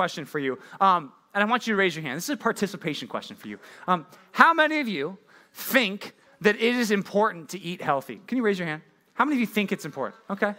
question 0.00 0.24
for 0.24 0.38
you. 0.38 0.58
Um, 0.80 1.12
and 1.34 1.44
I 1.44 1.46
want 1.46 1.66
you 1.66 1.74
to 1.74 1.76
raise 1.76 1.94
your 1.94 2.02
hand. 2.02 2.16
This 2.16 2.24
is 2.24 2.30
a 2.30 2.36
participation 2.38 3.06
question 3.06 3.36
for 3.36 3.48
you. 3.48 3.58
Um, 3.86 4.06
how 4.32 4.54
many 4.54 4.80
of 4.80 4.88
you 4.88 5.18
think 5.52 6.14
that 6.40 6.56
it 6.56 6.74
is 6.82 6.90
important 6.90 7.50
to 7.50 7.60
eat 7.60 7.82
healthy? 7.82 8.18
Can 8.26 8.38
you 8.38 8.42
raise 8.42 8.58
your 8.58 8.66
hand? 8.66 8.80
How 9.12 9.26
many 9.26 9.36
of 9.36 9.40
you 9.40 9.46
think 9.46 9.72
it's 9.72 9.84
important? 9.84 10.16
Okay. 10.30 10.54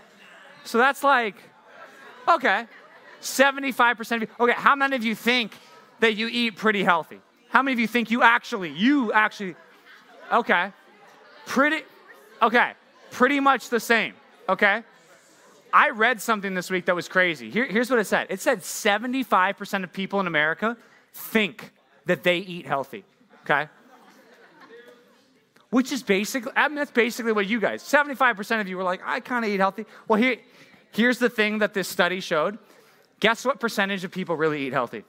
So 0.64 0.78
that's 0.78 1.04
like, 1.04 1.38
okay, 2.30 2.68
75% 3.20 4.16
of 4.18 4.22
you. 4.22 4.28
Okay, 4.40 4.54
how 4.56 4.76
many 4.76 4.96
of 4.96 5.04
you 5.04 5.16
think 5.16 5.54
that 6.02 6.14
you 6.16 6.28
eat 6.28 6.56
pretty 6.56 6.84
healthy? 6.84 7.20
How 7.50 7.64
many 7.64 7.74
of 7.74 7.80
you 7.80 7.88
think 7.88 8.12
you 8.12 8.22
actually, 8.22 8.70
you 8.70 9.12
actually, 9.12 9.56
okay, 10.32 10.72
pretty, 11.48 11.82
okay, 12.44 12.74
pretty 13.10 13.40
much 13.40 13.70
the 13.70 13.80
same, 13.80 14.14
okay? 14.48 14.84
I 15.74 15.90
read 15.90 16.22
something 16.22 16.54
this 16.54 16.70
week 16.70 16.86
that 16.86 16.96
was 16.96 17.08
crazy. 17.08 17.50
Here, 17.50 17.66
here's 17.66 17.90
what 17.90 18.00
it 18.00 18.08
said 18.08 18.28
it 18.30 18.40
said 18.40 18.60
75% 18.60 19.84
of 19.84 19.94
people 19.94 20.20
in 20.20 20.28
America 20.28 20.78
think 21.14 21.72
that 22.06 22.24
they 22.24 22.38
eat 22.38 22.66
healthy, 22.66 23.04
okay? 23.44 23.70
Which 25.70 25.92
is 25.92 26.04
basically, 26.04 26.52
I 26.56 26.68
mean, 26.68 26.76
that's 26.76 26.92
basically 26.92 27.32
what 27.32 27.48
you 27.48 27.60
guys, 27.60 27.84
75% 27.84 28.62
of 28.62 28.68
you 28.68 28.78
were 28.78 28.84
like, 28.84 29.02
I 29.06 29.22
kind 29.22 29.46
of 29.46 29.52
eat 29.52 29.60
healthy. 29.60 29.86
Well, 30.08 30.20
here, 30.20 30.38
here's 30.92 31.18
the 31.18 31.30
thing 31.30 31.60
that 31.60 31.74
this 31.74 31.88
study 31.88 32.20
showed. 32.20 32.58
Guess 33.22 33.46
what 33.46 33.60
percentage 33.60 34.04
of 34.04 34.12
people 34.12 34.36
really 34.36 34.64
eat 34.64 34.74
healthy? 34.74 35.04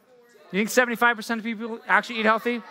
You 0.53 0.65
think 0.65 0.69
75% 0.69 1.39
of 1.39 1.45
people 1.45 1.81
actually 1.89 2.21
eat 2.21 2.27
healthy? 2.27 2.63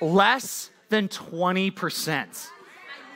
Less 0.00 0.70
than 0.88 1.08
20% 1.08 2.48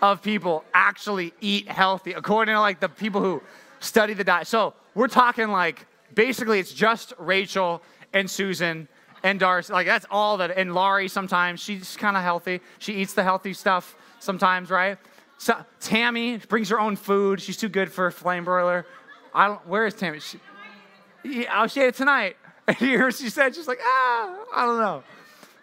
of 0.03 0.23
people 0.23 0.65
actually 0.73 1.33
eat 1.41 1.69
healthy, 1.69 2.13
according 2.13 2.55
to 2.55 2.61
like 2.61 2.81
the 2.81 2.89
people 2.89 3.21
who 3.21 3.43
study 3.81 4.15
the 4.15 4.25
diet. 4.25 4.47
So 4.47 4.75
we're 4.95 5.09
talking 5.09 5.49
like 5.49 5.87
basically 6.15 6.59
it's 6.59 6.73
just 6.73 7.13
Rachel 7.19 7.83
and 8.13 8.31
Susan 8.31 8.89
and 9.23 9.39
Darcy. 9.39 9.73
Like 9.73 9.87
that's 9.87 10.07
all 10.11 10.37
that. 10.39 10.53
And 10.57 10.75
Laurie 10.75 11.09
sometimes 11.09 11.61
she's 11.61 11.97
kind 11.97 12.17
of 12.17 12.23
healthy. 12.23 12.61
She 12.79 12.95
eats 12.95 13.13
the 13.13 13.23
healthy 13.23 13.53
stuff 13.53 13.97
sometimes, 14.19 14.71
right? 14.71 14.99
So 15.39 15.57
Tammy 15.81 16.37
brings 16.37 16.69
her 16.69 16.79
own 16.79 16.97
food. 16.97 17.41
She's 17.41 17.57
too 17.57 17.69
good 17.69 17.91
for 17.91 18.07
a 18.07 18.13
flame 18.13 18.45
broiler. 18.45 18.87
I 19.35 19.47
don't. 19.49 19.67
Where 19.67 19.87
is 19.87 19.95
Tammy? 19.95 20.21
She, 20.21 20.39
yeah, 21.25 21.63
oh, 21.63 21.67
she 21.67 21.81
ate 21.81 21.89
it 21.89 21.95
tonight. 21.95 22.37
And 22.69 22.79
she 23.15 23.31
said, 23.31 23.57
she's 23.57 23.67
like, 23.67 23.81
ah, 23.83 24.37
I 24.55 24.65
don't 24.65 24.79
know. 24.79 25.03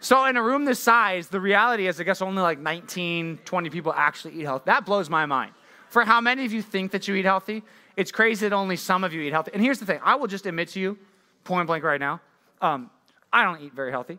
So 0.00 0.24
in 0.26 0.36
a 0.36 0.42
room 0.42 0.64
this 0.64 0.78
size, 0.78 1.28
the 1.28 1.40
reality 1.40 1.88
is, 1.88 2.00
I 2.00 2.04
guess 2.04 2.22
only 2.22 2.40
like 2.40 2.58
19, 2.58 3.40
20 3.44 3.70
people 3.70 3.92
actually 3.92 4.34
eat 4.34 4.44
healthy. 4.44 4.64
That 4.66 4.84
blows 4.84 5.10
my 5.10 5.26
mind. 5.26 5.52
For 5.88 6.04
how 6.04 6.20
many 6.20 6.44
of 6.44 6.52
you 6.52 6.62
think 6.62 6.92
that 6.92 7.08
you 7.08 7.14
eat 7.14 7.24
healthy? 7.24 7.62
It's 7.96 8.12
crazy 8.12 8.48
that 8.48 8.54
only 8.54 8.76
some 8.76 9.02
of 9.02 9.12
you 9.12 9.22
eat 9.22 9.32
healthy. 9.32 9.50
And 9.54 9.62
here's 9.62 9.80
the 9.80 9.86
thing: 9.86 10.00
I 10.04 10.14
will 10.14 10.28
just 10.28 10.46
admit 10.46 10.68
to 10.68 10.80
you, 10.80 10.98
point 11.44 11.66
blank 11.66 11.82
right 11.82 11.98
now, 11.98 12.20
um, 12.60 12.90
I 13.32 13.42
don't 13.42 13.60
eat 13.60 13.72
very 13.72 13.90
healthy. 13.90 14.18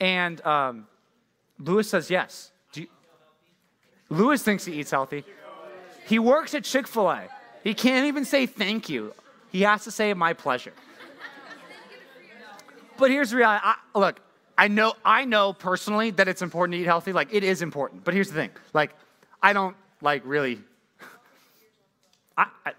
And 0.00 0.44
um, 0.46 0.86
Lewis 1.58 1.90
says 1.90 2.08
yes. 2.08 2.52
You, 2.72 2.86
Lewis 4.08 4.42
thinks 4.42 4.64
he 4.64 4.74
eats 4.74 4.90
healthy. 4.90 5.24
He 6.06 6.18
works 6.18 6.54
at 6.54 6.64
Chick 6.64 6.86
Fil 6.86 7.10
A. 7.10 7.28
He 7.62 7.74
can't 7.74 8.06
even 8.06 8.24
say 8.24 8.46
thank 8.46 8.88
you. 8.88 9.12
He 9.50 9.62
has 9.62 9.84
to 9.84 9.90
say 9.90 10.14
my 10.14 10.32
pleasure. 10.32 10.72
But 12.96 13.10
here's 13.10 13.30
the 13.30 13.36
reality. 13.36 13.62
I, 13.64 13.76
look, 13.94 14.20
I 14.58 14.66
know, 14.66 14.94
I 15.04 15.24
know 15.24 15.52
personally 15.52 16.10
that 16.10 16.26
it's 16.26 16.42
important 16.42 16.74
to 16.74 16.80
eat 16.80 16.86
healthy. 16.86 17.12
Like, 17.12 17.32
it 17.32 17.44
is 17.44 17.62
important. 17.62 18.02
But 18.02 18.12
here's 18.12 18.28
the 18.28 18.34
thing. 18.34 18.50
Like, 18.74 18.90
I 19.40 19.52
don't, 19.52 19.76
like, 20.02 20.22
really, 20.24 20.58
I, 22.36 22.46
I, 22.66 22.72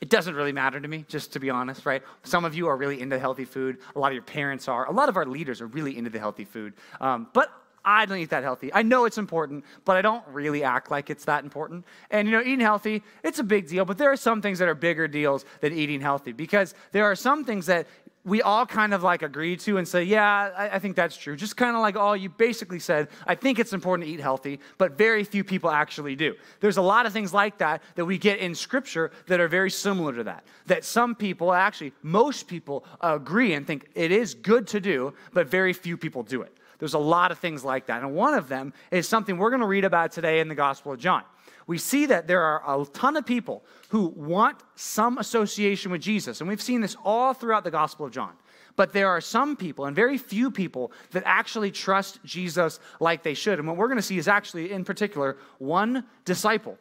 it 0.00 0.08
doesn't 0.08 0.36
really 0.36 0.52
matter 0.52 0.80
to 0.80 0.86
me, 0.86 1.04
just 1.08 1.32
to 1.32 1.40
be 1.40 1.50
honest, 1.50 1.84
right? 1.84 2.02
Some 2.22 2.44
of 2.44 2.54
you 2.54 2.68
are 2.68 2.76
really 2.76 3.00
into 3.00 3.18
healthy 3.18 3.44
food. 3.44 3.78
A 3.96 3.98
lot 3.98 4.08
of 4.08 4.14
your 4.14 4.22
parents 4.22 4.68
are. 4.68 4.86
A 4.86 4.92
lot 4.92 5.08
of 5.08 5.16
our 5.16 5.26
leaders 5.26 5.60
are 5.60 5.66
really 5.66 5.98
into 5.98 6.10
the 6.10 6.20
healthy 6.20 6.44
food. 6.44 6.74
Um, 7.00 7.26
but 7.34 7.52
I 7.84 8.04
don't 8.04 8.18
eat 8.18 8.30
that 8.30 8.42
healthy. 8.42 8.72
I 8.72 8.82
know 8.82 9.04
it's 9.06 9.18
important, 9.18 9.64
but 9.84 9.96
I 9.96 10.02
don't 10.02 10.26
really 10.28 10.62
act 10.62 10.90
like 10.90 11.08
it's 11.08 11.24
that 11.24 11.44
important. 11.44 11.84
And 12.10 12.28
you 12.28 12.32
know, 12.32 12.40
eating 12.40 12.60
healthy, 12.60 13.02
it's 13.24 13.38
a 13.38 13.44
big 13.44 13.68
deal, 13.68 13.84
but 13.84 13.96
there 13.96 14.12
are 14.12 14.16
some 14.16 14.42
things 14.42 14.58
that 14.58 14.68
are 14.68 14.74
bigger 14.74 15.08
deals 15.08 15.44
than 15.60 15.72
eating 15.72 16.00
healthy 16.00 16.32
because 16.32 16.74
there 16.92 17.04
are 17.04 17.14
some 17.14 17.44
things 17.44 17.66
that 17.66 17.86
we 18.24 18.42
all 18.42 18.66
kind 18.66 18.92
of 18.92 19.02
like 19.02 19.22
agree 19.22 19.56
to 19.56 19.78
and 19.78 19.88
say, 19.88 20.04
yeah, 20.04 20.50
I, 20.56 20.76
I 20.76 20.78
think 20.78 20.94
that's 20.94 21.16
true. 21.16 21.36
Just 21.36 21.56
kind 21.56 21.74
of 21.74 21.80
like 21.80 21.96
all 21.96 22.16
you 22.16 22.28
basically 22.28 22.78
said, 22.78 23.08
I 23.26 23.34
think 23.34 23.58
it's 23.58 23.72
important 23.72 24.06
to 24.06 24.12
eat 24.12 24.20
healthy, 24.20 24.60
but 24.78 24.98
very 24.98 25.24
few 25.24 25.42
people 25.42 25.70
actually 25.70 26.16
do. 26.16 26.34
There's 26.60 26.76
a 26.76 26.82
lot 26.82 27.06
of 27.06 27.12
things 27.12 27.32
like 27.32 27.58
that 27.58 27.82
that 27.94 28.04
we 28.04 28.18
get 28.18 28.38
in 28.38 28.54
scripture 28.54 29.10
that 29.26 29.40
are 29.40 29.48
very 29.48 29.70
similar 29.70 30.12
to 30.14 30.24
that. 30.24 30.44
That 30.66 30.84
some 30.84 31.14
people, 31.14 31.52
actually, 31.52 31.92
most 32.02 32.46
people 32.46 32.84
agree 33.00 33.54
and 33.54 33.66
think 33.66 33.88
it 33.94 34.12
is 34.12 34.34
good 34.34 34.66
to 34.68 34.80
do, 34.80 35.14
but 35.32 35.48
very 35.48 35.72
few 35.72 35.96
people 35.96 36.22
do 36.22 36.42
it. 36.42 36.54
There's 36.78 36.94
a 36.94 36.98
lot 36.98 37.30
of 37.30 37.38
things 37.38 37.64
like 37.64 37.86
that. 37.86 38.02
And 38.02 38.14
one 38.14 38.34
of 38.34 38.48
them 38.48 38.72
is 38.90 39.08
something 39.08 39.36
we're 39.36 39.50
going 39.50 39.60
to 39.60 39.66
read 39.66 39.84
about 39.84 40.12
today 40.12 40.40
in 40.40 40.48
the 40.48 40.54
Gospel 40.54 40.92
of 40.92 40.98
John 40.98 41.22
we 41.70 41.78
see 41.78 42.06
that 42.06 42.26
there 42.26 42.42
are 42.42 42.80
a 42.80 42.84
ton 42.84 43.16
of 43.16 43.24
people 43.24 43.62
who 43.90 44.08
want 44.16 44.58
some 44.74 45.18
association 45.18 45.92
with 45.92 46.00
Jesus. 46.00 46.40
And 46.40 46.48
we've 46.48 46.60
seen 46.60 46.80
this 46.80 46.96
all 47.04 47.32
throughout 47.32 47.62
the 47.62 47.70
Gospel 47.70 48.06
of 48.06 48.10
John. 48.10 48.32
But 48.74 48.92
there 48.92 49.06
are 49.06 49.20
some 49.20 49.54
people, 49.54 49.84
and 49.84 49.94
very 49.94 50.18
few 50.18 50.50
people, 50.50 50.90
that 51.12 51.22
actually 51.24 51.70
trust 51.70 52.18
Jesus 52.24 52.80
like 52.98 53.22
they 53.22 53.34
should. 53.34 53.60
And 53.60 53.68
what 53.68 53.76
we're 53.76 53.86
going 53.86 53.98
to 53.98 54.02
see 54.02 54.18
is 54.18 54.26
actually, 54.26 54.72
in 54.72 54.84
particular, 54.84 55.36
one 55.58 56.06
disciple 56.24 56.76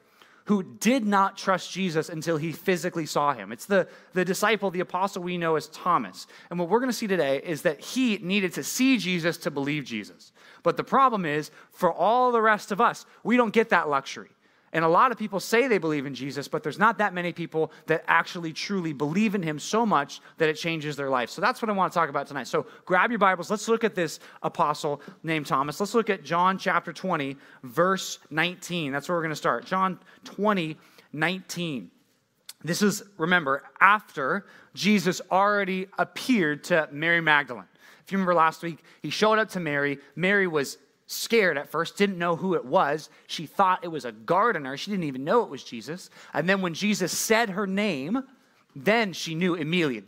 who 0.45 0.63
did 0.63 1.05
not 1.05 1.37
trust 1.37 1.71
Jesus 1.71 2.09
until 2.09 2.37
he 2.37 2.51
physically 2.51 3.05
saw 3.05 3.35
him. 3.35 3.51
It's 3.51 3.67
the, 3.67 3.87
the 4.13 4.25
disciple, 4.25 4.71
the 4.71 4.79
apostle 4.79 5.21
we 5.21 5.37
know 5.37 5.55
as 5.55 5.67
Thomas. 5.67 6.25
And 6.49 6.57
what 6.57 6.67
we're 6.67 6.79
going 6.79 6.89
to 6.89 6.97
see 6.97 7.05
today 7.05 7.43
is 7.45 7.61
that 7.61 7.79
he 7.79 8.17
needed 8.17 8.53
to 8.53 8.63
see 8.63 8.97
Jesus 8.97 9.37
to 9.37 9.51
believe 9.51 9.83
Jesus. 9.83 10.31
But 10.63 10.77
the 10.77 10.83
problem 10.83 11.25
is, 11.25 11.51
for 11.69 11.93
all 11.93 12.31
the 12.31 12.41
rest 12.41 12.71
of 12.71 12.81
us, 12.81 13.05
we 13.23 13.37
don't 13.37 13.53
get 13.53 13.69
that 13.69 13.87
luxury. 13.87 14.29
And 14.73 14.85
a 14.85 14.87
lot 14.87 15.11
of 15.11 15.17
people 15.17 15.39
say 15.39 15.67
they 15.67 15.77
believe 15.77 16.05
in 16.05 16.13
Jesus, 16.13 16.47
but 16.47 16.61
there's 16.63 16.77
not 16.77 16.99
that 16.99 17.13
many 17.13 17.33
people 17.33 17.71
that 17.87 18.03
actually 18.07 18.53
truly 18.53 18.93
believe 18.93 19.35
in 19.35 19.41
him 19.41 19.57
so 19.59 19.85
much 19.85 20.21
that 20.37 20.49
it 20.49 20.55
changes 20.55 20.95
their 20.95 21.09
life. 21.09 21.29
So 21.29 21.41
that's 21.41 21.61
what 21.61 21.69
I 21.69 21.73
want 21.73 21.91
to 21.91 21.97
talk 21.97 22.09
about 22.09 22.27
tonight. 22.27 22.47
So 22.47 22.67
grab 22.85 23.09
your 23.09 23.19
Bibles. 23.19 23.49
Let's 23.49 23.67
look 23.67 23.83
at 23.83 23.95
this 23.95 24.19
apostle 24.43 25.01
named 25.23 25.47
Thomas. 25.47 25.79
Let's 25.79 25.93
look 25.93 26.09
at 26.09 26.23
John 26.23 26.57
chapter 26.57 26.93
20, 26.93 27.35
verse 27.63 28.19
19. 28.29 28.91
That's 28.91 29.09
where 29.09 29.17
we're 29.17 29.23
going 29.23 29.31
to 29.31 29.35
start. 29.35 29.65
John 29.65 29.99
20, 30.25 30.77
19. 31.13 31.91
This 32.63 32.81
is, 32.81 33.03
remember, 33.17 33.63
after 33.79 34.45
Jesus 34.73 35.21
already 35.31 35.87
appeared 35.97 36.65
to 36.65 36.89
Mary 36.91 37.21
Magdalene. 37.21 37.65
If 38.05 38.11
you 38.11 38.17
remember 38.17 38.33
last 38.33 38.63
week, 38.63 38.83
he 39.01 39.09
showed 39.09 39.39
up 39.39 39.49
to 39.49 39.59
Mary. 39.59 39.99
Mary 40.15 40.47
was 40.47 40.77
scared 41.11 41.57
at 41.57 41.67
first, 41.67 41.97
didn't 41.97 42.19
know 42.19 42.35
who 42.35 42.53
it 42.53 42.63
was. 42.63 43.09
She 43.25 43.47
thought 43.47 43.83
it 43.83 43.87
was 43.87 44.05
a 44.05 44.11
gardener. 44.11 44.77
She 44.77 44.91
didn't 44.91 45.05
even 45.05 45.23
know 45.23 45.41
it 45.41 45.49
was 45.49 45.63
Jesus. 45.63 46.09
And 46.33 46.47
then 46.47 46.61
when 46.61 46.75
Jesus 46.75 47.17
said 47.17 47.49
her 47.49 47.65
name, 47.65 48.23
then 48.75 49.11
she 49.13 49.33
knew 49.33 49.55
immediately 49.55 50.05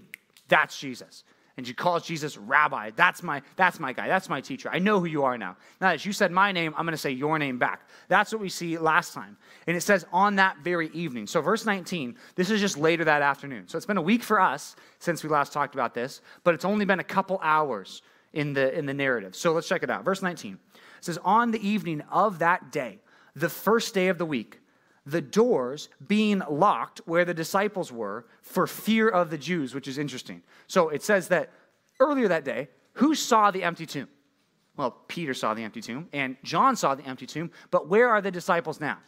that's 0.48 0.78
Jesus. 0.78 1.24
And 1.58 1.66
she 1.66 1.74
calls 1.74 2.06
Jesus 2.06 2.38
rabbi. 2.38 2.92
That's 2.96 3.24
my, 3.24 3.42
that's 3.56 3.80
my 3.80 3.94
guy. 3.94 4.08
That's 4.08 4.30
my 4.30 4.42
teacher. 4.42 4.70
I 4.72 4.80
know 4.80 5.00
who 5.00 5.06
you 5.06 5.24
are 5.24 5.38
now. 5.38 5.56
Now 5.80 5.92
that 5.92 6.06
you 6.06 6.12
said 6.12 6.32
my 6.32 6.52
name, 6.52 6.74
I'm 6.78 6.86
going 6.86 6.94
to 6.94 6.98
say 6.98 7.12
your 7.12 7.40
name 7.40 7.58
back. 7.58 7.88
That's 8.08 8.32
what 8.32 8.42
we 8.42 8.50
see 8.50 8.78
last 8.78 9.14
time. 9.14 9.38
And 9.68 9.78
it 9.78 9.82
says 9.82 10.06
on 10.12 10.36
that 10.38 10.58
very 10.58 10.90
evening. 10.90 11.28
So, 11.28 11.40
verse 11.42 11.66
19, 11.66 12.16
this 12.36 12.50
is 12.50 12.60
just 12.60 12.78
later 12.78 13.06
that 13.06 13.22
afternoon. 13.22 13.68
So, 13.68 13.78
it's 13.78 13.86
been 13.86 13.98
a 13.98 14.02
week 14.02 14.24
for 14.24 14.42
us 14.42 14.76
since 15.00 15.24
we 15.24 15.30
last 15.30 15.54
talked 15.54 15.74
about 15.74 15.94
this, 15.94 16.22
but 16.44 16.54
it's 16.54 16.66
only 16.66 16.86
been 16.86 17.00
a 17.00 17.04
couple 17.04 17.40
hours 17.44 18.02
in 18.34 18.54
the, 18.54 18.78
in 18.78 18.86
the 18.86 18.94
narrative. 18.94 19.36
So, 19.36 19.54
let's 19.54 19.68
check 19.68 19.84
it 19.84 19.90
out. 19.90 20.04
Verse 20.04 20.22
19. 20.22 20.58
It 21.02 21.06
says, 21.06 21.18
On 21.26 21.50
the 21.50 21.68
evening 21.68 22.02
of 22.12 22.40
that 22.40 22.72
day, 22.72 23.00
the 23.36 23.50
first 23.50 23.96
day 23.96 24.08
of 24.10 24.20
the 24.20 24.26
week, 24.26 24.60
the 25.04 25.22
doors 25.22 25.90
being 26.08 26.44
locked 26.48 27.02
where 27.06 27.26
the 27.26 27.34
disciples 27.34 27.92
were 27.92 28.26
for 28.44 28.68
fear 28.68 29.10
of 29.10 29.32
the 29.32 29.38
Jews, 29.38 29.74
which 29.74 29.88
is 29.88 29.98
interesting. 29.98 30.44
So 30.68 30.90
it 30.90 31.02
says 31.02 31.28
that 31.30 31.50
earlier 32.00 32.28
that 32.28 32.46
day, 32.46 32.70
who 32.94 33.16
saw 33.16 33.50
the 33.50 33.64
empty 33.64 33.88
tomb? 33.88 34.10
Well, 34.78 34.92
Peter 35.08 35.34
saw 35.34 35.56
the 35.56 35.64
empty 35.64 35.82
tomb, 35.82 36.08
and 36.14 36.38
John 36.44 36.76
saw 36.76 36.94
the 36.94 37.04
empty 37.04 37.26
tomb, 37.26 37.50
but 37.72 37.90
where 37.90 38.08
are 38.08 38.22
the 38.22 38.32
disciples 38.32 38.80
now? 38.80 39.00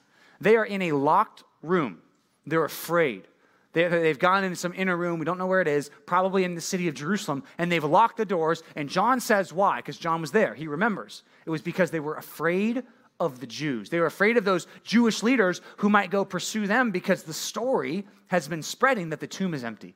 They 0.41 0.55
are 0.55 0.65
in 0.65 0.81
a 0.81 0.93
locked 0.93 1.43
room. 1.61 1.99
They're 2.45 2.65
afraid. 2.65 3.27
They, 3.73 4.07
have 4.07 4.19
gone 4.19 4.43
into 4.43 4.55
some 4.55 4.73
inner 4.75 4.95
room. 4.95 5.19
We 5.19 5.25
don't 5.25 5.39
know 5.39 5.47
where 5.47 5.61
it 5.61 5.67
is, 5.67 5.89
probably 6.05 6.43
in 6.43 6.53
the 6.53 6.61
city 6.61 6.87
of 6.87 6.93
Jerusalem, 6.93 7.43
and 7.57 7.71
they've 7.71 7.83
locked 7.83 8.17
the 8.17 8.25
doors. 8.25 8.61
And 8.75 8.87
John 8.87 9.19
says 9.19 9.51
why, 9.51 9.77
because 9.77 9.97
John 9.97 10.21
was 10.21 10.31
there. 10.31 10.53
He 10.53 10.67
remembers. 10.67 11.23
It 11.45 11.49
was 11.49 11.61
because 11.61 11.89
they 11.89 11.99
were 11.99 12.15
afraid 12.15 12.83
of 13.19 13.39
the 13.39 13.47
Jews. 13.47 13.89
They 13.89 13.99
were 13.99 14.05
afraid 14.05 14.37
of 14.37 14.45
those 14.45 14.67
Jewish 14.83 15.23
leaders 15.23 15.61
who 15.77 15.89
might 15.89 16.11
go 16.11 16.23
pursue 16.23 16.67
them 16.67 16.91
because 16.91 17.23
the 17.23 17.33
story 17.33 18.05
has 18.27 18.47
been 18.47 18.61
spreading 18.61 19.09
that 19.09 19.19
the 19.19 19.27
tomb 19.27 19.53
is 19.53 19.63
empty. 19.63 19.95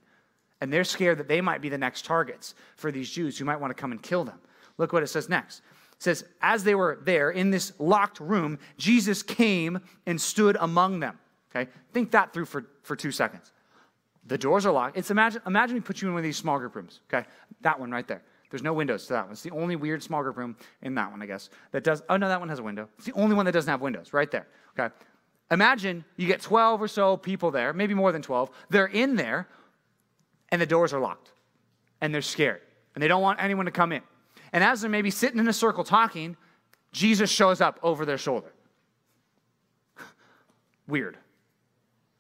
And 0.60 0.74
they're 0.74 0.84
scared 0.84 1.20
that 1.20 1.28
they 1.28 1.42
might 1.42 1.62
be 1.62 1.70
the 1.70 1.78
next 1.78 2.06
targets 2.06 2.56
for 2.78 2.92
these 2.92 3.10
Jews 3.10 3.38
who 3.38 3.46
might 3.46 3.60
want 3.60 3.70
to 3.76 3.80
come 3.80 3.92
and 3.92 4.02
kill 4.02 4.24
them. 4.24 4.40
Look 4.80 4.92
what 4.92 5.04
it 5.04 5.08
says 5.08 5.30
next. 5.30 5.60
It 5.94 6.04
says, 6.04 6.26
As 6.42 6.64
they 6.64 6.74
were 6.74 7.00
there 7.04 7.30
in 7.30 7.52
this 7.52 7.74
locked 7.78 8.20
room, 8.20 8.58
Jesus 8.78 9.22
came 9.22 9.80
and 10.08 10.20
stood 10.20 10.58
among 10.60 11.00
them. 11.00 11.20
Okay? 11.52 11.70
Think 11.94 12.12
that 12.12 12.34
through 12.34 12.46
for, 12.46 12.66
for 12.82 12.96
two 12.96 13.12
seconds. 13.12 13.52
The 14.28 14.38
doors 14.38 14.66
are 14.66 14.72
locked. 14.72 14.98
It's 14.98 15.10
imagine, 15.10 15.42
imagine 15.48 15.76
we 15.76 15.82
put 15.82 16.02
you 16.02 16.10
in 16.10 16.14
one 16.14 16.20
of 16.20 16.24
these 16.24 16.38
small 16.38 16.60
group 16.60 16.76
rooms, 16.76 17.00
okay? 17.12 17.28
That 17.62 17.80
one 17.80 17.92
right 17.92 18.08
there. 18.08 18.22
There's 18.50 18.64
no 18.64 18.74
windows 18.74 19.08
to 19.08 19.14
that 19.14 19.24
one. 19.24 19.34
It's 19.34 19.42
the 19.42 19.52
only 19.52 19.76
weird 19.76 20.04
small 20.04 20.22
group 20.22 20.38
room 20.38 20.56
in 20.82 20.96
that 20.96 21.12
one, 21.12 21.22
I 21.22 21.26
guess. 21.26 21.50
That 21.72 21.84
does, 21.84 22.04
oh 22.10 22.18
no, 22.18 22.28
that 22.28 22.40
one 22.40 22.50
has 22.50 22.60
a 22.60 22.64
window. 22.64 22.88
It's 22.98 23.06
the 23.06 23.14
only 23.14 23.36
one 23.36 23.46
that 23.46 23.54
doesn't 23.54 23.70
have 23.70 23.82
windows, 23.82 24.14
right 24.14 24.30
there, 24.30 24.48
okay? 24.78 24.94
Imagine 25.50 26.04
you 26.18 26.28
get 26.28 26.42
12 26.42 26.82
or 26.82 26.88
so 26.88 27.16
people 27.16 27.52
there, 27.52 27.72
maybe 27.72 27.94
more 27.94 28.12
than 28.12 28.22
12. 28.22 28.50
They're 28.70 28.88
in 28.88 29.16
there, 29.16 29.48
and 30.50 30.62
the 30.62 30.66
doors 30.66 30.94
are 30.94 31.00
locked, 31.00 31.32
and 32.02 32.14
they're 32.14 32.22
scared, 32.22 32.62
and 32.96 33.02
they 33.02 33.08
don't 33.08 33.22
want 33.22 33.42
anyone 33.42 33.66
to 33.66 33.72
come 33.72 33.92
in. 33.94 34.02
And 34.52 34.64
as 34.64 34.82
they're 34.82 34.90
maybe 34.90 35.12
sitting 35.12 35.40
in 35.40 35.48
a 35.48 35.54
circle 35.54 35.84
talking, 35.84 36.36
Jesus 36.92 37.30
shows 37.30 37.62
up 37.62 37.80
over 37.82 38.06
their 38.06 38.18
shoulder. 38.18 38.52
weird. 40.88 41.18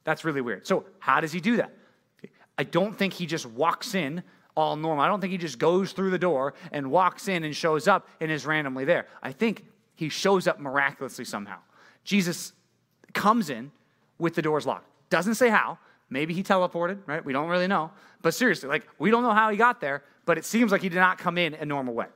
That's 0.04 0.24
really 0.24 0.42
weird. 0.42 0.65
So, 0.65 0.86
how 1.00 1.19
does 1.19 1.33
he 1.33 1.42
do 1.42 1.57
that? 1.57 1.74
I 2.57 2.63
don't 2.63 2.98
think 2.98 3.13
he 3.13 3.25
just 3.25 3.45
walks 3.45 3.94
in 3.95 4.24
all 4.56 4.75
normal. 4.75 5.04
I 5.04 5.07
don't 5.07 5.21
think 5.21 5.31
he 5.31 5.38
just 5.38 5.59
goes 5.59 5.92
through 5.92 6.09
the 6.09 6.18
door 6.18 6.56
and 6.71 6.89
walks 6.89 7.27
in 7.27 7.44
and 7.44 7.56
shows 7.56 7.88
up 7.88 8.07
and 8.19 8.31
is 8.31 8.45
randomly 8.45 8.86
there. 8.86 9.07
I 9.21 9.31
think 9.31 9.65
he 9.95 10.09
shows 10.09 10.48
up 10.48 10.59
miraculously 10.59 11.25
somehow. 11.25 11.59
Jesus 12.04 12.54
comes 13.13 13.50
in 13.50 13.71
with 14.18 14.36
the 14.36 14.42
doors 14.42 14.65
locked. 14.65 14.88
Doesn't 15.09 15.36
say 15.36 15.50
how. 15.50 15.77
Maybe 16.09 16.33
he 16.33 16.42
teleported, 16.42 17.00
right? 17.06 17.24
We 17.24 17.33
don't 17.33 17.50
really 17.50 17.68
know. 17.68 17.92
But 18.21 18.33
seriously, 18.33 18.69
like, 18.69 18.88
we 18.98 19.12
don't 19.12 19.24
know 19.24 19.33
how 19.33 19.50
he 19.50 19.57
got 19.57 19.81
there, 19.81 20.04
but 20.25 20.38
it 20.38 20.45
seems 20.45 20.71
like 20.71 20.81
he 20.81 20.89
did 20.89 21.00
not 21.00 21.18
come 21.18 21.38
in 21.38 21.54
a 21.54 21.65
normal 21.65 21.94
way. 21.94 22.07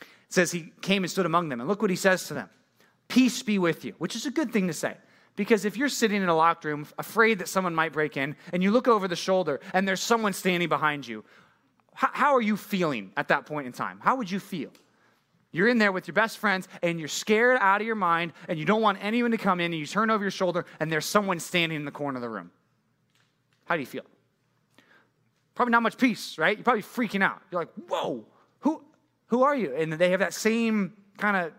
It 0.00 0.06
says 0.30 0.52
he 0.52 0.72
came 0.80 1.02
and 1.02 1.10
stood 1.10 1.26
among 1.26 1.48
them. 1.48 1.60
And 1.60 1.68
look 1.68 1.82
what 1.82 1.90
he 1.90 1.96
says 1.96 2.28
to 2.28 2.34
them 2.34 2.48
Peace 3.08 3.42
be 3.42 3.58
with 3.58 3.84
you, 3.84 3.94
which 3.98 4.16
is 4.16 4.26
a 4.26 4.30
good 4.30 4.52
thing 4.52 4.66
to 4.68 4.72
say. 4.72 4.96
Because 5.36 5.66
if 5.66 5.76
you're 5.76 5.90
sitting 5.90 6.22
in 6.22 6.28
a 6.28 6.34
locked 6.34 6.64
room, 6.64 6.86
afraid 6.98 7.38
that 7.38 7.48
someone 7.48 7.74
might 7.74 7.92
break 7.92 8.16
in, 8.16 8.36
and 8.52 8.62
you 8.62 8.70
look 8.70 8.88
over 8.88 9.06
the 9.06 9.16
shoulder 9.16 9.60
and 9.74 9.86
there's 9.86 10.00
someone 10.00 10.32
standing 10.32 10.68
behind 10.68 11.06
you, 11.06 11.24
how, 11.94 12.34
are 12.34 12.42
you 12.42 12.56
feeling 12.56 13.10
at 13.16 13.28
that 13.28 13.46
point 13.46 13.66
in 13.66 13.72
time? 13.72 14.00
How 14.02 14.16
would 14.16 14.30
you 14.30 14.38
feel? 14.38 14.70
You're 15.50 15.68
in 15.68 15.78
there 15.78 15.92
with 15.92 16.06
your 16.06 16.14
best 16.14 16.36
friends 16.36 16.68
and 16.82 16.98
you're 16.98 17.08
scared 17.08 17.56
out 17.60 17.80
of 17.80 17.86
your 17.86 17.96
mind 17.96 18.34
and 18.48 18.58
you 18.58 18.66
don't 18.66 18.82
want 18.82 18.98
anyone 19.00 19.30
to 19.30 19.38
come 19.38 19.60
in 19.60 19.72
and 19.72 19.80
you 19.80 19.86
turn 19.86 20.10
over 20.10 20.22
your 20.22 20.30
shoulder 20.30 20.66
and 20.80 20.92
there's 20.92 21.06
someone 21.06 21.40
standing 21.40 21.76
in 21.76 21.84
the 21.86 21.90
corner 21.90 22.16
of 22.16 22.22
the 22.22 22.28
room. 22.28 22.50
How 23.64 23.76
do 23.76 23.80
you 23.80 23.86
feel? 23.86 24.04
Probably 25.54 25.72
not 25.72 25.82
much 25.82 25.96
peace, 25.96 26.36
right? 26.36 26.58
You're 26.58 26.64
probably 26.64 26.82
freaking 26.82 27.22
out. 27.22 27.40
You're 27.50 27.62
like, 27.62 27.72
whoa, 27.88 28.26
who, 28.60 28.84
who 29.28 29.42
are 29.42 29.56
you? 29.56 29.74
And 29.74 29.94
they 29.94 30.10
have 30.10 30.20
that 30.20 30.34
same 30.34 30.92
kind 31.16 31.36
of 31.36 31.52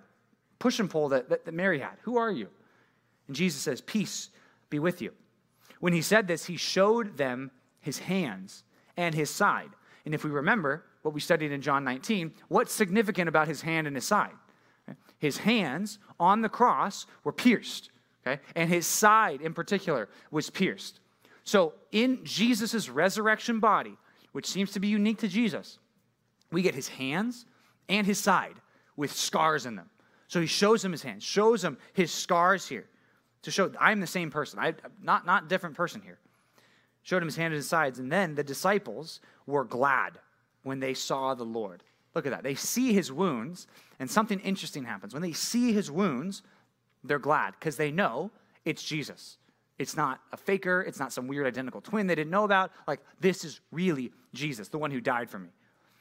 push 0.59 0.79
and 0.79 0.87
pull 0.87 1.09
that, 1.09 1.29
that, 1.29 1.45
that 1.45 1.53
Mary 1.53 1.79
had. 1.79 1.95
Who 2.03 2.17
are 2.17 2.31
you? 2.31 2.49
And 3.27 3.35
Jesus 3.35 3.61
says, 3.61 3.81
Peace 3.81 4.29
be 4.69 4.79
with 4.79 5.01
you. 5.01 5.13
When 5.79 5.93
he 5.93 6.01
said 6.01 6.27
this, 6.27 6.45
he 6.45 6.57
showed 6.57 7.17
them 7.17 7.51
his 7.79 7.99
hands 7.99 8.63
and 8.95 9.13
his 9.13 9.29
side. 9.29 9.69
And 10.05 10.13
if 10.13 10.23
we 10.23 10.29
remember 10.29 10.85
what 11.01 11.13
we 11.13 11.19
studied 11.19 11.51
in 11.51 11.61
John 11.61 11.83
19, 11.83 12.33
what's 12.47 12.73
significant 12.73 13.29
about 13.29 13.47
his 13.47 13.61
hand 13.61 13.87
and 13.87 13.95
his 13.95 14.05
side? 14.05 14.33
His 15.19 15.37
hands 15.37 15.99
on 16.19 16.41
the 16.41 16.49
cross 16.49 17.05
were 17.23 17.33
pierced, 17.33 17.89
okay? 18.25 18.41
And 18.55 18.69
his 18.69 18.87
side 18.87 19.41
in 19.41 19.53
particular 19.53 20.09
was 20.31 20.49
pierced. 20.49 20.99
So 21.43 21.73
in 21.91 22.23
Jesus' 22.23 22.89
resurrection 22.89 23.59
body, 23.59 23.97
which 24.31 24.47
seems 24.47 24.71
to 24.71 24.79
be 24.79 24.87
unique 24.87 25.19
to 25.19 25.27
Jesus, 25.27 25.79
we 26.51 26.61
get 26.61 26.75
his 26.75 26.87
hands 26.87 27.45
and 27.89 28.05
his 28.05 28.19
side 28.19 28.55
with 28.95 29.11
scars 29.11 29.65
in 29.65 29.75
them. 29.75 29.89
So 30.27 30.41
he 30.41 30.47
shows 30.47 30.83
him 30.83 30.91
his 30.91 31.03
hands, 31.03 31.23
shows 31.23 31.63
him 31.63 31.77
his 31.93 32.11
scars 32.11 32.67
here 32.67 32.87
to 33.43 33.51
show 33.51 33.71
I'm 33.79 33.99
the 33.99 34.07
same 34.07 34.31
person. 34.31 34.59
I'm 34.59 34.75
not 35.01 35.25
not 35.25 35.47
different 35.47 35.75
person 35.75 36.01
here. 36.01 36.19
Showed 37.03 37.21
him 37.21 37.27
his 37.27 37.37
hands 37.37 37.51
and 37.51 37.57
his 37.57 37.69
sides, 37.69 37.99
and 37.99 38.11
then 38.11 38.35
the 38.35 38.43
disciples 38.43 39.21
were 39.45 39.63
glad 39.63 40.19
when 40.63 40.79
they 40.79 40.93
saw 40.93 41.33
the 41.33 41.45
Lord. 41.45 41.83
Look 42.13 42.25
at 42.25 42.31
that. 42.31 42.43
They 42.43 42.55
see 42.55 42.93
his 42.93 43.11
wounds, 43.11 43.67
and 43.99 44.09
something 44.09 44.39
interesting 44.41 44.83
happens. 44.83 45.13
When 45.13 45.21
they 45.21 45.31
see 45.31 45.71
his 45.71 45.89
wounds, 45.89 46.41
they're 47.03 47.19
glad 47.19 47.53
because 47.59 47.77
they 47.77 47.91
know 47.91 48.31
it's 48.65 48.83
Jesus. 48.83 49.37
It's 49.77 49.95
not 49.95 50.19
a 50.31 50.37
faker, 50.37 50.81
it's 50.81 50.99
not 50.99 51.13
some 51.13 51.27
weird 51.27 51.45
identical 51.45 51.81
twin 51.81 52.07
they 52.07 52.15
didn't 52.15 52.31
know 52.31 52.43
about. 52.43 52.71
Like, 52.87 52.99
this 53.19 53.45
is 53.45 53.61
really 53.71 54.11
Jesus, 54.33 54.67
the 54.67 54.77
one 54.77 54.91
who 54.91 54.99
died 54.99 55.29
for 55.29 55.39
me. 55.39 55.49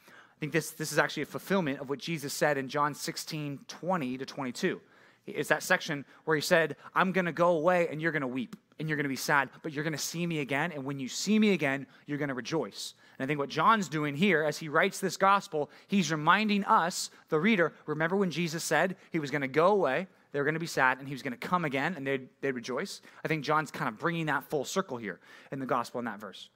I 0.09 0.39
think 0.41 0.53
this, 0.53 0.71
this 0.71 0.93
is 0.93 0.99
actually 0.99 1.25
a 1.25 1.27
fulfillment 1.27 1.81
of 1.81 1.89
what 1.89 1.99
Jesus 1.99 2.33
said 2.33 2.59
in 2.59 2.69
John 2.69 2.95
16, 2.95 3.61
20 3.69 4.19
to 4.19 4.27
22. 4.27 4.81
It's 5.27 5.49
that 5.49 5.63
section 5.63 6.05
where 6.25 6.37
he 6.37 6.41
said, 6.41 6.77
I'm 6.95 7.13
going 7.13 7.25
to 7.25 7.33
go 7.33 7.57
away 7.57 7.89
and 7.89 8.01
you're 8.01 8.13
going 8.13 8.23
to 8.23 8.29
weep 8.29 8.57
and 8.79 8.89
you're 8.89 8.97
going 8.97 9.05
to 9.05 9.09
be 9.09 9.17
sad, 9.17 9.49
but 9.63 9.73
you're 9.73 9.85
going 9.85 9.93
to 9.93 9.99
see 9.99 10.27
me 10.27 10.41
again. 10.41 10.73
And 10.73 10.85
when 10.85 10.99
you 11.01 11.09
see 11.09 11.39
me 11.39 11.53
again, 11.53 11.87
you're 12.07 12.19
going 12.19 12.29
to 12.29 12.35
rejoice. 12.35 12.95
And 13.19 13.25
I 13.25 13.27
think 13.27 13.39
what 13.39 13.49
John's 13.49 13.89
doing 13.89 14.15
here 14.15 14.45
as 14.45 14.59
he 14.59 14.69
writes 14.69 15.01
this 15.01 15.17
gospel, 15.17 15.71
he's 15.89 16.13
reminding 16.13 16.65
us, 16.65 17.11
the 17.29 17.41
reader, 17.41 17.73
remember 17.87 18.17
when 18.17 18.31
Jesus 18.31 18.63
said 18.63 18.97
he 19.11 19.19
was 19.19 19.31
going 19.31 19.43
to 19.43 19.49
go 19.49 19.69
away, 19.69 20.07
they 20.33 20.39
were 20.39 20.45
going 20.45 20.55
to 20.55 20.61
be 20.61 20.67
sad, 20.67 20.99
and 20.99 21.09
he 21.09 21.15
was 21.15 21.23
going 21.23 21.33
to 21.33 21.39
come 21.39 21.65
again 21.65 21.95
and 21.97 22.07
they'd, 22.07 22.29
they'd 22.43 22.53
rejoice. 22.53 23.01
I 23.25 23.29
think 23.29 23.43
John's 23.43 23.71
kind 23.71 23.89
of 23.89 23.99
bringing 23.99 24.27
that 24.27 24.45
full 24.45 24.67
circle 24.67 24.99
here 24.99 25.19
in 25.51 25.59
the 25.59 25.67
gospel 25.67 25.99
in 25.99 26.05
that 26.05 26.21
verse. 26.21 26.51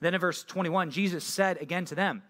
Then 0.00 0.14
in 0.14 0.20
verse 0.20 0.44
21, 0.44 0.90
Jesus 0.90 1.24
said 1.24 1.60
again 1.60 1.84
to 1.86 1.94
them, 1.94 2.22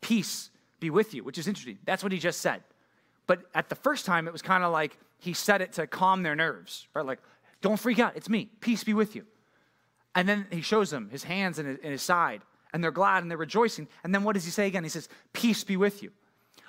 Peace 0.00 0.50
be 0.80 0.90
with 0.90 1.14
you, 1.14 1.24
which 1.24 1.38
is 1.38 1.48
interesting. 1.48 1.78
That's 1.84 2.02
what 2.02 2.12
he 2.12 2.18
just 2.18 2.42
said. 2.42 2.62
But 3.26 3.42
at 3.54 3.68
the 3.68 3.74
first 3.74 4.06
time, 4.06 4.26
it 4.28 4.32
was 4.32 4.42
kind 4.42 4.64
of 4.64 4.72
like 4.72 4.98
he 5.18 5.32
said 5.32 5.60
it 5.62 5.72
to 5.74 5.86
calm 5.86 6.22
their 6.22 6.34
nerves, 6.34 6.86
right? 6.94 7.04
Like, 7.04 7.20
don't 7.60 7.78
freak 7.78 7.98
out. 7.98 8.16
It's 8.16 8.28
me. 8.28 8.50
Peace 8.60 8.84
be 8.84 8.92
with 8.92 9.16
you. 9.16 9.24
And 10.14 10.28
then 10.28 10.46
he 10.50 10.60
shows 10.60 10.90
them 10.90 11.08
his 11.10 11.24
hands 11.24 11.58
and 11.58 11.78
his, 11.82 12.02
side, 12.02 12.42
and 12.72 12.84
they're 12.84 12.90
glad 12.90 13.22
and 13.22 13.30
they're 13.30 13.38
rejoicing. 13.38 13.88
And 14.04 14.14
then 14.14 14.22
what 14.22 14.34
does 14.34 14.44
he 14.44 14.50
say 14.50 14.66
again? 14.66 14.84
He 14.84 14.90
says, 14.90 15.08
Peace 15.32 15.64
be 15.64 15.76
with 15.76 16.02
you. 16.02 16.12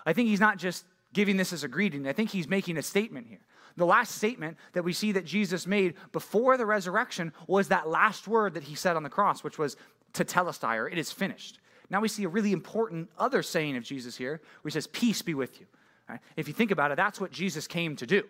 I 0.05 0.13
think 0.13 0.29
he's 0.29 0.39
not 0.39 0.57
just 0.57 0.85
giving 1.13 1.37
this 1.37 1.53
as 1.53 1.63
a 1.63 1.67
greeting, 1.67 2.07
I 2.07 2.13
think 2.13 2.29
he's 2.29 2.47
making 2.47 2.77
a 2.77 2.81
statement 2.81 3.27
here. 3.27 3.39
The 3.77 3.85
last 3.85 4.15
statement 4.15 4.57
that 4.73 4.83
we 4.83 4.93
see 4.93 5.11
that 5.13 5.25
Jesus 5.25 5.67
made 5.67 5.95
before 6.11 6.57
the 6.57 6.65
resurrection 6.65 7.33
was 7.47 7.67
that 7.67 7.89
last 7.89 8.27
word 8.27 8.53
that 8.53 8.63
he 8.63 8.75
said 8.75 8.95
on 8.95 9.03
the 9.03 9.09
cross, 9.09 9.43
which 9.43 9.57
was 9.57 9.75
tetelestai, 10.13 10.77
or 10.77 10.87
it 10.87 10.97
is 10.97 11.11
finished. 11.11 11.59
Now 11.89 12.01
we 12.01 12.07
see 12.07 12.23
a 12.23 12.29
really 12.29 12.53
important 12.53 13.09
other 13.19 13.43
saying 13.43 13.75
of 13.75 13.83
Jesus 13.83 14.15
here, 14.15 14.41
where 14.61 14.69
he 14.69 14.71
says, 14.71 14.87
Peace 14.87 15.21
be 15.21 15.33
with 15.33 15.59
you. 15.59 15.67
Right? 16.09 16.19
If 16.35 16.47
you 16.47 16.53
think 16.53 16.71
about 16.71 16.91
it, 16.91 16.97
that's 16.97 17.19
what 17.19 17.31
Jesus 17.31 17.67
came 17.67 17.95
to 17.97 18.05
do. 18.05 18.23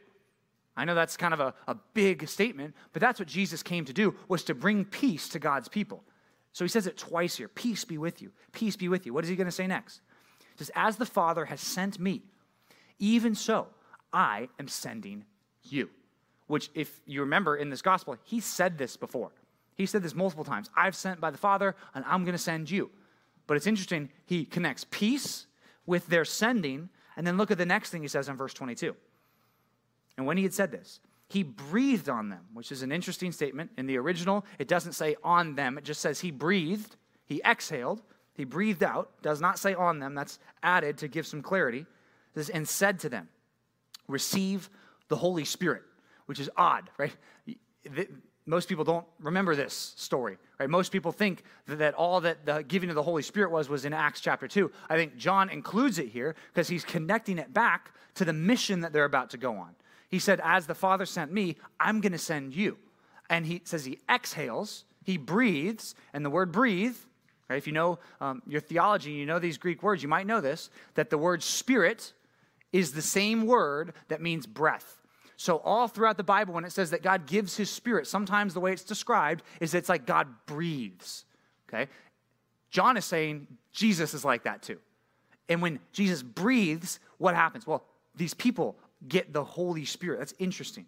I 0.77 0.85
know 0.85 0.95
that's 0.95 1.15
kind 1.15 1.33
of 1.33 1.39
a, 1.39 1.53
a 1.67 1.75
big 1.93 2.27
statement, 2.27 2.75
but 2.91 3.01
that's 3.01 3.19
what 3.19 3.29
Jesus 3.29 3.63
came 3.63 3.85
to 3.85 3.93
do, 3.93 4.15
was 4.27 4.43
to 4.43 4.53
bring 4.53 4.83
peace 4.85 5.29
to 5.29 5.39
God's 5.39 5.69
people. 5.69 6.03
So 6.51 6.63
he 6.63 6.69
says 6.69 6.87
it 6.87 6.97
twice 6.97 7.35
here 7.35 7.47
peace 7.47 7.85
be 7.85 7.97
with 7.97 8.21
you. 8.21 8.31
Peace 8.51 8.75
be 8.75 8.87
with 8.87 9.05
you. 9.05 9.13
What 9.13 9.23
is 9.23 9.29
he 9.29 9.35
going 9.35 9.45
to 9.47 9.51
say 9.51 9.67
next? 9.67 10.01
He 10.39 10.59
says, 10.59 10.71
As 10.75 10.97
the 10.97 11.05
Father 11.05 11.45
has 11.45 11.61
sent 11.61 11.99
me, 11.99 12.23
even 12.99 13.35
so 13.35 13.67
I 14.13 14.47
am 14.59 14.67
sending 14.67 15.25
you. 15.63 15.89
Which, 16.47 16.69
if 16.75 17.01
you 17.05 17.21
remember 17.21 17.55
in 17.57 17.69
this 17.69 17.81
gospel, 17.81 18.17
he 18.23 18.39
said 18.39 18.77
this 18.77 18.95
before. 18.95 19.31
He 19.75 19.85
said 19.85 20.03
this 20.03 20.15
multiple 20.15 20.45
times 20.45 20.69
I've 20.75 20.95
sent 20.95 21.19
by 21.19 21.31
the 21.31 21.37
Father, 21.37 21.75
and 21.93 22.05
I'm 22.07 22.23
going 22.23 22.33
to 22.33 22.37
send 22.37 22.69
you. 22.69 22.89
But 23.47 23.57
it's 23.57 23.67
interesting, 23.67 24.09
he 24.25 24.45
connects 24.45 24.85
peace 24.89 25.47
with 25.85 26.07
their 26.07 26.25
sending, 26.25 26.89
and 27.15 27.25
then 27.25 27.37
look 27.37 27.51
at 27.51 27.57
the 27.57 27.65
next 27.65 27.89
thing 27.89 28.01
he 28.01 28.07
says 28.07 28.29
in 28.29 28.35
verse 28.35 28.53
22. 28.53 28.95
And 30.17 30.25
when 30.25 30.37
he 30.37 30.43
had 30.43 30.53
said 30.53 30.71
this, 30.71 30.99
he 31.27 31.43
breathed 31.43 32.09
on 32.09 32.29
them, 32.29 32.45
which 32.53 32.71
is 32.71 32.81
an 32.81 32.91
interesting 32.91 33.31
statement. 33.31 33.71
In 33.77 33.87
the 33.87 33.97
original, 33.97 34.45
it 34.59 34.67
doesn't 34.67 34.93
say 34.93 35.15
on 35.23 35.55
them, 35.55 35.77
it 35.77 35.83
just 35.83 36.01
says 36.01 36.19
he 36.19 36.31
breathed, 36.31 36.95
he 37.25 37.41
exhaled, 37.43 38.01
he 38.33 38.43
breathed 38.43 38.83
out, 38.83 39.11
does 39.21 39.41
not 39.41 39.57
say 39.57 39.73
on 39.73 39.99
them. 39.99 40.13
That's 40.13 40.39
added 40.61 40.97
to 40.99 41.07
give 41.07 41.25
some 41.25 41.41
clarity. 41.41 41.85
And 42.53 42.67
said 42.67 42.99
to 42.99 43.09
them, 43.09 43.29
Receive 44.07 44.69
the 45.07 45.15
Holy 45.15 45.45
Spirit, 45.45 45.83
which 46.25 46.39
is 46.39 46.49
odd, 46.57 46.89
right? 46.97 47.15
Most 48.47 48.69
people 48.69 48.83
don't 48.83 49.05
remember 49.19 49.55
this 49.55 49.93
story, 49.97 50.37
right? 50.59 50.69
Most 50.69 50.91
people 50.91 51.11
think 51.11 51.43
that 51.67 51.95
all 51.95 52.21
that 52.21 52.45
the 52.45 52.63
giving 52.67 52.89
of 52.89 52.95
the 52.95 53.01
Holy 53.01 53.23
Spirit 53.23 53.51
was 53.51 53.69
was 53.69 53.85
in 53.85 53.93
Acts 53.93 54.21
chapter 54.21 54.47
2. 54.47 54.71
I 54.89 54.95
think 54.95 55.17
John 55.17 55.49
includes 55.49 55.97
it 55.97 56.09
here 56.09 56.35
because 56.53 56.67
he's 56.67 56.83
connecting 56.83 57.39
it 57.39 57.53
back 57.53 57.91
to 58.15 58.25
the 58.25 58.33
mission 58.33 58.81
that 58.81 58.93
they're 58.93 59.05
about 59.05 59.31
to 59.31 59.37
go 59.37 59.55
on. 59.55 59.75
He 60.09 60.19
said, 60.19 60.39
As 60.43 60.67
the 60.67 60.75
Father 60.75 61.05
sent 61.05 61.31
me, 61.31 61.57
I'm 61.79 62.01
going 62.01 62.11
to 62.11 62.19
send 62.19 62.53
you. 62.53 62.77
And 63.29 63.45
he 63.47 63.61
says 63.63 63.85
he 63.85 63.99
exhales, 64.09 64.85
he 65.03 65.17
breathes, 65.17 65.95
and 66.13 66.23
the 66.23 66.29
word 66.29 66.51
breathe, 66.51 66.95
right, 67.49 67.57
if 67.57 67.65
you 67.65 67.73
know 67.73 67.97
um, 68.21 68.43
your 68.45 68.61
theology, 68.61 69.09
and 69.09 69.19
you 69.19 69.25
know 69.25 69.39
these 69.39 69.57
Greek 69.57 69.81
words, 69.81 70.03
you 70.03 70.09
might 70.09 70.27
know 70.27 70.41
this, 70.41 70.69
that 70.93 71.09
the 71.09 71.17
word 71.17 71.41
spirit 71.41 72.13
is 72.71 72.91
the 72.91 73.01
same 73.01 73.47
word 73.47 73.93
that 74.09 74.21
means 74.21 74.45
breath. 74.45 75.01
So, 75.37 75.57
all 75.57 75.87
throughout 75.87 76.17
the 76.17 76.23
Bible, 76.23 76.53
when 76.53 76.63
it 76.63 76.71
says 76.71 76.91
that 76.91 77.03
God 77.03 77.25
gives 77.27 77.57
his 77.57 77.69
spirit, 77.69 78.07
sometimes 78.07 78.53
the 78.53 78.59
way 78.59 78.71
it's 78.71 78.83
described 78.83 79.43
is 79.59 79.73
it's 79.73 79.89
like 79.89 80.05
God 80.05 80.27
breathes. 80.45 81.25
Okay? 81.67 81.89
John 82.69 82.97
is 82.97 83.05
saying 83.05 83.47
Jesus 83.71 84.13
is 84.13 84.23
like 84.23 84.43
that 84.43 84.61
too. 84.61 84.79
And 85.49 85.61
when 85.61 85.79
Jesus 85.91 86.23
breathes, 86.23 86.99
what 87.17 87.35
happens? 87.35 87.67
Well, 87.67 87.83
these 88.15 88.33
people 88.33 88.77
get 89.07 89.33
the 89.33 89.43
Holy 89.43 89.85
Spirit. 89.85 90.19
That's 90.19 90.33
interesting. 90.39 90.85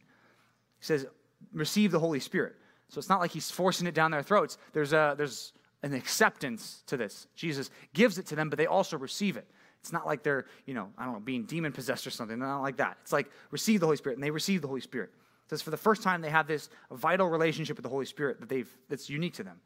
He 0.80 0.86
says, 0.86 1.06
receive 1.54 1.92
the 1.92 2.00
Holy 2.00 2.20
Spirit. 2.20 2.56
So 2.90 3.00
it's 3.00 3.10
not 3.10 3.20
like 3.20 3.32
he's 3.32 3.52
forcing 3.52 3.88
it 3.88 3.94
down 3.94 4.12
their 4.12 4.24
throats. 4.24 4.58
There's 4.74 4.94
a, 4.94 5.14
there's 5.18 5.54
an 5.84 5.94
acceptance 5.94 6.84
to 6.88 6.98
this. 6.98 7.28
Jesus 7.36 7.70
gives 7.94 8.18
it 8.18 8.26
to 8.28 8.36
them, 8.36 8.50
but 8.50 8.58
they 8.58 8.66
also 8.66 8.98
receive 8.98 9.38
it. 9.38 9.48
It's 9.88 9.94
not 9.94 10.06
like 10.06 10.22
they're, 10.22 10.46
you 10.66 10.74
know, 10.74 10.90
I 10.98 11.06
don't 11.06 11.14
know, 11.14 11.20
being 11.22 11.46
demon 11.46 11.72
possessed 11.72 12.06
or 12.06 12.10
something. 12.10 12.38
Not 12.38 12.62
like 12.62 12.76
that. 12.76 12.98
It's 13.04 13.14
like 13.14 13.32
receive 13.52 13.80
the 13.80 13.86
Holy 13.86 13.96
Spirit, 13.96 14.18
and 14.18 14.24
they 14.24 14.32
receive 14.32 14.62
the 14.62 14.68
Holy 14.68 14.82
Spirit. 14.82 15.12
It 15.46 15.50
says 15.50 15.62
for 15.62 15.72
the 15.72 15.78
first 15.78 16.04
time 16.04 16.20
they 16.20 16.30
have 16.30 16.46
this 16.46 16.70
vital 16.92 17.30
relationship 17.30 17.78
with 17.78 17.84
the 17.84 17.90
Holy 17.90 18.06
Spirit 18.06 18.42
that 18.42 18.50
they've 18.50 18.70
that's 18.90 19.10
unique 19.10 19.36
to 19.36 19.44
them. 19.44 19.62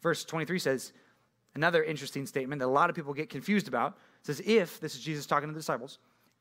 Verse 0.00 0.24
23 0.24 0.58
says, 0.58 0.94
another 1.54 1.84
interesting 1.84 2.24
statement 2.24 2.60
that 2.60 2.66
a 2.66 2.68
lot 2.68 2.88
of 2.88 2.96
people 2.96 3.12
get 3.12 3.28
confused 3.28 3.68
about. 3.68 3.98
It 4.20 4.26
says, 4.26 4.40
if, 4.46 4.80
this 4.80 4.94
is 4.94 5.02
Jesus 5.02 5.26
talking 5.26 5.50
to 5.50 5.52
the 5.52 5.60
disciples, 5.60 5.98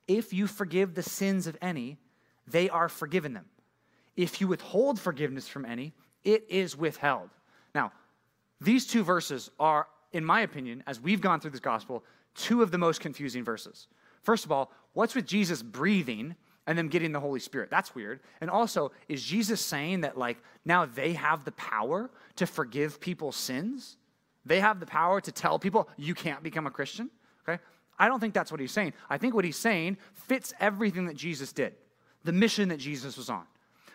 if 0.07 0.31
you 0.31 0.47
forgive 0.47 0.95
the 0.95 1.03
sins 1.03 1.45
of 1.45 1.57
any, 1.61 1.97
they 2.47 2.69
are 2.69 2.87
forgiven 2.87 3.33
them. 3.33 3.45
If 4.15 4.39
you 4.39 4.47
withhold 4.47 4.97
forgiveness 4.97 5.45
from 5.45 5.65
any, 5.65 5.93
it 6.23 6.45
is 6.47 6.77
withheld. 6.77 7.31
Now, 7.75 7.91
these 8.61 8.87
two 8.87 9.03
verses 9.03 9.51
are, 9.59 9.87
in 10.13 10.23
my 10.23 10.41
opinion, 10.41 10.83
as 10.87 11.01
we've 11.01 11.19
gone 11.19 11.41
through 11.41 11.51
this 11.51 11.59
gospel, 11.59 12.05
two 12.35 12.61
of 12.61 12.71
the 12.71 12.77
most 12.77 13.01
confusing 13.01 13.43
verses. 13.43 13.87
First 14.21 14.45
of 14.45 14.51
all, 14.51 14.71
what's 14.93 15.15
with 15.15 15.25
Jesus 15.25 15.61
breathing 15.61 16.35
and 16.67 16.77
them 16.77 16.87
getting 16.87 17.11
the 17.11 17.19
Holy 17.19 17.39
Spirit? 17.39 17.69
That's 17.69 17.95
weird. 17.95 18.19
And 18.41 18.49
also, 18.49 18.91
is 19.07 19.23
Jesus 19.23 19.61
saying 19.61 20.01
that, 20.01 20.17
like, 20.17 20.37
now 20.65 20.85
they 20.85 21.13
have 21.13 21.45
the 21.45 21.51
power 21.53 22.09
to 22.35 22.45
forgive 22.45 22.99
people's 22.99 23.35
sins? 23.35 23.97
They 24.45 24.59
have 24.59 24.79
the 24.79 24.85
power 24.85 25.21
to 25.21 25.31
tell 25.31 25.59
people, 25.59 25.89
you 25.97 26.13
can't 26.13 26.43
become 26.43 26.67
a 26.67 26.71
Christian? 26.71 27.09
Okay? 27.47 27.61
I 27.97 28.07
don't 28.07 28.19
think 28.19 28.33
that's 28.33 28.51
what 28.51 28.61
he's 28.61 28.71
saying. 28.71 28.93
I 29.09 29.17
think 29.17 29.33
what 29.33 29.45
he's 29.45 29.57
saying 29.57 29.97
fits 30.13 30.53
everything 30.59 31.05
that 31.07 31.17
Jesus 31.17 31.51
did, 31.51 31.73
the 32.23 32.31
mission 32.31 32.69
that 32.69 32.77
Jesus 32.77 33.17
was 33.17 33.29
on. 33.29 33.43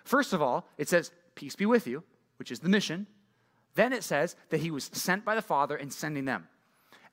First 0.05 0.33
of 0.33 0.43
all, 0.43 0.69
it 0.77 0.89
says, 0.89 1.11
Peace 1.35 1.57
be 1.57 1.67
with 1.67 1.87
you, 1.87 2.05
which 2.39 2.53
is 2.53 2.61
the 2.61 2.69
mission. 2.69 3.07
Then 3.75 3.93
it 3.93 4.05
says 4.05 4.37
that 4.51 4.61
he 4.61 4.71
was 4.71 4.91
sent 4.93 5.25
by 5.25 5.35
the 5.35 5.43
Father 5.43 5.77
and 5.77 5.93
sending 5.93 6.25
them. 6.25 6.47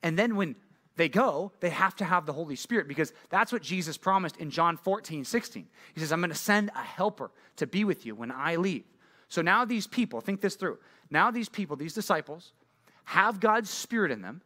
And 0.02 0.18
then 0.18 0.36
when 0.36 0.54
they 0.96 1.08
go, 1.08 1.52
they 1.60 1.70
have 1.70 1.96
to 1.96 2.04
have 2.04 2.26
the 2.26 2.32
Holy 2.32 2.56
Spirit 2.56 2.86
because 2.86 3.12
that's 3.30 3.52
what 3.52 3.62
Jesus 3.62 3.96
promised 3.96 4.36
in 4.36 4.50
John 4.50 4.76
14, 4.76 5.24
16. 5.24 5.66
He 5.94 6.00
says, 6.00 6.12
I'm 6.12 6.20
going 6.20 6.30
to 6.30 6.36
send 6.36 6.70
a 6.74 6.82
helper 6.82 7.30
to 7.56 7.66
be 7.66 7.84
with 7.84 8.04
you 8.04 8.14
when 8.14 8.30
I 8.30 8.56
leave. 8.56 8.84
So 9.28 9.40
now 9.40 9.64
these 9.64 9.86
people, 9.86 10.20
think 10.20 10.42
this 10.42 10.56
through. 10.56 10.78
Now 11.10 11.30
these 11.30 11.48
people, 11.48 11.76
these 11.76 11.94
disciples, 11.94 12.52
have 13.04 13.40
God's 13.40 13.70
Spirit 13.70 14.10
in 14.10 14.20
them. 14.20 14.42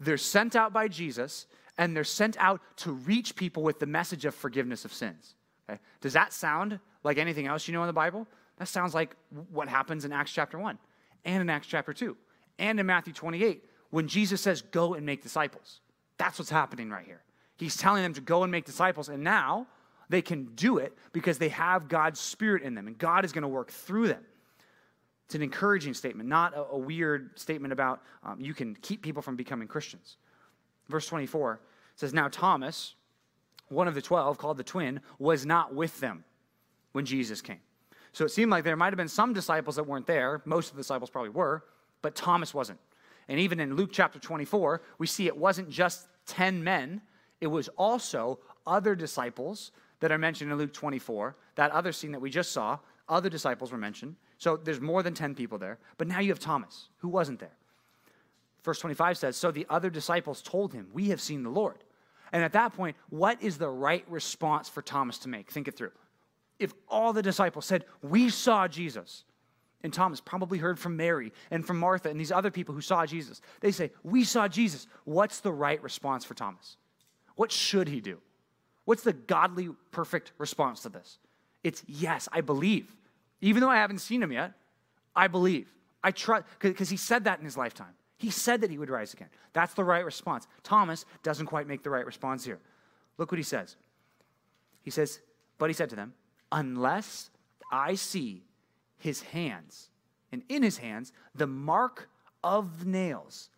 They're 0.00 0.16
sent 0.16 0.56
out 0.56 0.72
by 0.72 0.88
Jesus, 0.88 1.46
and 1.76 1.94
they're 1.94 2.04
sent 2.04 2.38
out 2.38 2.62
to 2.76 2.92
reach 2.92 3.36
people 3.36 3.62
with 3.62 3.78
the 3.78 3.86
message 3.86 4.24
of 4.24 4.34
forgiveness 4.34 4.86
of 4.86 4.94
sins. 4.94 5.34
Okay? 5.68 5.78
Does 6.00 6.14
that 6.14 6.32
sound 6.32 6.80
like 7.04 7.18
anything 7.18 7.46
else 7.46 7.68
you 7.68 7.74
know 7.74 7.82
in 7.82 7.86
the 7.86 7.92
Bible? 7.92 8.26
That 8.56 8.68
sounds 8.68 8.94
like 8.94 9.14
what 9.50 9.68
happens 9.68 10.06
in 10.06 10.12
Acts 10.12 10.32
chapter 10.32 10.58
1 10.58 10.78
and 11.26 11.42
in 11.42 11.50
Acts 11.50 11.66
chapter 11.66 11.92
2 11.92 12.16
and 12.58 12.80
in 12.80 12.86
Matthew 12.86 13.12
28 13.12 13.64
when 13.90 14.08
Jesus 14.08 14.40
says, 14.40 14.62
Go 14.62 14.94
and 14.94 15.04
make 15.04 15.22
disciples. 15.22 15.80
That's 16.20 16.38
what's 16.38 16.50
happening 16.50 16.90
right 16.90 17.06
here. 17.06 17.22
He's 17.56 17.78
telling 17.78 18.02
them 18.02 18.12
to 18.12 18.20
go 18.20 18.42
and 18.42 18.52
make 18.52 18.66
disciples, 18.66 19.08
and 19.08 19.24
now 19.24 19.66
they 20.10 20.20
can 20.20 20.44
do 20.54 20.76
it 20.76 20.92
because 21.14 21.38
they 21.38 21.48
have 21.48 21.88
God's 21.88 22.20
Spirit 22.20 22.62
in 22.62 22.74
them, 22.74 22.86
and 22.86 22.98
God 22.98 23.24
is 23.24 23.32
going 23.32 23.40
to 23.40 23.48
work 23.48 23.70
through 23.70 24.08
them. 24.08 24.22
It's 25.24 25.34
an 25.34 25.40
encouraging 25.40 25.94
statement, 25.94 26.28
not 26.28 26.54
a, 26.54 26.64
a 26.72 26.76
weird 26.76 27.38
statement 27.40 27.72
about 27.72 28.02
um, 28.22 28.38
you 28.38 28.52
can 28.52 28.76
keep 28.82 29.00
people 29.00 29.22
from 29.22 29.34
becoming 29.34 29.66
Christians. 29.66 30.18
Verse 30.90 31.06
24 31.06 31.58
says, 31.96 32.12
Now 32.12 32.28
Thomas, 32.28 32.96
one 33.68 33.88
of 33.88 33.94
the 33.94 34.02
twelve, 34.02 34.36
called 34.36 34.58
the 34.58 34.62
twin, 34.62 35.00
was 35.18 35.46
not 35.46 35.74
with 35.74 36.00
them 36.00 36.22
when 36.92 37.06
Jesus 37.06 37.40
came. 37.40 37.60
So 38.12 38.26
it 38.26 38.30
seemed 38.30 38.50
like 38.50 38.64
there 38.64 38.76
might 38.76 38.92
have 38.92 38.98
been 38.98 39.08
some 39.08 39.32
disciples 39.32 39.76
that 39.76 39.84
weren't 39.84 40.06
there. 40.06 40.42
Most 40.44 40.68
of 40.68 40.76
the 40.76 40.82
disciples 40.82 41.08
probably 41.08 41.30
were, 41.30 41.64
but 42.02 42.14
Thomas 42.14 42.52
wasn't. 42.52 42.78
And 43.30 43.38
even 43.38 43.60
in 43.60 43.76
Luke 43.76 43.90
chapter 43.92 44.18
24, 44.18 44.82
we 44.98 45.06
see 45.06 45.28
it 45.28 45.36
wasn't 45.36 45.70
just 45.70 46.08
10 46.30 46.62
men, 46.62 47.02
it 47.40 47.46
was 47.46 47.68
also 47.76 48.38
other 48.66 48.94
disciples 48.94 49.72
that 50.00 50.12
are 50.12 50.18
mentioned 50.18 50.50
in 50.50 50.58
Luke 50.58 50.72
24. 50.72 51.36
That 51.56 51.70
other 51.72 51.92
scene 51.92 52.12
that 52.12 52.20
we 52.20 52.30
just 52.30 52.52
saw, 52.52 52.78
other 53.08 53.28
disciples 53.28 53.72
were 53.72 53.78
mentioned. 53.78 54.16
So 54.38 54.56
there's 54.56 54.80
more 54.80 55.02
than 55.02 55.14
10 55.14 55.34
people 55.34 55.58
there. 55.58 55.78
But 55.98 56.08
now 56.08 56.20
you 56.20 56.30
have 56.30 56.38
Thomas, 56.38 56.88
who 56.98 57.08
wasn't 57.08 57.40
there. 57.40 57.56
Verse 58.62 58.78
25 58.78 59.18
says 59.18 59.36
So 59.36 59.50
the 59.50 59.66
other 59.68 59.90
disciples 59.90 60.42
told 60.42 60.72
him, 60.72 60.88
We 60.92 61.08
have 61.08 61.20
seen 61.20 61.42
the 61.42 61.50
Lord. 61.50 61.84
And 62.32 62.44
at 62.44 62.52
that 62.52 62.72
point, 62.74 62.96
what 63.08 63.42
is 63.42 63.58
the 63.58 63.68
right 63.68 64.04
response 64.08 64.68
for 64.68 64.82
Thomas 64.82 65.18
to 65.18 65.28
make? 65.28 65.50
Think 65.50 65.66
it 65.66 65.76
through 65.76 65.92
if 66.60 66.74
all 66.88 67.12
the 67.12 67.22
disciples 67.22 67.66
said, 67.66 67.86
We 68.02 68.28
saw 68.28 68.68
Jesus, 68.68 69.24
and 69.82 69.92
Thomas 69.92 70.20
probably 70.20 70.58
heard 70.58 70.78
from 70.78 70.96
Mary 70.96 71.32
and 71.50 71.66
from 71.66 71.78
Martha 71.78 72.08
and 72.08 72.20
these 72.20 72.32
other 72.32 72.50
people 72.50 72.74
who 72.74 72.80
saw 72.80 73.06
Jesus, 73.06 73.40
they 73.60 73.72
say, 73.72 73.90
We 74.02 74.24
saw 74.24 74.48
Jesus. 74.48 74.86
What's 75.04 75.40
the 75.40 75.52
right 75.52 75.82
response 75.82 76.24
for 76.24 76.34
Thomas? 76.34 76.76
What 77.36 77.50
should 77.50 77.88
he 77.88 78.00
do? 78.00 78.18
What's 78.84 79.02
the 79.02 79.12
godly, 79.12 79.70
perfect 79.90 80.32
response 80.38 80.82
to 80.82 80.88
this? 80.88 81.18
It's 81.62 81.82
yes, 81.86 82.28
I 82.32 82.40
believe. 82.40 82.94
Even 83.40 83.60
though 83.60 83.70
I 83.70 83.76
haven't 83.76 83.98
seen 83.98 84.22
him 84.22 84.32
yet, 84.32 84.52
I 85.14 85.28
believe. 85.28 85.72
I 86.02 86.10
trust, 86.10 86.44
because 86.60 86.90
he 86.90 86.96
said 86.96 87.24
that 87.24 87.38
in 87.38 87.44
his 87.44 87.56
lifetime. 87.56 87.94
He 88.16 88.30
said 88.30 88.60
that 88.60 88.70
he 88.70 88.78
would 88.78 88.90
rise 88.90 89.14
again. 89.14 89.28
That's 89.52 89.72
the 89.74 89.84
right 89.84 90.04
response. 90.04 90.46
Thomas 90.62 91.06
doesn't 91.22 91.46
quite 91.46 91.66
make 91.66 91.82
the 91.82 91.90
right 91.90 92.04
response 92.04 92.44
here. 92.44 92.58
Look 93.16 93.32
what 93.32 93.38
he 93.38 93.44
says. 93.44 93.76
He 94.82 94.90
says, 94.90 95.20
But 95.58 95.70
he 95.70 95.74
said 95.74 95.90
to 95.90 95.96
them, 95.96 96.12
unless 96.52 97.30
I 97.70 97.94
see 97.94 98.42
his 99.00 99.22
hands, 99.22 99.90
and 100.30 100.42
in 100.48 100.62
his 100.62 100.78
hands, 100.78 101.12
the 101.34 101.46
mark 101.46 102.08
of 102.44 102.84
the 102.84 102.90
nails, 102.90 103.50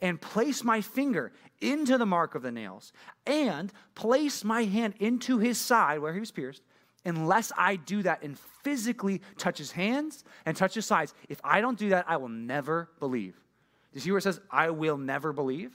and 0.00 0.20
place 0.20 0.64
my 0.64 0.80
finger 0.80 1.32
into 1.60 1.98
the 1.98 2.06
mark 2.06 2.34
of 2.34 2.42
the 2.42 2.52
nails, 2.52 2.92
and 3.26 3.72
place 3.94 4.44
my 4.44 4.64
hand 4.64 4.94
into 4.98 5.38
his 5.38 5.58
side 5.58 5.98
where 5.98 6.14
he 6.14 6.20
was 6.20 6.30
pierced, 6.30 6.62
unless 7.04 7.50
I 7.56 7.76
do 7.76 8.02
that 8.02 8.22
and 8.22 8.38
physically 8.38 9.20
touch 9.36 9.58
his 9.58 9.72
hands 9.72 10.24
and 10.46 10.56
touch 10.56 10.74
his 10.74 10.86
sides, 10.86 11.14
if 11.28 11.40
I 11.42 11.60
don't 11.60 11.78
do 11.78 11.90
that, 11.90 12.04
I 12.08 12.16
will 12.16 12.28
never 12.28 12.90
believe. 12.98 13.34
Do 13.34 13.96
you 13.96 14.00
see 14.00 14.10
where 14.10 14.18
it 14.18 14.22
says, 14.22 14.40
I 14.50 14.70
will 14.70 14.98
never 14.98 15.32
believe? 15.32 15.72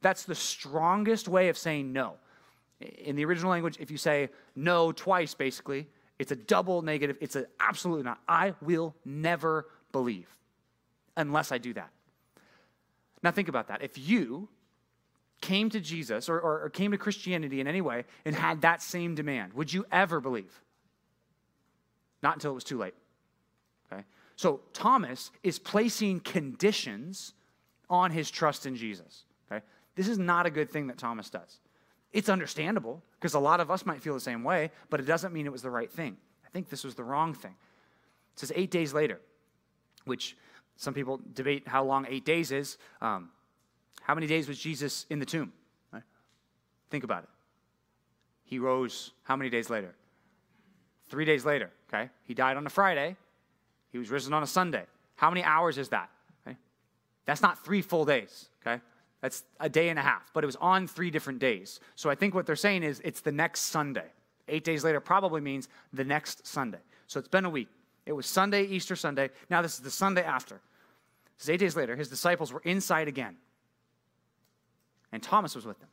That's 0.00 0.24
the 0.24 0.34
strongest 0.34 1.28
way 1.28 1.48
of 1.48 1.56
saying 1.56 1.92
no. 1.92 2.14
In 2.80 3.14
the 3.14 3.24
original 3.24 3.52
language, 3.52 3.76
if 3.78 3.90
you 3.90 3.96
say 3.96 4.30
no 4.56 4.90
twice, 4.90 5.34
basically, 5.34 5.86
it's 6.22 6.30
a 6.30 6.36
double 6.36 6.82
negative. 6.82 7.16
It's 7.20 7.34
an 7.34 7.46
absolutely 7.58 8.04
not. 8.04 8.20
I 8.28 8.54
will 8.62 8.94
never 9.04 9.66
believe 9.90 10.28
unless 11.16 11.50
I 11.50 11.58
do 11.58 11.72
that. 11.74 11.90
Now, 13.24 13.32
think 13.32 13.48
about 13.48 13.66
that. 13.66 13.82
If 13.82 13.98
you 13.98 14.48
came 15.40 15.68
to 15.70 15.80
Jesus 15.80 16.28
or, 16.28 16.38
or, 16.38 16.62
or, 16.62 16.70
came 16.70 16.92
to 16.92 16.96
Christianity 16.96 17.60
in 17.60 17.66
any 17.66 17.80
way 17.80 18.04
and 18.24 18.36
had 18.36 18.60
that 18.60 18.80
same 18.80 19.16
demand, 19.16 19.52
would 19.54 19.72
you 19.72 19.84
ever 19.90 20.20
believe? 20.20 20.60
Not 22.22 22.34
until 22.34 22.52
it 22.52 22.54
was 22.54 22.62
too 22.62 22.78
late. 22.78 22.94
Okay? 23.92 24.04
So, 24.36 24.60
Thomas 24.72 25.32
is 25.42 25.58
placing 25.58 26.20
conditions 26.20 27.34
on 27.90 28.12
his 28.12 28.30
trust 28.30 28.64
in 28.64 28.76
Jesus. 28.76 29.24
Okay? 29.50 29.64
This 29.96 30.06
is 30.06 30.20
not 30.20 30.46
a 30.46 30.50
good 30.50 30.70
thing 30.70 30.86
that 30.86 30.98
Thomas 30.98 31.30
does. 31.30 31.58
It's 32.12 32.28
understandable 32.28 33.02
because 33.18 33.34
a 33.34 33.38
lot 33.38 33.60
of 33.60 33.70
us 33.70 33.86
might 33.86 34.02
feel 34.02 34.14
the 34.14 34.20
same 34.20 34.44
way, 34.44 34.70
but 34.90 35.00
it 35.00 35.04
doesn't 35.04 35.32
mean 35.32 35.46
it 35.46 35.52
was 35.52 35.62
the 35.62 35.70
right 35.70 35.90
thing. 35.90 36.16
I 36.44 36.48
think 36.50 36.68
this 36.68 36.84
was 36.84 36.94
the 36.94 37.04
wrong 37.04 37.32
thing. 37.32 37.54
It 38.34 38.40
says 38.40 38.52
eight 38.54 38.70
days 38.70 38.92
later, 38.92 39.20
which 40.04 40.36
some 40.76 40.94
people 40.94 41.20
debate 41.32 41.66
how 41.66 41.84
long 41.84 42.06
eight 42.08 42.24
days 42.24 42.52
is. 42.52 42.76
Um, 43.00 43.30
how 44.02 44.14
many 44.14 44.26
days 44.26 44.48
was 44.48 44.58
Jesus 44.58 45.06
in 45.10 45.18
the 45.18 45.26
tomb? 45.26 45.52
Right? 45.92 46.02
Think 46.90 47.04
about 47.04 47.22
it. 47.22 47.28
He 48.44 48.58
rose 48.58 49.12
how 49.22 49.36
many 49.36 49.48
days 49.48 49.70
later? 49.70 49.94
Three 51.08 51.24
days 51.24 51.44
later, 51.44 51.70
okay? 51.88 52.10
He 52.24 52.34
died 52.34 52.56
on 52.56 52.66
a 52.66 52.70
Friday. 52.70 53.16
He 53.90 53.98
was 53.98 54.10
risen 54.10 54.32
on 54.32 54.42
a 54.42 54.46
Sunday. 54.46 54.84
How 55.16 55.30
many 55.30 55.42
hours 55.42 55.78
is 55.78 55.88
that? 55.90 56.10
Okay? 56.46 56.56
That's 57.24 57.42
not 57.42 57.64
three 57.64 57.80
full 57.80 58.04
days, 58.04 58.48
okay? 58.66 58.82
That's 59.22 59.44
a 59.60 59.68
day 59.68 59.88
and 59.88 59.98
a 59.98 60.02
half, 60.02 60.30
but 60.34 60.44
it 60.44 60.46
was 60.46 60.56
on 60.56 60.86
three 60.86 61.10
different 61.10 61.38
days. 61.38 61.80
So 61.94 62.10
I 62.10 62.14
think 62.14 62.34
what 62.34 62.44
they're 62.44 62.56
saying 62.56 62.82
is 62.82 63.00
it's 63.04 63.20
the 63.20 63.32
next 63.32 63.60
Sunday. 63.60 64.06
Eight 64.48 64.64
days 64.64 64.84
later 64.84 65.00
probably 65.00 65.40
means 65.40 65.68
the 65.92 66.04
next 66.04 66.46
Sunday. 66.46 66.80
So 67.06 67.20
it's 67.20 67.28
been 67.28 67.44
a 67.44 67.50
week. 67.50 67.68
It 68.04 68.12
was 68.12 68.26
Sunday, 68.26 68.64
Easter 68.64 68.96
Sunday. 68.96 69.30
Now 69.48 69.62
this 69.62 69.74
is 69.74 69.80
the 69.80 69.90
Sunday 69.90 70.24
after. 70.24 70.60
This 71.38 71.44
is 71.44 71.50
eight 71.50 71.60
days 71.60 71.76
later. 71.76 71.94
His 71.94 72.08
disciples 72.08 72.52
were 72.52 72.62
inside 72.64 73.06
again. 73.06 73.36
And 75.12 75.22
Thomas 75.22 75.54
was 75.54 75.64
with 75.64 75.78
them. 75.78 75.88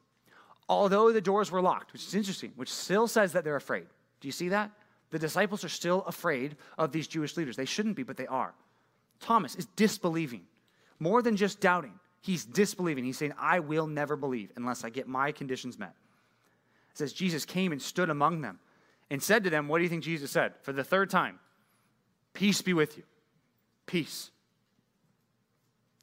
Although 0.67 1.11
the 1.11 1.21
doors 1.21 1.51
were 1.51 1.61
locked, 1.61 1.93
which 1.93 2.05
is 2.05 2.15
interesting, 2.15 2.51
which 2.55 2.71
still 2.73 3.07
says 3.07 3.33
that 3.33 3.43
they're 3.43 3.55
afraid. 3.55 3.85
Do 4.21 4.27
you 4.27 4.31
see 4.31 4.49
that? 4.49 4.71
The 5.11 5.19
disciples 5.19 5.63
are 5.63 5.69
still 5.69 6.03
afraid 6.03 6.55
of 6.77 6.91
these 6.91 7.07
Jewish 7.07 7.37
leaders. 7.37 7.55
They 7.55 7.65
shouldn't 7.65 7.95
be, 7.95 8.03
but 8.03 8.17
they 8.17 8.27
are. 8.27 8.53
Thomas 9.19 9.55
is 9.55 9.65
disbelieving, 9.75 10.43
more 10.99 11.21
than 11.21 11.35
just 11.35 11.59
doubting. 11.59 11.98
He's 12.21 12.45
disbelieving. 12.45 13.05
He's 13.05 13.17
saying, 13.17 13.33
I 13.39 13.59
will 13.59 13.87
never 13.87 14.15
believe 14.15 14.51
unless 14.55 14.83
I 14.83 14.89
get 14.89 15.07
my 15.07 15.31
conditions 15.31 15.79
met. 15.79 15.93
It 16.91 16.97
says, 16.97 17.13
Jesus 17.13 17.45
came 17.45 17.71
and 17.71 17.81
stood 17.81 18.09
among 18.09 18.41
them 18.41 18.59
and 19.09 19.23
said 19.23 19.43
to 19.45 19.49
them, 19.49 19.67
What 19.67 19.77
do 19.77 19.83
you 19.83 19.89
think 19.89 20.03
Jesus 20.03 20.31
said? 20.31 20.53
For 20.63 20.73
the 20.73 20.83
third 20.83 21.09
time, 21.09 21.39
Peace 22.33 22.61
be 22.61 22.73
with 22.73 22.97
you. 22.97 23.03
Peace. 23.85 24.31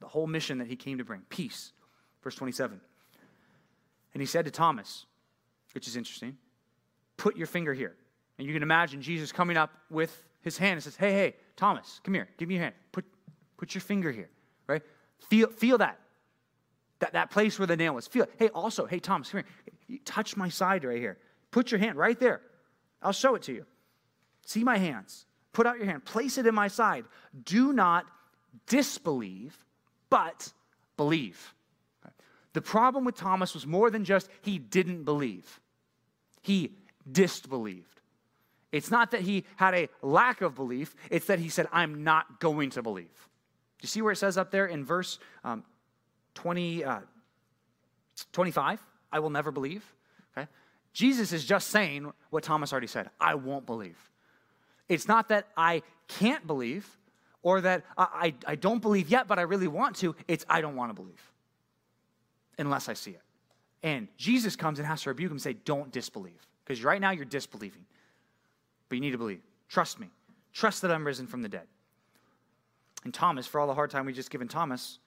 the 0.00 0.06
whole 0.06 0.26
mission 0.26 0.58
that 0.58 0.66
he 0.66 0.76
came 0.76 0.98
to 0.98 1.04
bring 1.04 1.22
peace. 1.30 1.72
Verse 2.22 2.34
27. 2.34 2.80
And 4.12 4.20
he 4.20 4.26
said 4.26 4.44
to 4.44 4.50
Thomas, 4.50 5.06
which 5.72 5.88
is 5.88 5.96
interesting, 5.96 6.36
put 7.16 7.36
your 7.36 7.46
finger 7.46 7.72
here. 7.72 7.94
And 8.38 8.46
you 8.46 8.52
can 8.52 8.62
imagine 8.62 9.00
Jesus 9.00 9.32
coming 9.32 9.56
up 9.56 9.70
with 9.88 10.24
his 10.42 10.58
hand 10.58 10.74
and 10.74 10.82
says, 10.82 10.96
Hey, 10.96 11.12
hey, 11.12 11.36
Thomas, 11.56 12.00
come 12.04 12.12
here, 12.12 12.28
give 12.36 12.48
me 12.48 12.56
your 12.56 12.64
hand. 12.64 12.74
Put, 12.92 13.06
put 13.56 13.74
your 13.74 13.80
finger 13.80 14.12
here, 14.12 14.28
right? 14.66 14.82
Feel, 15.30 15.48
feel 15.48 15.78
that. 15.78 15.98
That, 17.00 17.12
that 17.12 17.30
place 17.30 17.58
where 17.58 17.66
the 17.66 17.76
nail 17.76 17.94
was. 17.94 18.06
Feel 18.06 18.24
it. 18.24 18.32
Hey, 18.38 18.48
also, 18.48 18.86
hey, 18.86 18.98
Thomas, 18.98 19.30
come 19.30 19.44
here. 19.88 19.98
Touch 20.04 20.36
my 20.36 20.48
side 20.48 20.84
right 20.84 20.98
here. 20.98 21.18
Put 21.50 21.70
your 21.70 21.78
hand 21.78 21.96
right 21.98 22.18
there. 22.18 22.40
I'll 23.02 23.12
show 23.12 23.34
it 23.34 23.42
to 23.42 23.52
you. 23.52 23.66
See 24.46 24.64
my 24.64 24.78
hands. 24.78 25.26
Put 25.52 25.66
out 25.66 25.76
your 25.76 25.86
hand. 25.86 26.04
Place 26.04 26.38
it 26.38 26.46
in 26.46 26.54
my 26.54 26.68
side. 26.68 27.04
Do 27.44 27.72
not 27.72 28.06
disbelieve, 28.66 29.56
but 30.08 30.52
believe. 30.96 31.54
The 32.56 32.62
problem 32.62 33.04
with 33.04 33.16
Thomas 33.16 33.52
was 33.52 33.66
more 33.66 33.90
than 33.90 34.04
just 34.04 34.30
he 34.40 34.58
didn't 34.58 35.04
believe, 35.04 35.60
he 36.40 36.72
disbelieved. 37.10 38.00
It's 38.72 38.90
not 38.90 39.10
that 39.10 39.20
he 39.20 39.44
had 39.56 39.74
a 39.74 39.88
lack 40.00 40.40
of 40.40 40.54
belief, 40.54 40.94
it's 41.10 41.26
that 41.26 41.38
he 41.38 41.50
said, 41.50 41.68
I'm 41.70 42.02
not 42.02 42.40
going 42.40 42.70
to 42.70 42.82
believe. 42.82 43.28
Do 43.78 43.82
you 43.82 43.88
see 43.88 44.00
where 44.00 44.12
it 44.12 44.16
says 44.16 44.38
up 44.38 44.50
there 44.50 44.66
in 44.66 44.84
verse 44.84 45.18
um, 45.44 45.64
20, 46.36 46.84
uh, 46.84 47.00
25? 48.32 48.80
I 49.12 49.18
will 49.18 49.30
never 49.30 49.50
believe. 49.50 49.84
Okay? 50.36 50.46
Jesus 50.92 51.32
is 51.32 51.44
just 51.44 51.68
saying 51.68 52.12
what 52.30 52.44
Thomas 52.44 52.72
already 52.72 52.86
said 52.86 53.10
I 53.20 53.34
won't 53.34 53.66
believe. 53.66 53.98
It's 54.88 55.08
not 55.08 55.28
that 55.28 55.48
I 55.56 55.82
can't 56.06 56.46
believe 56.46 56.88
or 57.42 57.60
that 57.60 57.84
I, 57.98 58.34
I, 58.46 58.52
I 58.52 58.54
don't 58.54 58.80
believe 58.80 59.08
yet, 59.08 59.26
but 59.26 59.38
I 59.38 59.42
really 59.42 59.68
want 59.68 59.96
to. 59.96 60.14
It's 60.28 60.44
I 60.48 60.60
don't 60.60 60.76
want 60.76 60.90
to 60.90 60.94
believe 60.94 61.32
unless 62.58 62.88
I 62.88 62.94
see 62.94 63.12
it. 63.12 63.22
And 63.82 64.08
Jesus 64.16 64.56
comes 64.56 64.78
and 64.78 64.86
has 64.86 65.02
to 65.02 65.10
rebuke 65.10 65.30
him 65.30 65.34
and 65.34 65.42
say, 65.42 65.54
Don't 65.54 65.90
disbelieve. 65.92 66.46
Because 66.64 66.82
right 66.82 67.00
now 67.00 67.10
you're 67.12 67.24
disbelieving. 67.24 67.84
But 68.88 68.96
you 68.96 69.00
need 69.00 69.12
to 69.12 69.18
believe. 69.18 69.40
Trust 69.68 70.00
me. 70.00 70.08
Trust 70.52 70.82
that 70.82 70.90
I'm 70.90 71.06
risen 71.06 71.26
from 71.26 71.42
the 71.42 71.48
dead. 71.48 71.66
And 73.04 73.14
Thomas, 73.14 73.46
for 73.46 73.60
all 73.60 73.66
the 73.66 73.74
hard 73.74 73.90
time 73.90 74.06
we 74.06 74.12
just 74.12 74.30
given 74.30 74.48
Thomas, 74.48 74.98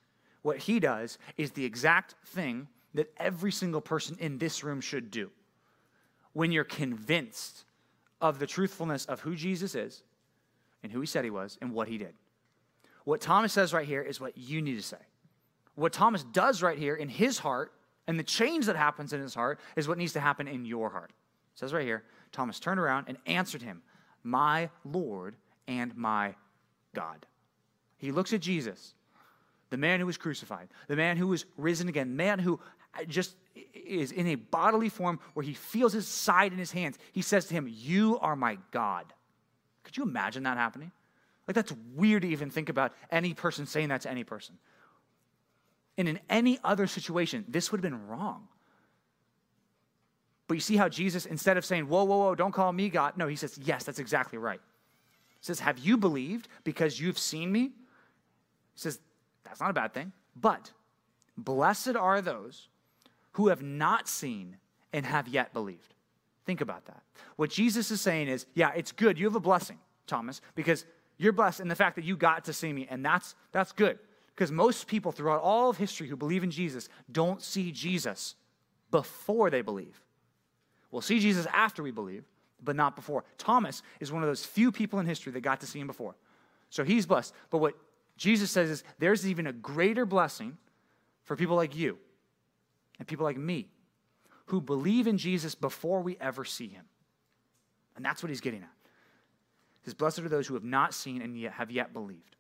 what 0.42 0.58
he 0.58 0.80
does 0.80 1.18
is 1.38 1.52
the 1.52 1.66
exact 1.66 2.16
thing 2.26 2.68
that 2.94 3.12
every 3.18 3.52
single 3.52 3.82
person 3.82 4.18
in 4.20 4.38
this 4.38 4.64
room 4.64 4.82
should 4.82 5.12
do. 5.12 5.30
When 6.34 6.52
you're 6.52 6.64
convinced 6.64 7.66
of 8.22 8.40
the 8.40 8.48
truthfulness 8.48 9.06
of 9.06 9.22
who 9.22 9.36
Jesus 9.36 9.76
is 9.76 10.04
and 10.84 10.92
who 10.92 11.02
he 11.02 11.08
said 11.08 11.24
he 11.24 11.30
was 11.30 11.58
and 11.62 11.74
what 11.74 11.88
he 11.88 11.98
did. 11.98 12.14
What 13.04 13.22
Thomas 13.22 13.54
says 13.54 13.74
right 13.74 13.88
here 13.88 14.02
is 14.02 14.20
what 14.20 14.38
you 14.38 14.62
need 14.62 14.76
to 14.76 14.82
say. 14.82 14.98
What 15.76 15.94
Thomas 15.94 16.24
does 16.24 16.62
right 16.62 16.78
here 16.78 16.96
in 16.96 17.10
his 17.10 17.40
heart 17.40 17.74
and 18.08 18.20
the 18.20 18.24
change 18.24 18.66
that 18.66 18.76
happens 18.76 19.14
in 19.14 19.22
his 19.22 19.34
heart 19.34 19.60
is 19.76 19.88
what 19.88 19.98
needs 19.98 20.14
to 20.14 20.20
happen 20.20 20.48
in 20.48 20.66
your 20.66 20.90
heart. 20.90 21.12
It 21.54 21.60
says 21.60 21.74
right 21.74 21.86
here 21.86 22.04
Thomas 22.32 22.60
turned 22.60 22.80
around 22.80 23.06
and 23.08 23.18
answered 23.26 23.62
him, 23.62 23.82
My 24.24 24.70
Lord 24.84 25.36
and 25.68 25.96
my 25.96 26.36
God. 26.94 27.26
He 27.98 28.12
looks 28.12 28.34
at 28.34 28.42
Jesus, 28.42 28.94
the 29.70 29.78
man 29.78 30.00
who 30.00 30.06
was 30.06 30.18
crucified, 30.18 30.70
the 30.88 30.96
man 30.96 31.18
who 31.18 31.28
was 31.28 31.46
risen 31.58 31.88
again, 31.90 32.16
man 32.16 32.40
who 32.40 32.60
just 33.08 33.36
is 33.74 34.12
in 34.12 34.28
a 34.28 34.36
bodily 34.36 34.90
form 34.90 35.20
where 35.34 35.44
he 35.44 35.54
feels 35.54 35.94
his 35.94 36.08
side 36.08 36.52
in 36.52 36.58
his 36.58 36.72
hands. 36.72 36.98
He 37.12 37.22
says 37.22 37.46
to 37.46 37.54
him, 37.54 37.68
You 37.70 38.20
are 38.20 38.36
my 38.36 38.58
God. 38.72 39.06
Could 39.84 39.98
you 39.98 40.04
imagine 40.04 40.44
that 40.44 40.58
happening? 40.58 40.92
Like, 41.48 41.56
that's 41.56 41.74
weird 41.96 42.22
to 42.22 42.28
even 42.28 42.52
think 42.52 42.70
about 42.70 42.94
any 43.12 43.34
person 43.34 43.66
saying 43.66 43.90
that 43.90 44.02
to 44.02 44.12
any 44.12 44.24
person. 44.24 44.58
And 45.98 46.08
in 46.08 46.20
any 46.30 46.60
other 46.64 46.88
situation, 46.88 47.44
this 47.48 47.72
would 47.72 47.84
have 47.84 47.92
been 47.92 48.08
wrong. 48.08 48.48
But 50.48 50.56
you 50.56 50.62
see 50.62 50.78
how 50.78 50.90
Jesus, 50.90 51.26
instead 51.26 51.58
of 51.58 51.66
saying, 51.66 51.88
Whoa, 51.88 52.04
whoa, 52.04 52.18
whoa, 52.18 52.36
don't 52.36 52.52
call 52.52 52.72
me 52.72 52.90
God, 52.90 53.18
no, 53.18 53.28
he 53.28 53.36
says, 53.36 53.60
Yes, 53.64 53.84
that's 53.84 54.00
exactly 54.00 54.38
right. 54.38 54.62
He 55.40 55.46
says, 55.46 55.60
Have 55.60 55.80
you 55.80 55.98
believed 55.98 56.48
because 56.64 57.00
you've 57.00 57.20
seen 57.20 57.52
me? 57.52 57.62
He 57.62 57.72
says, 58.76 59.00
That's 59.50 59.60
not 59.60 59.72
a 59.72 59.74
bad 59.74 59.94
thing. 59.94 60.14
But 60.36 60.72
blessed 61.38 61.96
are 61.96 62.22
those 62.22 62.70
who 63.34 63.50
have 63.50 63.62
not 63.62 64.08
seen 64.08 64.58
and 64.94 65.06
have 65.06 65.28
yet 65.28 65.54
believed. 65.54 65.94
Think 66.46 66.62
about 66.62 66.86
that. 66.86 67.02
What 67.36 67.50
Jesus 67.50 67.92
is 67.92 68.02
saying 68.02 68.28
is, 68.28 68.46
yeah, 68.54 68.72
it's 68.76 68.92
good. 68.92 69.20
You 69.20 69.26
have 69.26 69.36
a 69.36 69.40
blessing, 69.40 69.78
Thomas, 70.08 70.42
because 70.56 70.86
you're 71.18 71.34
blessed 71.34 71.60
in 71.60 71.68
the 71.68 71.76
fact 71.76 71.96
that 71.98 72.06
you 72.06 72.16
got 72.16 72.46
to 72.46 72.54
see 72.54 72.72
me, 72.74 72.88
and 72.90 73.06
that's 73.06 73.36
that's 73.52 73.72
good. 73.72 74.00
Because 74.34 74.52
most 74.52 74.88
people 74.88 75.12
throughout 75.12 75.42
all 75.42 75.70
of 75.70 75.78
history 75.78 76.08
who 76.08 76.16
believe 76.16 76.44
in 76.44 76.52
Jesus 76.52 76.88
don't 77.12 77.42
see 77.42 77.72
Jesus 77.72 78.36
before 78.90 79.50
they 79.50 79.62
believe. 79.62 80.02
We'll 80.92 81.02
see 81.02 81.20
Jesus 81.20 81.46
after 81.54 81.84
we 81.84 81.92
believe, 81.92 82.24
but 82.64 82.76
not 82.76 82.96
before. 82.96 83.26
Thomas 83.38 83.84
is 84.00 84.12
one 84.12 84.24
of 84.24 84.30
those 84.30 84.46
few 84.46 84.72
people 84.72 85.00
in 85.00 85.06
history 85.06 85.32
that 85.34 85.42
got 85.42 85.60
to 85.60 85.68
see 85.68 85.80
him 85.80 85.88
before. 85.88 86.16
So 86.70 86.84
he's 86.84 87.06
blessed. 87.06 87.34
But 87.50 87.58
what 87.58 87.76
Jesus 88.20 88.52
says 88.52 88.70
is 88.70 88.84
there's 89.00 89.26
even 89.26 89.48
a 89.48 89.54
greater 89.54 90.06
blessing 90.06 90.58
for 91.24 91.38
people 91.38 91.56
like 91.56 91.76
you 91.76 91.98
and 93.00 93.08
people 93.08 93.24
like 93.24 93.38
me 93.38 93.70
who 94.48 94.60
believe 94.60 95.08
in 95.08 95.18
Jesus 95.18 95.56
before 95.56 96.02
we 96.02 96.18
ever 96.20 96.44
see 96.44 96.68
him. 96.68 96.84
And 97.96 98.04
that's 98.04 98.22
what 98.22 98.30
he's 98.30 98.42
getting 98.42 98.62
at. 98.62 98.70
Says, 99.86 99.94
Blessed 99.94 100.20
are 100.20 100.30
those 100.30 100.48
who 100.48 100.54
have 100.56 100.66
not 100.66 100.94
seen 100.94 101.22
and 101.22 101.40
yet 101.40 101.54
have 101.54 101.72
yet 101.72 101.94
believed. 101.94 102.36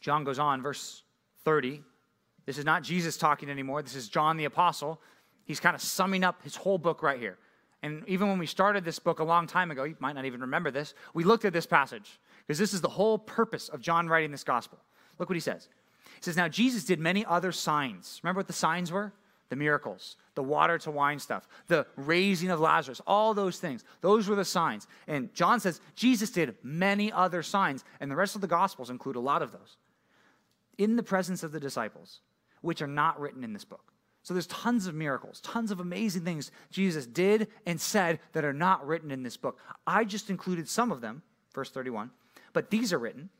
John 0.00 0.24
goes 0.24 0.38
on, 0.38 0.62
verse 0.62 1.02
30. 1.44 1.82
This 2.46 2.56
is 2.56 2.64
not 2.64 2.82
Jesus 2.82 3.18
talking 3.18 3.50
anymore. 3.50 3.82
This 3.82 3.94
is 3.94 4.08
John 4.08 4.38
the 4.38 4.46
Apostle. 4.46 5.02
He's 5.44 5.60
kind 5.60 5.74
of 5.74 5.82
summing 5.82 6.24
up 6.24 6.42
his 6.42 6.56
whole 6.56 6.78
book 6.78 7.02
right 7.02 7.20
here. 7.20 7.36
And 7.82 8.04
even 8.06 8.28
when 8.28 8.38
we 8.38 8.46
started 8.46 8.86
this 8.86 8.98
book 8.98 9.18
a 9.18 9.24
long 9.24 9.46
time 9.46 9.70
ago, 9.70 9.84
you 9.84 9.96
might 10.00 10.14
not 10.14 10.24
even 10.24 10.40
remember 10.40 10.70
this, 10.70 10.94
we 11.12 11.24
looked 11.24 11.44
at 11.44 11.52
this 11.52 11.66
passage 11.66 12.18
because 12.48 12.58
this 12.58 12.72
is 12.72 12.80
the 12.80 12.88
whole 12.88 13.18
purpose 13.18 13.68
of 13.68 13.82
John 13.82 14.08
writing 14.08 14.32
this 14.32 14.42
gospel. 14.42 14.78
Look 15.18 15.28
what 15.28 15.36
he 15.36 15.40
says. 15.40 15.68
He 16.16 16.22
says, 16.22 16.36
Now 16.36 16.48
Jesus 16.48 16.84
did 16.84 16.98
many 16.98 17.24
other 17.24 17.52
signs. 17.52 18.20
Remember 18.24 18.38
what 18.38 18.46
the 18.46 18.54
signs 18.54 18.90
were? 18.90 19.12
The 19.50 19.56
miracles, 19.56 20.16
the 20.34 20.42
water 20.42 20.78
to 20.78 20.90
wine 20.90 21.18
stuff, 21.18 21.46
the 21.68 21.86
raising 21.96 22.50
of 22.50 22.60
Lazarus, 22.60 23.00
all 23.06 23.32
those 23.34 23.58
things. 23.58 23.84
Those 24.00 24.28
were 24.28 24.34
the 24.34 24.44
signs. 24.44 24.86
And 25.06 25.32
John 25.34 25.60
says 25.60 25.80
Jesus 25.94 26.30
did 26.30 26.56
many 26.62 27.12
other 27.12 27.42
signs, 27.42 27.84
and 28.00 28.10
the 28.10 28.16
rest 28.16 28.34
of 28.34 28.40
the 28.40 28.46
gospels 28.46 28.90
include 28.90 29.16
a 29.16 29.20
lot 29.20 29.42
of 29.42 29.52
those 29.52 29.76
in 30.78 30.96
the 30.96 31.02
presence 31.02 31.42
of 31.42 31.52
the 31.52 31.60
disciples, 31.60 32.20
which 32.62 32.80
are 32.80 32.86
not 32.86 33.20
written 33.20 33.44
in 33.44 33.52
this 33.52 33.64
book. 33.64 33.92
So 34.22 34.34
there's 34.34 34.46
tons 34.46 34.86
of 34.86 34.94
miracles, 34.94 35.40
tons 35.40 35.70
of 35.70 35.80
amazing 35.80 36.22
things 36.22 36.50
Jesus 36.70 37.06
did 37.06 37.48
and 37.66 37.80
said 37.80 38.20
that 38.32 38.44
are 38.44 38.52
not 38.52 38.86
written 38.86 39.10
in 39.10 39.22
this 39.22 39.36
book. 39.36 39.58
I 39.86 40.04
just 40.04 40.30
included 40.30 40.68
some 40.68 40.92
of 40.92 41.00
them, 41.00 41.22
verse 41.54 41.70
31, 41.70 42.10
but 42.52 42.70
these 42.70 42.92
are 42.92 42.98
written 42.98 43.30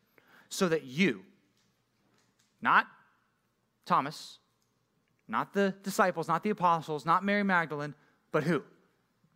so 0.49 0.68
that 0.68 0.85
you, 0.85 1.23
not 2.61 2.87
Thomas, 3.85 4.38
not 5.27 5.53
the 5.53 5.75
disciples, 5.83 6.29
not 6.29 6.42
the 6.42 6.51
apostles, 6.51 7.05
not 7.05 7.25
Mary 7.25 7.42
Magdalene, 7.42 7.94
but 8.33 8.44
who? 8.44 8.62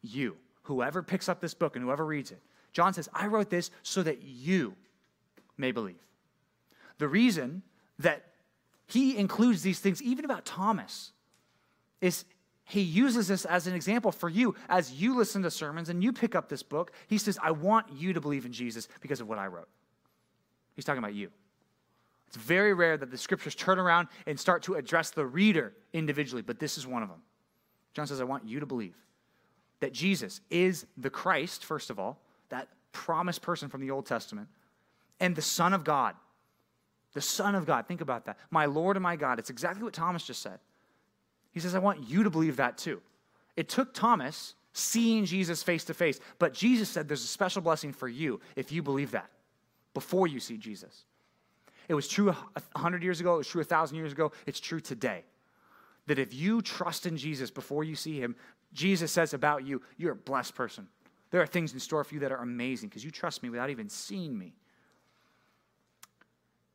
You. 0.00 0.36
Whoever 0.62 1.02
picks 1.02 1.28
up 1.28 1.40
this 1.40 1.54
book 1.54 1.76
and 1.76 1.84
whoever 1.84 2.04
reads 2.04 2.30
it. 2.30 2.40
John 2.72 2.94
says, 2.94 3.08
I 3.12 3.26
wrote 3.26 3.50
this 3.50 3.70
so 3.82 4.02
that 4.02 4.22
you 4.22 4.74
may 5.56 5.72
believe. 5.72 5.96
The 6.98 7.08
reason 7.08 7.62
that 7.98 8.24
he 8.86 9.16
includes 9.16 9.62
these 9.62 9.80
things, 9.80 10.02
even 10.02 10.24
about 10.24 10.44
Thomas, 10.44 11.12
is 12.00 12.24
he 12.64 12.80
uses 12.80 13.28
this 13.28 13.44
as 13.44 13.66
an 13.66 13.74
example 13.74 14.12
for 14.12 14.28
you 14.28 14.54
as 14.68 14.92
you 14.92 15.16
listen 15.16 15.42
to 15.42 15.50
sermons 15.50 15.88
and 15.88 16.02
you 16.02 16.12
pick 16.12 16.34
up 16.34 16.48
this 16.48 16.62
book. 16.62 16.92
He 17.08 17.18
says, 17.18 17.38
I 17.42 17.50
want 17.50 17.86
you 17.92 18.12
to 18.12 18.20
believe 18.20 18.46
in 18.46 18.52
Jesus 18.52 18.88
because 19.00 19.20
of 19.20 19.28
what 19.28 19.38
I 19.38 19.46
wrote. 19.46 19.68
He's 20.74 20.84
talking 20.84 21.02
about 21.02 21.14
you. 21.14 21.30
It's 22.28 22.36
very 22.36 22.72
rare 22.72 22.96
that 22.96 23.10
the 23.10 23.18
scriptures 23.18 23.54
turn 23.54 23.78
around 23.78 24.08
and 24.26 24.40
start 24.40 24.62
to 24.62 24.74
address 24.74 25.10
the 25.10 25.26
reader 25.26 25.74
individually, 25.92 26.40
but 26.40 26.58
this 26.58 26.78
is 26.78 26.86
one 26.86 27.02
of 27.02 27.10
them. 27.10 27.20
John 27.92 28.06
says, 28.06 28.20
I 28.20 28.24
want 28.24 28.46
you 28.46 28.60
to 28.60 28.66
believe 28.66 28.96
that 29.80 29.92
Jesus 29.92 30.40
is 30.48 30.86
the 30.96 31.10
Christ, 31.10 31.64
first 31.64 31.90
of 31.90 31.98
all, 31.98 32.20
that 32.48 32.68
promised 32.92 33.42
person 33.42 33.68
from 33.68 33.80
the 33.80 33.90
Old 33.90 34.06
Testament, 34.06 34.48
and 35.20 35.36
the 35.36 35.42
Son 35.42 35.74
of 35.74 35.84
God. 35.84 36.14
The 37.12 37.20
Son 37.20 37.54
of 37.54 37.66
God. 37.66 37.86
Think 37.86 38.00
about 38.00 38.24
that. 38.24 38.38
My 38.50 38.64
Lord 38.64 38.96
and 38.96 39.02
my 39.02 39.16
God. 39.16 39.38
It's 39.38 39.50
exactly 39.50 39.82
what 39.82 39.92
Thomas 39.92 40.24
just 40.24 40.40
said. 40.40 40.58
He 41.52 41.60
says, 41.60 41.74
I 41.74 41.78
want 41.78 42.08
you 42.08 42.22
to 42.22 42.30
believe 42.30 42.56
that 42.56 42.78
too. 42.78 43.00
It 43.56 43.68
took 43.68 43.94
Thomas 43.94 44.54
seeing 44.72 45.26
Jesus 45.26 45.62
face 45.62 45.84
to 45.84 45.94
face, 45.94 46.18
but 46.38 46.54
Jesus 46.54 46.88
said 46.88 47.06
there's 47.06 47.24
a 47.24 47.28
special 47.28 47.62
blessing 47.62 47.92
for 47.92 48.08
you 48.08 48.40
if 48.56 48.72
you 48.72 48.82
believe 48.82 49.10
that 49.10 49.30
before 49.92 50.26
you 50.26 50.40
see 50.40 50.56
Jesus. 50.56 51.04
It 51.88 51.94
was 51.94 52.08
true 52.08 52.32
100 52.32 53.02
years 53.02 53.20
ago, 53.20 53.34
it 53.34 53.38
was 53.38 53.48
true 53.48 53.60
1,000 53.60 53.96
years 53.96 54.12
ago, 54.12 54.32
it's 54.46 54.60
true 54.60 54.80
today. 54.80 55.24
That 56.06 56.18
if 56.18 56.32
you 56.32 56.62
trust 56.62 57.06
in 57.06 57.16
Jesus 57.16 57.50
before 57.50 57.84
you 57.84 57.94
see 57.94 58.18
him, 58.18 58.34
Jesus 58.72 59.12
says 59.12 59.34
about 59.34 59.66
you, 59.66 59.82
you're 59.98 60.12
a 60.12 60.16
blessed 60.16 60.54
person. 60.54 60.88
There 61.30 61.42
are 61.42 61.46
things 61.46 61.72
in 61.72 61.80
store 61.80 62.02
for 62.04 62.14
you 62.14 62.20
that 62.20 62.32
are 62.32 62.42
amazing 62.42 62.88
because 62.88 63.04
you 63.04 63.10
trust 63.10 63.42
me 63.42 63.50
without 63.50 63.70
even 63.70 63.88
seeing 63.88 64.38
me. 64.38 64.54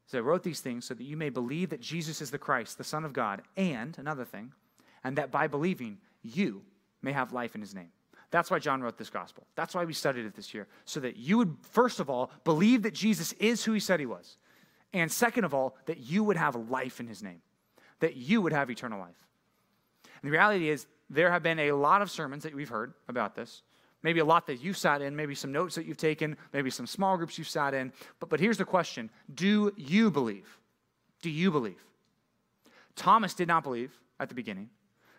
So 0.05 0.17
I 0.17 0.21
wrote 0.21 0.43
these 0.43 0.61
things 0.61 0.85
so 0.85 0.93
that 0.93 1.03
you 1.03 1.17
may 1.17 1.29
believe 1.29 1.69
that 1.69 1.81
Jesus 1.81 2.21
is 2.21 2.31
the 2.31 2.37
Christ, 2.37 2.77
the 2.77 2.83
Son 2.83 3.03
of 3.03 3.11
God, 3.11 3.41
and 3.57 3.97
another 3.97 4.23
thing, 4.23 4.53
and 5.03 5.17
that 5.17 5.31
by 5.31 5.47
believing 5.47 5.97
you 6.21 6.61
may 7.01 7.11
have 7.11 7.33
life 7.33 7.55
in 7.55 7.61
his 7.61 7.73
name. 7.73 7.89
That's 8.29 8.51
why 8.51 8.59
John 8.59 8.81
wrote 8.81 8.97
this 8.97 9.09
gospel. 9.09 9.47
That's 9.55 9.73
why 9.73 9.85
we 9.85 9.93
studied 9.93 10.25
it 10.25 10.35
this 10.35 10.53
year, 10.53 10.67
so 10.85 10.99
that 10.99 11.15
you 11.15 11.37
would, 11.37 11.55
first 11.71 11.99
of 11.99 12.09
all, 12.09 12.31
believe 12.43 12.83
that 12.83 12.93
Jesus 12.93 13.31
is 13.33 13.63
who 13.63 13.71
he 13.71 13.79
said 13.79 13.99
he 13.99 14.05
was. 14.05 14.37
And 14.93 15.11
second 15.11 15.43
of 15.45 15.53
all, 15.53 15.77
that 15.85 15.99
you 15.99 16.23
would 16.23 16.37
have 16.37 16.55
life 16.69 16.99
in 16.99 17.07
his 17.07 17.23
name, 17.23 17.41
that 17.99 18.15
you 18.15 18.41
would 18.41 18.53
have 18.53 18.69
eternal 18.69 18.99
life. 18.99 19.27
And 20.03 20.27
the 20.27 20.31
reality 20.31 20.69
is, 20.69 20.87
there 21.09 21.31
have 21.31 21.43
been 21.43 21.59
a 21.59 21.71
lot 21.71 22.01
of 22.01 22.11
sermons 22.11 22.43
that 22.43 22.53
we've 22.53 22.69
heard 22.69 22.93
about 23.07 23.35
this. 23.35 23.61
Maybe 24.03 24.19
a 24.19 24.25
lot 24.25 24.45
that 24.47 24.61
you've 24.61 24.77
sat 24.77 25.01
in, 25.01 25.15
maybe 25.15 25.35
some 25.35 25.51
notes 25.51 25.75
that 25.75 25.85
you've 25.85 25.97
taken, 25.97 26.37
maybe 26.53 26.69
some 26.69 26.85
small 26.85 27.17
groups 27.17 27.37
you've 27.37 27.47
sat 27.47 27.73
in. 27.73 27.91
But, 28.19 28.29
but 28.29 28.39
here's 28.39 28.57
the 28.57 28.65
question 28.65 29.09
Do 29.33 29.71
you 29.77 30.11
believe? 30.11 30.59
Do 31.21 31.29
you 31.29 31.49
believe? 31.49 31.83
Thomas 32.95 33.33
did 33.33 33.47
not 33.47 33.63
believe 33.63 33.97
at 34.19 34.29
the 34.29 34.35
beginning. 34.35 34.69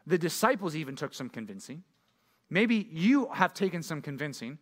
The 0.08 0.18
disciples 0.18 0.74
even 0.74 0.96
took 0.96 1.12
some 1.12 1.28
convincing. 1.28 1.84
Maybe 2.48 2.88
you 2.90 3.28
have 3.34 3.52
taken 3.52 3.82
some 3.82 4.00
convincing, 4.00 4.58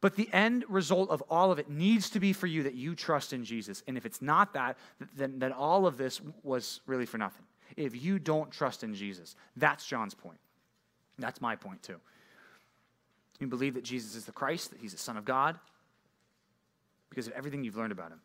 but 0.00 0.16
the 0.16 0.28
end 0.32 0.64
result 0.68 1.10
of 1.10 1.22
all 1.30 1.52
of 1.52 1.60
it 1.60 1.70
needs 1.70 2.10
to 2.10 2.20
be 2.20 2.32
for 2.32 2.48
you 2.48 2.64
that 2.64 2.74
you 2.74 2.96
trust 2.96 3.32
in 3.32 3.44
Jesus. 3.44 3.84
And 3.86 3.96
if 3.96 4.04
it's 4.04 4.20
not 4.20 4.52
that, 4.54 4.76
then, 5.14 5.38
then 5.38 5.52
all 5.52 5.86
of 5.86 5.96
this 5.96 6.20
was 6.42 6.80
really 6.86 7.06
for 7.06 7.18
nothing. 7.18 7.44
If 7.76 8.02
you 8.02 8.18
don't 8.18 8.50
trust 8.50 8.82
in 8.82 8.94
Jesus, 8.94 9.36
that's 9.56 9.86
John's 9.86 10.14
point. 10.14 10.40
That's 11.20 11.40
my 11.40 11.54
point 11.54 11.84
too. 11.84 12.00
You 13.38 13.46
believe 13.46 13.74
that 13.74 13.84
Jesus 13.84 14.16
is 14.16 14.24
the 14.24 14.32
Christ, 14.32 14.70
that 14.70 14.80
he's 14.80 14.92
the 14.92 14.98
Son 14.98 15.16
of 15.16 15.24
God, 15.24 15.56
because 17.10 17.28
of 17.28 17.32
everything 17.34 17.62
you've 17.62 17.76
learned 17.76 17.92
about 17.92 18.10
him. 18.10 18.20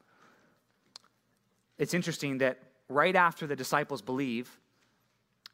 It's 1.78 1.94
interesting 1.94 2.40
that 2.40 2.58
right 2.90 3.16
after 3.16 3.46
the 3.46 3.56
disciples 3.56 4.02
believe, 4.02 4.50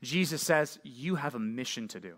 Jesus 0.01 0.41
says, 0.41 0.79
You 0.83 1.15
have 1.15 1.35
a 1.35 1.39
mission 1.39 1.87
to 1.89 1.99
do. 1.99 2.15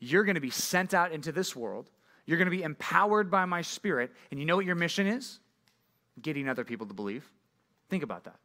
You're 0.00 0.24
going 0.24 0.36
to 0.36 0.40
be 0.40 0.50
sent 0.50 0.94
out 0.94 1.12
into 1.12 1.32
this 1.32 1.56
world. 1.56 1.90
You're 2.26 2.38
going 2.38 2.50
to 2.50 2.56
be 2.56 2.62
empowered 2.62 3.30
by 3.30 3.44
my 3.46 3.62
spirit. 3.62 4.12
And 4.30 4.38
you 4.38 4.46
know 4.46 4.56
what 4.56 4.66
your 4.66 4.76
mission 4.76 5.06
is? 5.06 5.40
Getting 6.20 6.48
other 6.48 6.64
people 6.64 6.86
to 6.86 6.94
believe. 6.94 7.28
Think 7.88 8.02
about 8.02 8.24
that. 8.24 8.36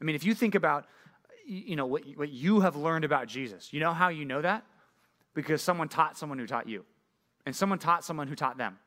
I 0.00 0.04
mean, 0.04 0.14
if 0.14 0.24
you 0.24 0.34
think 0.34 0.54
about, 0.54 0.86
you 1.46 1.76
know, 1.76 1.86
what, 1.86 2.02
what 2.14 2.28
you 2.28 2.60
have 2.60 2.76
learned 2.76 3.04
about 3.04 3.26
Jesus, 3.26 3.72
you 3.72 3.80
know 3.80 3.92
how 3.92 4.08
you 4.08 4.24
know 4.24 4.42
that? 4.42 4.64
Because 5.34 5.62
someone 5.62 5.88
taught 5.88 6.18
someone 6.18 6.38
who 6.38 6.46
taught 6.46 6.68
you. 6.68 6.84
And 7.46 7.54
someone 7.54 7.78
taught 7.78 8.04
someone 8.04 8.28
who 8.28 8.34
taught 8.34 8.58
them. 8.58 8.78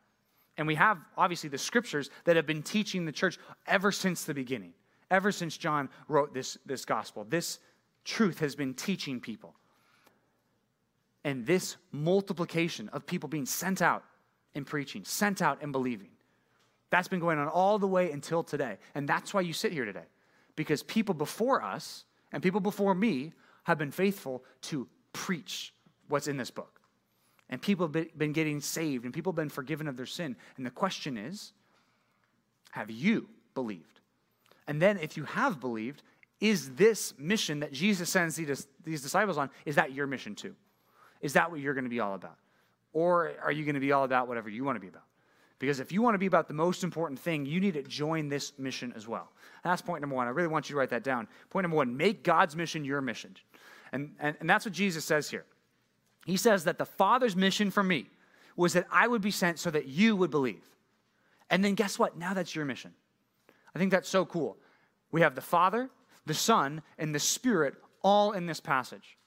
And 0.57 0.67
we 0.67 0.75
have, 0.75 0.99
obviously, 1.17 1.49
the 1.49 1.57
scriptures 1.57 2.09
that 2.25 2.35
have 2.35 2.45
been 2.45 2.61
teaching 2.61 3.05
the 3.05 3.11
church 3.11 3.39
ever 3.65 3.91
since 3.91 4.25
the 4.25 4.33
beginning, 4.33 4.73
ever 5.09 5.31
since 5.31 5.57
John 5.57 5.89
wrote 6.07 6.33
this, 6.33 6.57
this 6.65 6.85
gospel. 6.85 7.25
This 7.27 7.59
truth 8.05 8.39
has 8.39 8.55
been 8.55 8.73
teaching 8.73 9.19
people. 9.19 9.55
And 11.23 11.45
this 11.45 11.75
multiplication 11.91 12.89
of 12.89 13.05
people 13.05 13.29
being 13.29 13.45
sent 13.45 13.81
out 13.81 14.03
and 14.55 14.65
preaching, 14.65 15.03
sent 15.03 15.41
out 15.41 15.61
and 15.61 15.71
believing, 15.71 16.09
that's 16.89 17.07
been 17.07 17.19
going 17.19 17.37
on 17.37 17.47
all 17.47 17.77
the 17.77 17.87
way 17.87 18.11
until 18.11 18.43
today. 18.43 18.77
And 18.95 19.07
that's 19.07 19.33
why 19.33 19.41
you 19.41 19.53
sit 19.53 19.71
here 19.71 19.85
today. 19.85 20.07
Because 20.55 20.81
people 20.83 21.13
before 21.13 21.61
us 21.61 22.05
and 22.31 22.41
people 22.41 22.59
before 22.59 22.95
me 22.95 23.33
have 23.63 23.77
been 23.77 23.91
faithful 23.91 24.43
to 24.63 24.87
preach 25.13 25.73
what's 26.07 26.27
in 26.27 26.37
this 26.37 26.51
book. 26.51 26.81
And 27.49 27.61
people 27.61 27.87
have 27.87 28.17
been 28.17 28.33
getting 28.33 28.61
saved 28.61 29.05
and 29.05 29.13
people 29.13 29.31
have 29.31 29.37
been 29.37 29.49
forgiven 29.49 29.87
of 29.87 29.97
their 29.97 30.05
sin. 30.05 30.35
And 30.57 30.65
the 30.65 30.71
question 30.71 31.17
is 31.17 31.53
have 32.71 32.91
you 32.91 33.27
believed? 33.55 33.99
And 34.67 34.79
then, 34.79 34.99
if 34.99 35.17
you 35.17 35.23
have 35.23 35.59
believed, 35.59 36.03
is 36.39 36.71
this 36.71 37.13
mission 37.17 37.59
that 37.59 37.73
Jesus 37.73 38.09
sends 38.09 38.35
these 38.35 39.01
disciples 39.01 39.37
on, 39.37 39.49
is 39.65 39.75
that 39.75 39.93
your 39.93 40.07
mission 40.07 40.35
too? 40.35 40.55
Is 41.21 41.33
that 41.33 41.51
what 41.51 41.59
you're 41.59 41.73
going 41.73 41.83
to 41.83 41.89
be 41.89 41.99
all 41.99 42.15
about? 42.15 42.37
Or 42.93 43.33
are 43.43 43.51
you 43.51 43.65
going 43.65 43.75
to 43.75 43.81
be 43.81 43.91
all 43.91 44.03
about 44.03 44.27
whatever 44.27 44.49
you 44.49 44.63
want 44.63 44.77
to 44.77 44.79
be 44.79 44.87
about? 44.87 45.03
Because 45.59 45.81
if 45.81 45.91
you 45.91 46.01
want 46.01 46.15
to 46.15 46.19
be 46.19 46.25
about 46.25 46.47
the 46.47 46.53
most 46.53 46.85
important 46.85 47.19
thing, 47.19 47.45
you 47.45 47.59
need 47.59 47.73
to 47.73 47.83
join 47.83 48.29
this 48.29 48.53
mission 48.57 48.93
as 48.95 49.07
well. 49.07 49.29
That's 49.63 49.81
point 49.81 50.01
number 50.01 50.15
one. 50.15 50.27
I 50.27 50.29
really 50.29 50.47
want 50.47 50.69
you 50.69 50.73
to 50.73 50.79
write 50.79 50.89
that 50.91 51.03
down. 51.03 51.27
Point 51.49 51.65
number 51.65 51.75
one 51.75 51.97
make 51.97 52.23
God's 52.23 52.55
mission 52.55 52.85
your 52.85 53.01
mission. 53.01 53.35
And, 53.91 54.15
and, 54.19 54.37
and 54.39 54.49
that's 54.49 54.65
what 54.65 54.73
Jesus 54.73 55.03
says 55.03 55.29
here. 55.29 55.45
He 56.25 56.37
says 56.37 56.63
that 56.63 56.77
the 56.77 56.85
Father's 56.85 57.35
mission 57.35 57.71
for 57.71 57.83
me 57.83 58.09
was 58.55 58.73
that 58.73 58.87
I 58.91 59.07
would 59.07 59.21
be 59.21 59.31
sent 59.31 59.59
so 59.59 59.69
that 59.71 59.87
you 59.87 60.15
would 60.15 60.31
believe. 60.31 60.63
And 61.49 61.63
then 61.63 61.75
guess 61.75 61.99
what? 61.99 62.17
Now 62.17 62.33
that's 62.33 62.55
your 62.55 62.65
mission. 62.65 62.93
I 63.75 63.79
think 63.79 63.91
that's 63.91 64.09
so 64.09 64.25
cool. 64.25 64.57
We 65.11 65.21
have 65.21 65.35
the 65.35 65.41
Father, 65.41 65.89
the 66.29 66.33
Son, 66.35 66.83
and 66.99 67.13
the 67.13 67.19
Spirit 67.19 67.73
all 68.03 68.33
in 68.33 68.45
this 68.45 68.59
passage 68.59 69.17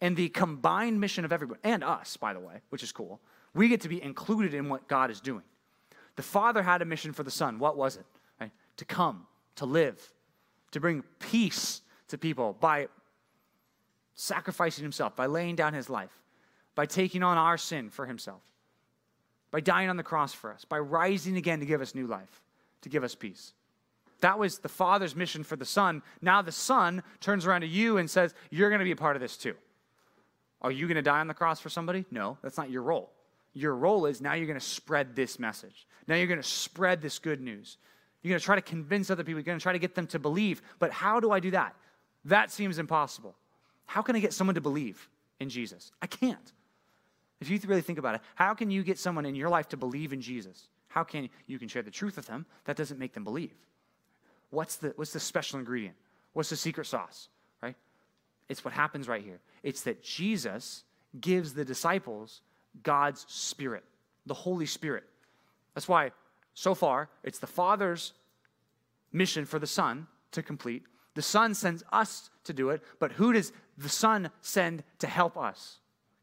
and 0.00 0.16
the 0.16 0.30
combined 0.30 0.98
mission 0.98 1.26
of 1.26 1.32
everyone, 1.32 1.58
and 1.62 1.84
us, 1.84 2.16
by 2.16 2.32
the 2.32 2.40
way, 2.40 2.62
which 2.70 2.82
is 2.82 2.90
cool. 2.90 3.20
We 3.54 3.68
get 3.68 3.82
to 3.82 3.88
be 3.88 4.02
included 4.02 4.54
in 4.54 4.70
what 4.70 4.88
God 4.88 5.10
is 5.10 5.20
doing. 5.20 5.44
The 6.16 6.22
Father 6.22 6.62
had 6.62 6.80
a 6.80 6.86
mission 6.86 7.12
for 7.12 7.22
the 7.22 7.30
Son. 7.30 7.58
What 7.58 7.76
was 7.76 7.96
it? 7.96 8.06
Right? 8.40 8.50
To 8.78 8.84
come, 8.86 9.26
to 9.56 9.66
live, 9.66 10.00
to 10.70 10.80
bring 10.80 11.04
peace 11.18 11.82
to 12.08 12.16
people 12.16 12.56
by 12.58 12.88
sacrificing 14.14 14.82
himself, 14.82 15.14
by 15.14 15.26
laying 15.26 15.54
down 15.54 15.74
his 15.74 15.90
life, 15.90 16.18
by 16.74 16.86
taking 16.86 17.22
on 17.22 17.36
our 17.36 17.58
sin 17.58 17.90
for 17.90 18.06
himself, 18.06 18.40
by 19.50 19.60
dying 19.60 19.90
on 19.90 19.98
the 19.98 20.02
cross 20.02 20.32
for 20.32 20.50
us, 20.50 20.64
by 20.64 20.78
rising 20.78 21.36
again 21.36 21.60
to 21.60 21.66
give 21.66 21.82
us 21.82 21.94
new 21.94 22.06
life, 22.06 22.42
to 22.80 22.88
give 22.88 23.04
us 23.04 23.14
peace. 23.14 23.52
That 24.22 24.38
was 24.38 24.58
the 24.58 24.68
Father's 24.68 25.16
mission 25.16 25.42
for 25.42 25.56
the 25.56 25.64
Son. 25.64 26.00
Now 26.20 26.42
the 26.42 26.52
Son 26.52 27.02
turns 27.20 27.44
around 27.44 27.62
to 27.62 27.66
you 27.66 27.98
and 27.98 28.08
says, 28.08 28.34
You're 28.50 28.70
going 28.70 28.78
to 28.78 28.84
be 28.84 28.92
a 28.92 28.96
part 28.96 29.16
of 29.16 29.20
this 29.20 29.36
too. 29.36 29.54
Are 30.62 30.70
you 30.70 30.86
going 30.86 30.96
to 30.96 31.02
die 31.02 31.18
on 31.18 31.26
the 31.26 31.34
cross 31.34 31.60
for 31.60 31.68
somebody? 31.68 32.04
No, 32.10 32.38
that's 32.40 32.56
not 32.56 32.70
your 32.70 32.82
role. 32.82 33.10
Your 33.52 33.74
role 33.74 34.06
is 34.06 34.20
now 34.20 34.34
you're 34.34 34.46
going 34.46 34.58
to 34.58 34.64
spread 34.64 35.16
this 35.16 35.40
message. 35.40 35.88
Now 36.06 36.14
you're 36.14 36.28
going 36.28 36.40
to 36.40 36.48
spread 36.48 37.02
this 37.02 37.18
good 37.18 37.40
news. 37.40 37.78
You're 38.22 38.30
going 38.30 38.38
to 38.38 38.44
try 38.44 38.54
to 38.54 38.62
convince 38.62 39.10
other 39.10 39.24
people. 39.24 39.40
You're 39.40 39.44
going 39.44 39.58
to 39.58 39.62
try 39.62 39.72
to 39.72 39.80
get 39.80 39.96
them 39.96 40.06
to 40.08 40.20
believe. 40.20 40.62
But 40.78 40.92
how 40.92 41.18
do 41.18 41.32
I 41.32 41.40
do 41.40 41.50
that? 41.50 41.74
That 42.24 42.52
seems 42.52 42.78
impossible. 42.78 43.34
How 43.86 44.02
can 44.02 44.14
I 44.14 44.20
get 44.20 44.32
someone 44.32 44.54
to 44.54 44.60
believe 44.60 45.08
in 45.40 45.48
Jesus? 45.48 45.90
I 46.00 46.06
can't. 46.06 46.52
If 47.40 47.50
you 47.50 47.58
really 47.66 47.82
think 47.82 47.98
about 47.98 48.14
it, 48.14 48.20
how 48.36 48.54
can 48.54 48.70
you 48.70 48.84
get 48.84 49.00
someone 49.00 49.26
in 49.26 49.34
your 49.34 49.48
life 49.48 49.68
to 49.70 49.76
believe 49.76 50.12
in 50.12 50.20
Jesus? 50.20 50.68
How 50.86 51.02
can 51.02 51.24
you, 51.24 51.28
you 51.48 51.58
can 51.58 51.66
share 51.66 51.82
the 51.82 51.90
truth 51.90 52.14
with 52.14 52.26
them? 52.26 52.46
That 52.66 52.76
doesn't 52.76 53.00
make 53.00 53.14
them 53.14 53.24
believe. 53.24 53.52
What's 54.52 54.76
the, 54.76 54.92
what's 54.96 55.14
the 55.14 55.20
special 55.20 55.58
ingredient? 55.58 55.96
What's 56.34 56.50
the 56.50 56.56
secret 56.56 56.86
sauce? 56.86 57.28
Right? 57.62 57.74
It's 58.50 58.62
what 58.62 58.74
happens 58.74 59.08
right 59.08 59.24
here. 59.24 59.40
It's 59.62 59.80
that 59.82 60.02
Jesus 60.02 60.84
gives 61.18 61.54
the 61.54 61.64
disciples 61.64 62.42
God's 62.82 63.24
Spirit, 63.28 63.82
the 64.26 64.34
Holy 64.34 64.66
Spirit. 64.66 65.04
That's 65.74 65.88
why, 65.88 66.12
so 66.52 66.74
far, 66.74 67.08
it's 67.24 67.38
the 67.38 67.46
Father's 67.46 68.12
mission 69.10 69.46
for 69.46 69.58
the 69.58 69.66
Son 69.66 70.06
to 70.32 70.42
complete. 70.42 70.82
The 71.14 71.22
Son 71.22 71.54
sends 71.54 71.82
us 71.90 72.28
to 72.44 72.52
do 72.52 72.68
it, 72.68 72.82
but 72.98 73.12
who 73.12 73.32
does 73.32 73.54
the 73.78 73.88
Son 73.88 74.30
send 74.42 74.84
to 74.98 75.06
help 75.06 75.38
us? 75.38 75.78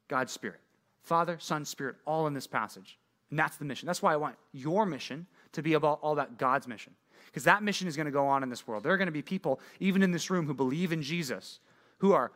God's 0.07 0.31
Spirit. 0.31 0.59
Father, 1.01 1.37
Son, 1.39 1.65
Spirit, 1.65 1.95
all 2.05 2.27
in 2.27 2.35
this 2.35 2.45
passage. 2.45 2.99
And 3.31 3.39
that's 3.39 3.57
the 3.57 3.65
mission. 3.65 3.87
That's 3.87 4.03
why 4.03 4.13
I 4.13 4.17
want 4.17 4.35
your 4.51 4.85
mission 4.85 5.25
to 5.53 5.63
be 5.63 5.73
about 5.73 5.99
all 6.03 6.13
about 6.13 6.37
God's 6.37 6.67
mission. 6.67 6.93
Because 7.29 7.43
that 7.43 7.63
mission 7.63 7.87
is 7.87 7.95
going 7.95 8.05
to 8.05 8.11
go 8.11 8.27
on 8.27 8.43
in 8.43 8.49
this 8.49 8.67
world. 8.67 8.83
There 8.83 8.91
are 8.91 8.97
going 8.97 9.07
to 9.07 9.11
be 9.11 9.21
people, 9.21 9.59
even 9.79 10.01
in 10.01 10.11
this 10.11 10.29
room, 10.29 10.45
who 10.45 10.53
believe 10.53 10.91
in 10.91 11.01
Jesus, 11.01 11.59
who 11.99 12.13
are 12.13 12.31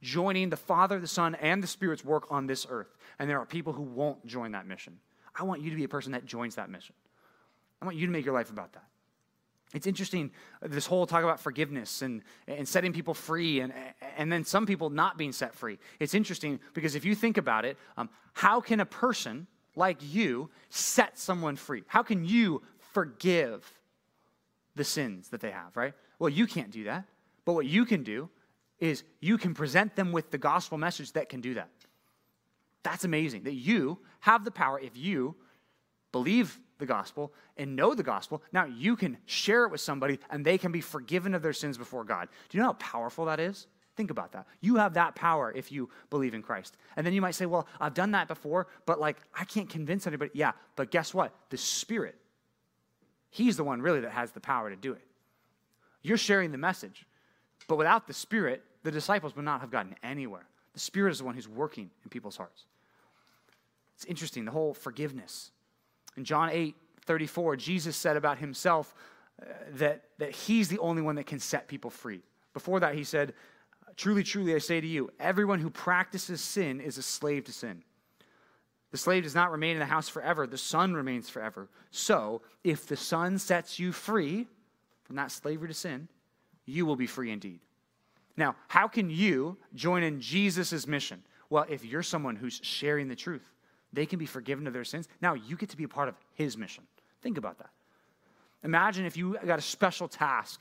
joining 0.00 0.48
the 0.48 0.56
Father, 0.56 1.00
the 1.00 1.08
Son, 1.08 1.34
and 1.36 1.62
the 1.62 1.66
Spirit's 1.66 2.04
work 2.04 2.26
on 2.30 2.46
this 2.46 2.66
earth. 2.70 2.96
And 3.18 3.28
there 3.28 3.38
are 3.38 3.46
people 3.46 3.72
who 3.72 3.82
won't 3.82 4.24
join 4.26 4.52
that 4.52 4.66
mission. 4.66 4.98
I 5.34 5.44
want 5.44 5.60
you 5.60 5.70
to 5.70 5.76
be 5.76 5.84
a 5.84 5.88
person 5.88 6.12
that 6.12 6.24
joins 6.24 6.54
that 6.54 6.70
mission. 6.70 6.94
I 7.82 7.84
want 7.84 7.96
you 7.96 8.06
to 8.06 8.12
make 8.12 8.24
your 8.24 8.34
life 8.34 8.50
about 8.50 8.72
that. 8.72 8.84
It's 9.74 9.86
interesting, 9.86 10.30
this 10.62 10.86
whole 10.86 11.06
talk 11.06 11.22
about 11.22 11.40
forgiveness 11.40 12.00
and, 12.00 12.22
and 12.46 12.66
setting 12.66 12.92
people 12.92 13.12
free, 13.12 13.60
and, 13.60 13.72
and 14.16 14.32
then 14.32 14.44
some 14.44 14.64
people 14.64 14.88
not 14.88 15.18
being 15.18 15.32
set 15.32 15.54
free. 15.54 15.78
It's 16.00 16.14
interesting 16.14 16.58
because 16.72 16.94
if 16.94 17.04
you 17.04 17.14
think 17.14 17.36
about 17.36 17.66
it, 17.66 17.76
um, 17.98 18.08
how 18.32 18.60
can 18.62 18.80
a 18.80 18.86
person 18.86 19.46
like 19.76 19.98
you 20.00 20.48
set 20.70 21.18
someone 21.18 21.54
free? 21.56 21.82
How 21.86 22.02
can 22.02 22.24
you 22.24 22.62
forgive 22.78 23.77
the 24.78 24.84
sins 24.84 25.28
that 25.28 25.42
they 25.42 25.50
have, 25.50 25.76
right? 25.76 25.92
Well, 26.18 26.30
you 26.30 26.46
can't 26.46 26.70
do 26.70 26.84
that. 26.84 27.04
But 27.44 27.52
what 27.52 27.66
you 27.66 27.84
can 27.84 28.02
do 28.02 28.30
is 28.78 29.04
you 29.20 29.36
can 29.36 29.54
present 29.54 29.96
them 29.96 30.12
with 30.12 30.30
the 30.30 30.38
gospel 30.38 30.78
message 30.78 31.12
that 31.12 31.28
can 31.28 31.40
do 31.40 31.54
that. 31.54 31.68
That's 32.82 33.04
amazing 33.04 33.42
that 33.42 33.54
you 33.54 33.98
have 34.20 34.44
the 34.44 34.50
power 34.50 34.80
if 34.80 34.96
you 34.96 35.36
believe 36.12 36.58
the 36.78 36.86
gospel 36.86 37.32
and 37.56 37.76
know 37.76 37.94
the 37.94 38.02
gospel. 38.02 38.42
Now 38.52 38.64
you 38.64 38.96
can 38.96 39.18
share 39.26 39.64
it 39.64 39.70
with 39.70 39.80
somebody 39.80 40.18
and 40.30 40.44
they 40.44 40.58
can 40.58 40.72
be 40.72 40.80
forgiven 40.80 41.34
of 41.34 41.42
their 41.42 41.52
sins 41.52 41.76
before 41.76 42.04
God. 42.04 42.28
Do 42.48 42.56
you 42.56 42.62
know 42.62 42.68
how 42.68 42.74
powerful 42.74 43.24
that 43.26 43.40
is? 43.40 43.66
Think 43.96 44.10
about 44.12 44.30
that. 44.32 44.46
You 44.60 44.76
have 44.76 44.94
that 44.94 45.16
power 45.16 45.52
if 45.54 45.72
you 45.72 45.90
believe 46.08 46.32
in 46.32 46.40
Christ. 46.40 46.76
And 46.96 47.04
then 47.04 47.12
you 47.14 47.20
might 47.20 47.34
say, 47.34 47.46
well, 47.46 47.66
I've 47.80 47.94
done 47.94 48.12
that 48.12 48.28
before, 48.28 48.68
but 48.86 49.00
like 49.00 49.16
I 49.34 49.44
can't 49.44 49.68
convince 49.68 50.06
anybody. 50.06 50.30
Yeah, 50.34 50.52
but 50.76 50.92
guess 50.92 51.12
what? 51.12 51.34
The 51.50 51.58
Spirit, 51.58 52.14
He's 53.30 53.56
the 53.56 53.64
one 53.64 53.82
really 53.82 54.00
that 54.00 54.12
has 54.12 54.32
the 54.32 54.40
power 54.40 54.70
to 54.70 54.76
do 54.76 54.92
it. 54.92 55.04
you're 56.02 56.16
sharing 56.16 56.52
the 56.52 56.58
message. 56.58 57.06
But 57.66 57.76
without 57.76 58.06
the 58.06 58.14
Spirit, 58.14 58.64
the 58.82 58.90
disciples 58.90 59.36
would 59.36 59.44
not 59.44 59.60
have 59.60 59.70
gotten 59.70 59.94
anywhere. 60.02 60.46
The 60.72 60.80
Spirit 60.80 61.10
is 61.10 61.18
the 61.18 61.24
one 61.24 61.34
who's 61.34 61.48
working 61.48 61.90
in 62.02 62.08
people's 62.08 62.36
hearts. 62.36 62.64
It's 63.94 64.04
interesting, 64.06 64.44
the 64.44 64.52
whole 64.52 64.74
forgiveness. 64.74 65.50
In 66.16 66.24
John 66.24 66.50
8 66.50 66.74
34, 67.04 67.56
Jesus 67.56 67.96
said 67.96 68.16
about 68.16 68.38
himself 68.38 68.94
uh, 69.40 69.46
that, 69.76 70.04
that 70.18 70.30
he's 70.30 70.68
the 70.68 70.78
only 70.78 71.00
one 71.00 71.16
that 71.16 71.24
can 71.24 71.38
set 71.38 71.66
people 71.66 71.90
free. 71.90 72.20
Before 72.52 72.80
that, 72.80 72.94
he 72.94 73.02
said, 73.02 73.32
Truly, 73.96 74.22
truly, 74.22 74.54
I 74.54 74.58
say 74.58 74.80
to 74.80 74.86
you, 74.86 75.10
everyone 75.18 75.58
who 75.58 75.70
practices 75.70 76.40
sin 76.40 76.80
is 76.80 76.98
a 76.98 77.02
slave 77.02 77.44
to 77.44 77.52
sin. 77.52 77.82
The 78.90 78.98
slave 78.98 79.24
does 79.24 79.34
not 79.34 79.50
remain 79.50 79.72
in 79.72 79.80
the 79.80 79.86
house 79.86 80.08
forever, 80.08 80.46
the 80.46 80.58
son 80.58 80.94
remains 80.94 81.28
forever. 81.28 81.68
So, 81.90 82.42
if 82.64 82.86
the 82.86 82.96
son 82.96 83.38
sets 83.38 83.78
you 83.78 83.92
free 83.92 84.46
from 85.04 85.16
that 85.16 85.30
slavery 85.30 85.68
to 85.68 85.74
sin, 85.74 86.08
you 86.64 86.86
will 86.86 86.96
be 86.96 87.06
free 87.06 87.30
indeed. 87.30 87.60
Now, 88.36 88.56
how 88.68 88.88
can 88.88 89.10
you 89.10 89.58
join 89.74 90.02
in 90.02 90.20
Jesus' 90.20 90.86
mission? 90.86 91.22
Well, 91.50 91.66
if 91.68 91.84
you're 91.84 92.02
someone 92.02 92.36
who's 92.36 92.60
sharing 92.62 93.08
the 93.08 93.16
truth, 93.16 93.52
they 93.92 94.06
can 94.06 94.18
be 94.18 94.26
forgiven 94.26 94.66
of 94.66 94.72
their 94.72 94.84
sins. 94.84 95.08
Now 95.20 95.34
you 95.34 95.56
get 95.56 95.70
to 95.70 95.76
be 95.76 95.84
a 95.84 95.88
part 95.88 96.08
of 96.08 96.14
his 96.34 96.56
mission. 96.56 96.84
Think 97.22 97.38
about 97.38 97.58
that. 97.58 97.70
Imagine 98.64 99.06
if 99.06 99.16
you 99.16 99.36
got 99.44 99.58
a 99.58 99.62
special 99.62 100.08
task 100.08 100.60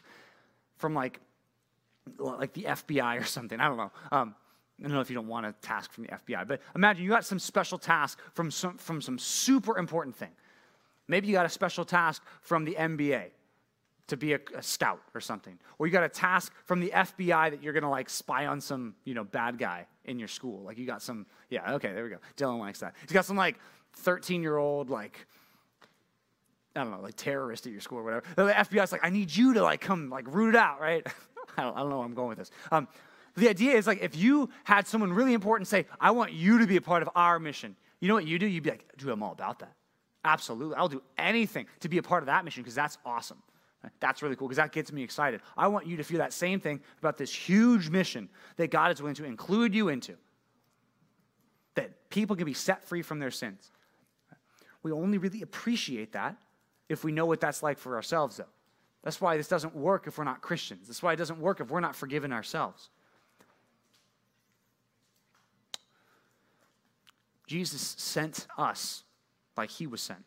from 0.77 0.93
like, 0.93 1.19
like 2.17 2.53
the 2.53 2.63
FBI 2.63 3.19
or 3.19 3.25
something. 3.25 3.59
I 3.59 3.67
don't 3.67 3.77
know. 3.77 3.91
Um, 4.11 4.35
I 4.79 4.83
don't 4.83 4.93
know 4.93 5.01
if 5.01 5.09
you 5.09 5.15
don't 5.15 5.27
want 5.27 5.45
a 5.45 5.53
task 5.61 5.91
from 5.91 6.05
the 6.05 6.09
FBI, 6.11 6.47
but 6.47 6.61
imagine 6.75 7.03
you 7.03 7.09
got 7.09 7.25
some 7.25 7.39
special 7.39 7.79
task 7.79 8.19
from 8.33 8.51
some, 8.51 8.77
from 8.77 9.01
some 9.01 9.17
super 9.17 9.77
important 9.77 10.15
thing. 10.15 10.31
Maybe 11.07 11.27
you 11.27 11.33
got 11.33 11.45
a 11.45 11.49
special 11.49 11.83
task 11.83 12.21
from 12.41 12.63
the 12.65 12.75
NBA 12.75 13.31
to 14.07 14.17
be 14.17 14.33
a, 14.33 14.39
a, 14.55 14.63
scout 14.63 15.01
or 15.13 15.21
something. 15.21 15.57
Or 15.79 15.87
you 15.87 15.93
got 15.93 16.03
a 16.03 16.09
task 16.09 16.53
from 16.65 16.79
the 16.79 16.89
FBI 16.89 17.51
that 17.51 17.61
you're 17.61 17.73
gonna 17.73 17.89
like 17.89 18.09
spy 18.09 18.45
on 18.45 18.61
some, 18.61 18.95
you 19.03 19.13
know, 19.13 19.23
bad 19.23 19.57
guy 19.57 19.85
in 20.05 20.17
your 20.19 20.27
school. 20.27 20.63
Like 20.63 20.77
you 20.77 20.85
got 20.85 21.01
some, 21.01 21.25
yeah, 21.49 21.73
okay, 21.73 21.91
there 21.93 22.03
we 22.03 22.09
go. 22.09 22.17
Dylan 22.37 22.59
likes 22.59 22.79
that. 22.79 22.95
He's 23.01 23.11
got 23.11 23.25
some 23.25 23.35
like 23.35 23.57
13 23.93 24.41
year 24.41 24.57
old, 24.57 24.89
like, 24.89 25.25
I 26.75 26.83
don't 26.83 26.91
know, 26.91 27.01
like 27.01 27.15
terrorist 27.15 27.65
at 27.65 27.71
your 27.71 27.81
school 27.81 27.99
or 27.99 28.03
whatever. 28.03 28.23
The 28.35 28.53
FBI's 28.53 28.91
like, 28.91 29.03
I 29.03 29.09
need 29.09 29.35
you 29.35 29.55
to 29.55 29.63
like 29.63 29.81
come 29.81 30.09
like 30.09 30.33
root 30.33 30.49
it 30.49 30.55
out, 30.55 30.79
right? 30.79 31.05
I, 31.57 31.63
don't, 31.63 31.75
I 31.75 31.79
don't 31.79 31.89
know 31.89 31.97
where 31.97 32.05
I'm 32.05 32.13
going 32.13 32.29
with 32.29 32.37
this. 32.37 32.51
Um, 32.71 32.87
the 33.37 33.49
idea 33.49 33.73
is 33.73 33.85
like 33.85 34.01
if 34.01 34.15
you 34.15 34.49
had 34.63 34.87
someone 34.87 35.13
really 35.13 35.33
important 35.33 35.67
say, 35.67 35.85
I 36.01 36.11
want 36.11 36.33
you 36.33 36.57
to 36.59 36.67
be 36.67 36.75
a 36.75 36.81
part 36.81 37.03
of 37.03 37.09
our 37.15 37.39
mission, 37.39 37.75
you 37.99 38.07
know 38.07 38.15
what 38.15 38.27
you 38.27 38.39
do? 38.39 38.47
You'd 38.47 38.63
be 38.63 38.71
like, 38.71 38.97
dude, 38.97 39.09
I'm 39.09 39.21
all 39.21 39.31
about 39.31 39.59
that. 39.59 39.73
Absolutely. 40.25 40.75
I'll 40.75 40.89
do 40.89 41.03
anything 41.17 41.67
to 41.81 41.89
be 41.89 41.99
a 41.99 42.03
part 42.03 42.23
of 42.23 42.27
that 42.27 42.43
mission 42.43 42.63
because 42.63 42.75
that's 42.75 42.97
awesome. 43.05 43.41
That's 43.99 44.21
really 44.21 44.35
cool 44.35 44.47
because 44.47 44.57
that 44.57 44.71
gets 44.71 44.91
me 44.91 45.03
excited. 45.03 45.41
I 45.55 45.67
want 45.67 45.85
you 45.85 45.97
to 45.97 46.03
feel 46.03 46.17
that 46.17 46.33
same 46.33 46.59
thing 46.59 46.81
about 46.99 47.17
this 47.17 47.33
huge 47.33 47.89
mission 47.89 48.27
that 48.57 48.71
God 48.71 48.91
is 48.91 49.01
willing 49.01 49.15
to 49.15 49.25
include 49.25 49.73
you 49.73 49.89
into. 49.89 50.15
That 51.75 52.09
people 52.09 52.35
can 52.35 52.45
be 52.45 52.55
set 52.55 52.83
free 52.83 53.03
from 53.03 53.19
their 53.19 53.31
sins. 53.31 53.71
We 54.81 54.91
only 54.91 55.19
really 55.19 55.43
appreciate 55.43 56.13
that 56.13 56.35
if 56.89 57.03
we 57.03 57.11
know 57.11 57.25
what 57.25 57.39
that's 57.39 57.61
like 57.61 57.77
for 57.77 57.95
ourselves, 57.95 58.37
though. 58.37 58.45
That's 59.03 59.21
why 59.21 59.37
this 59.37 59.47
doesn't 59.47 59.75
work 59.75 60.07
if 60.07 60.17
we're 60.17 60.23
not 60.23 60.41
Christians. 60.41 60.87
That's 60.87 61.03
why 61.03 61.13
it 61.13 61.17
doesn't 61.17 61.39
work 61.39 61.61
if 61.61 61.69
we're 61.69 61.79
not 61.79 61.95
forgiven 61.95 62.33
ourselves. 62.33 62.89
Jesus 67.47 67.95
sent 67.97 68.45
us 68.57 69.03
like 69.55 69.69
he 69.69 69.87
was 69.87 70.01
sent. 70.01 70.23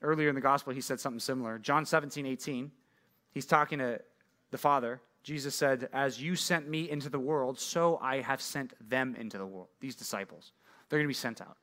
Earlier 0.00 0.28
in 0.28 0.34
the 0.34 0.40
gospel, 0.40 0.72
he 0.72 0.80
said 0.80 1.00
something 1.00 1.20
similar. 1.20 1.58
John 1.58 1.84
17, 1.84 2.24
18, 2.24 2.70
he's 3.32 3.46
talking 3.46 3.80
to 3.80 4.00
the 4.50 4.58
Father. 4.58 5.00
Jesus 5.22 5.54
said, 5.54 5.88
As 5.92 6.22
you 6.22 6.36
sent 6.36 6.68
me 6.68 6.88
into 6.88 7.08
the 7.08 7.18
world, 7.18 7.58
so 7.58 7.98
I 8.00 8.20
have 8.20 8.40
sent 8.40 8.72
them 8.88 9.16
into 9.18 9.38
the 9.38 9.46
world, 9.46 9.68
these 9.80 9.96
disciples. 9.96 10.52
They're 10.88 11.00
going 11.00 11.06
to 11.06 11.08
be 11.08 11.14
sent 11.14 11.40
out. 11.40 11.56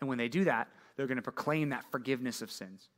And 0.00 0.08
when 0.08 0.18
they 0.18 0.28
do 0.28 0.44
that, 0.44 0.68
they're 0.96 1.06
going 1.06 1.16
to 1.16 1.22
proclaim 1.22 1.68
that 1.70 1.84
forgiveness 1.90 2.40
of 2.40 2.50
sins. 2.50 2.88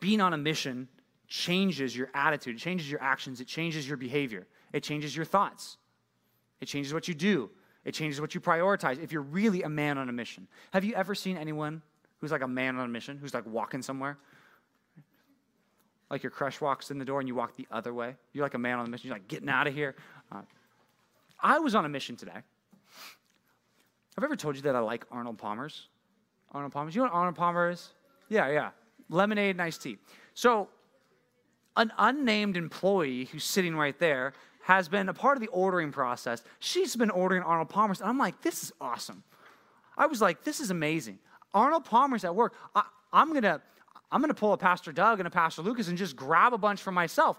Being 0.00 0.22
on 0.22 0.32
a 0.32 0.38
mission 0.38 0.88
changes 1.28 1.94
your 1.94 2.08
attitude, 2.14 2.56
it 2.56 2.58
changes 2.58 2.90
your 2.90 3.02
actions, 3.02 3.40
it 3.40 3.46
changes 3.46 3.86
your 3.86 3.98
behavior, 3.98 4.46
it 4.72 4.82
changes 4.82 5.14
your 5.14 5.26
thoughts, 5.26 5.76
it 6.60 6.66
changes 6.66 6.94
what 6.94 7.08
you 7.08 7.14
do, 7.14 7.50
it 7.84 7.92
changes 7.92 8.20
what 8.20 8.34
you 8.34 8.40
prioritize 8.40 9.02
if 9.02 9.12
you're 9.12 9.22
really 9.22 9.62
a 9.62 9.68
man 9.68 9.98
on 9.98 10.08
a 10.08 10.12
mission. 10.12 10.46
Have 10.72 10.84
you 10.84 10.94
ever 10.94 11.14
seen 11.14 11.36
anyone 11.36 11.82
who's 12.20 12.30
like 12.30 12.42
a 12.42 12.48
man 12.48 12.76
on 12.76 12.84
a 12.84 12.88
mission, 12.88 13.16
who's 13.18 13.32
like 13.32 13.46
walking 13.46 13.82
somewhere? 13.82 14.18
Like 16.10 16.22
your 16.22 16.30
crush 16.30 16.60
walks 16.60 16.90
in 16.90 16.98
the 16.98 17.04
door 17.04 17.20
and 17.20 17.28
you 17.28 17.34
walk 17.34 17.56
the 17.56 17.66
other 17.70 17.94
way. 17.94 18.16
You're 18.32 18.44
like 18.44 18.54
a 18.54 18.58
man 18.58 18.78
on 18.78 18.86
a 18.86 18.90
mission. 18.90 19.08
You're 19.08 19.16
like 19.16 19.28
getting 19.28 19.48
out 19.48 19.66
of 19.66 19.74
here. 19.74 19.94
Uh, 20.30 20.42
I 21.40 21.58
was 21.60 21.74
on 21.74 21.84
a 21.84 21.88
mission 21.88 22.16
today. 22.16 22.32
Have 22.32 22.44
I've 24.18 24.24
ever 24.24 24.36
told 24.36 24.56
you 24.56 24.62
that 24.62 24.76
I 24.76 24.80
like 24.80 25.06
Arnold 25.10 25.38
Palmer's? 25.38 25.88
Arnold 26.52 26.72
Palmer's. 26.72 26.94
You 26.94 27.02
know 27.02 27.08
what 27.08 27.14
Arnold 27.14 27.36
Palmer 27.36 27.70
is? 27.70 27.90
Yeah, 28.28 28.48
yeah. 28.50 28.70
Lemonade 29.08 29.52
and 29.52 29.62
iced 29.62 29.82
tea. 29.82 29.98
So, 30.34 30.68
an 31.76 31.92
unnamed 31.96 32.56
employee 32.56 33.26
who's 33.26 33.44
sitting 33.44 33.76
right 33.76 33.98
there 33.98 34.34
has 34.70 34.88
been 34.88 35.08
a 35.08 35.14
part 35.14 35.36
of 35.36 35.40
the 35.40 35.48
ordering 35.48 35.90
process. 35.90 36.44
She's 36.60 36.94
been 36.94 37.10
ordering 37.10 37.42
Arnold 37.42 37.70
Palmer's, 37.70 38.00
and 38.00 38.08
I'm 38.08 38.18
like, 38.18 38.40
this 38.40 38.62
is 38.62 38.72
awesome. 38.80 39.24
I 39.98 40.06
was 40.06 40.20
like, 40.20 40.44
this 40.44 40.60
is 40.60 40.70
amazing. 40.70 41.18
Arnold 41.52 41.84
Palmer's 41.84 42.24
at 42.24 42.32
work. 42.32 42.54
I, 42.76 42.84
am 43.12 43.34
gonna, 43.34 43.60
I'm 44.12 44.20
gonna 44.20 44.32
pull 44.32 44.52
a 44.52 44.56
Pastor 44.56 44.92
Doug 44.92 45.18
and 45.18 45.26
a 45.26 45.30
Pastor 45.30 45.62
Lucas 45.62 45.88
and 45.88 45.98
just 45.98 46.14
grab 46.14 46.54
a 46.54 46.58
bunch 46.58 46.80
for 46.80 46.92
myself 46.92 47.36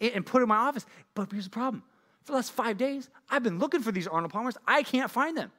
and 0.00 0.26
put 0.26 0.42
in 0.42 0.48
my 0.48 0.56
office. 0.56 0.84
But 1.14 1.30
here's 1.30 1.44
the 1.44 1.50
problem: 1.50 1.84
for 2.24 2.32
the 2.32 2.36
last 2.36 2.50
five 2.50 2.76
days, 2.76 3.08
I've 3.30 3.44
been 3.44 3.60
looking 3.60 3.80
for 3.80 3.92
these 3.92 4.08
Arnold 4.08 4.32
Palmer's. 4.32 4.58
I 4.66 4.82
can't 4.82 5.10
find 5.10 5.36
them. 5.36 5.52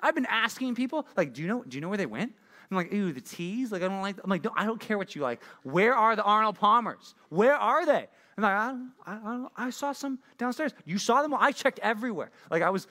I've 0.00 0.14
been 0.14 0.26
asking 0.26 0.74
people, 0.74 1.06
like, 1.18 1.34
do 1.34 1.42
you 1.42 1.48
know, 1.48 1.62
do 1.68 1.76
you 1.76 1.82
know 1.82 1.90
where 1.90 1.98
they 1.98 2.06
went? 2.06 2.32
I'm 2.70 2.76
like, 2.78 2.92
ooh, 2.94 3.12
the 3.12 3.20
teas? 3.20 3.70
Like, 3.70 3.82
I 3.82 3.88
don't 3.88 4.00
like, 4.00 4.16
I'm 4.24 4.30
like, 4.30 4.42
no, 4.42 4.52
I 4.56 4.64
don't 4.64 4.80
care 4.80 4.96
what 4.96 5.14
you 5.14 5.20
like. 5.20 5.42
Where 5.64 5.94
are 5.94 6.16
the 6.16 6.24
Arnold 6.24 6.58
Palmers? 6.58 7.14
Where 7.28 7.54
are 7.54 7.84
they? 7.84 8.08
Like, 8.36 8.52
I, 8.52 8.76
I, 9.06 9.12
I, 9.12 9.46
I 9.56 9.70
saw 9.70 9.92
some 9.92 10.18
downstairs. 10.38 10.72
You 10.84 10.98
saw 10.98 11.22
them? 11.22 11.34
I 11.34 11.52
checked 11.52 11.78
everywhere. 11.80 12.30
Like, 12.50 12.62
I 12.62 12.70
was, 12.70 12.86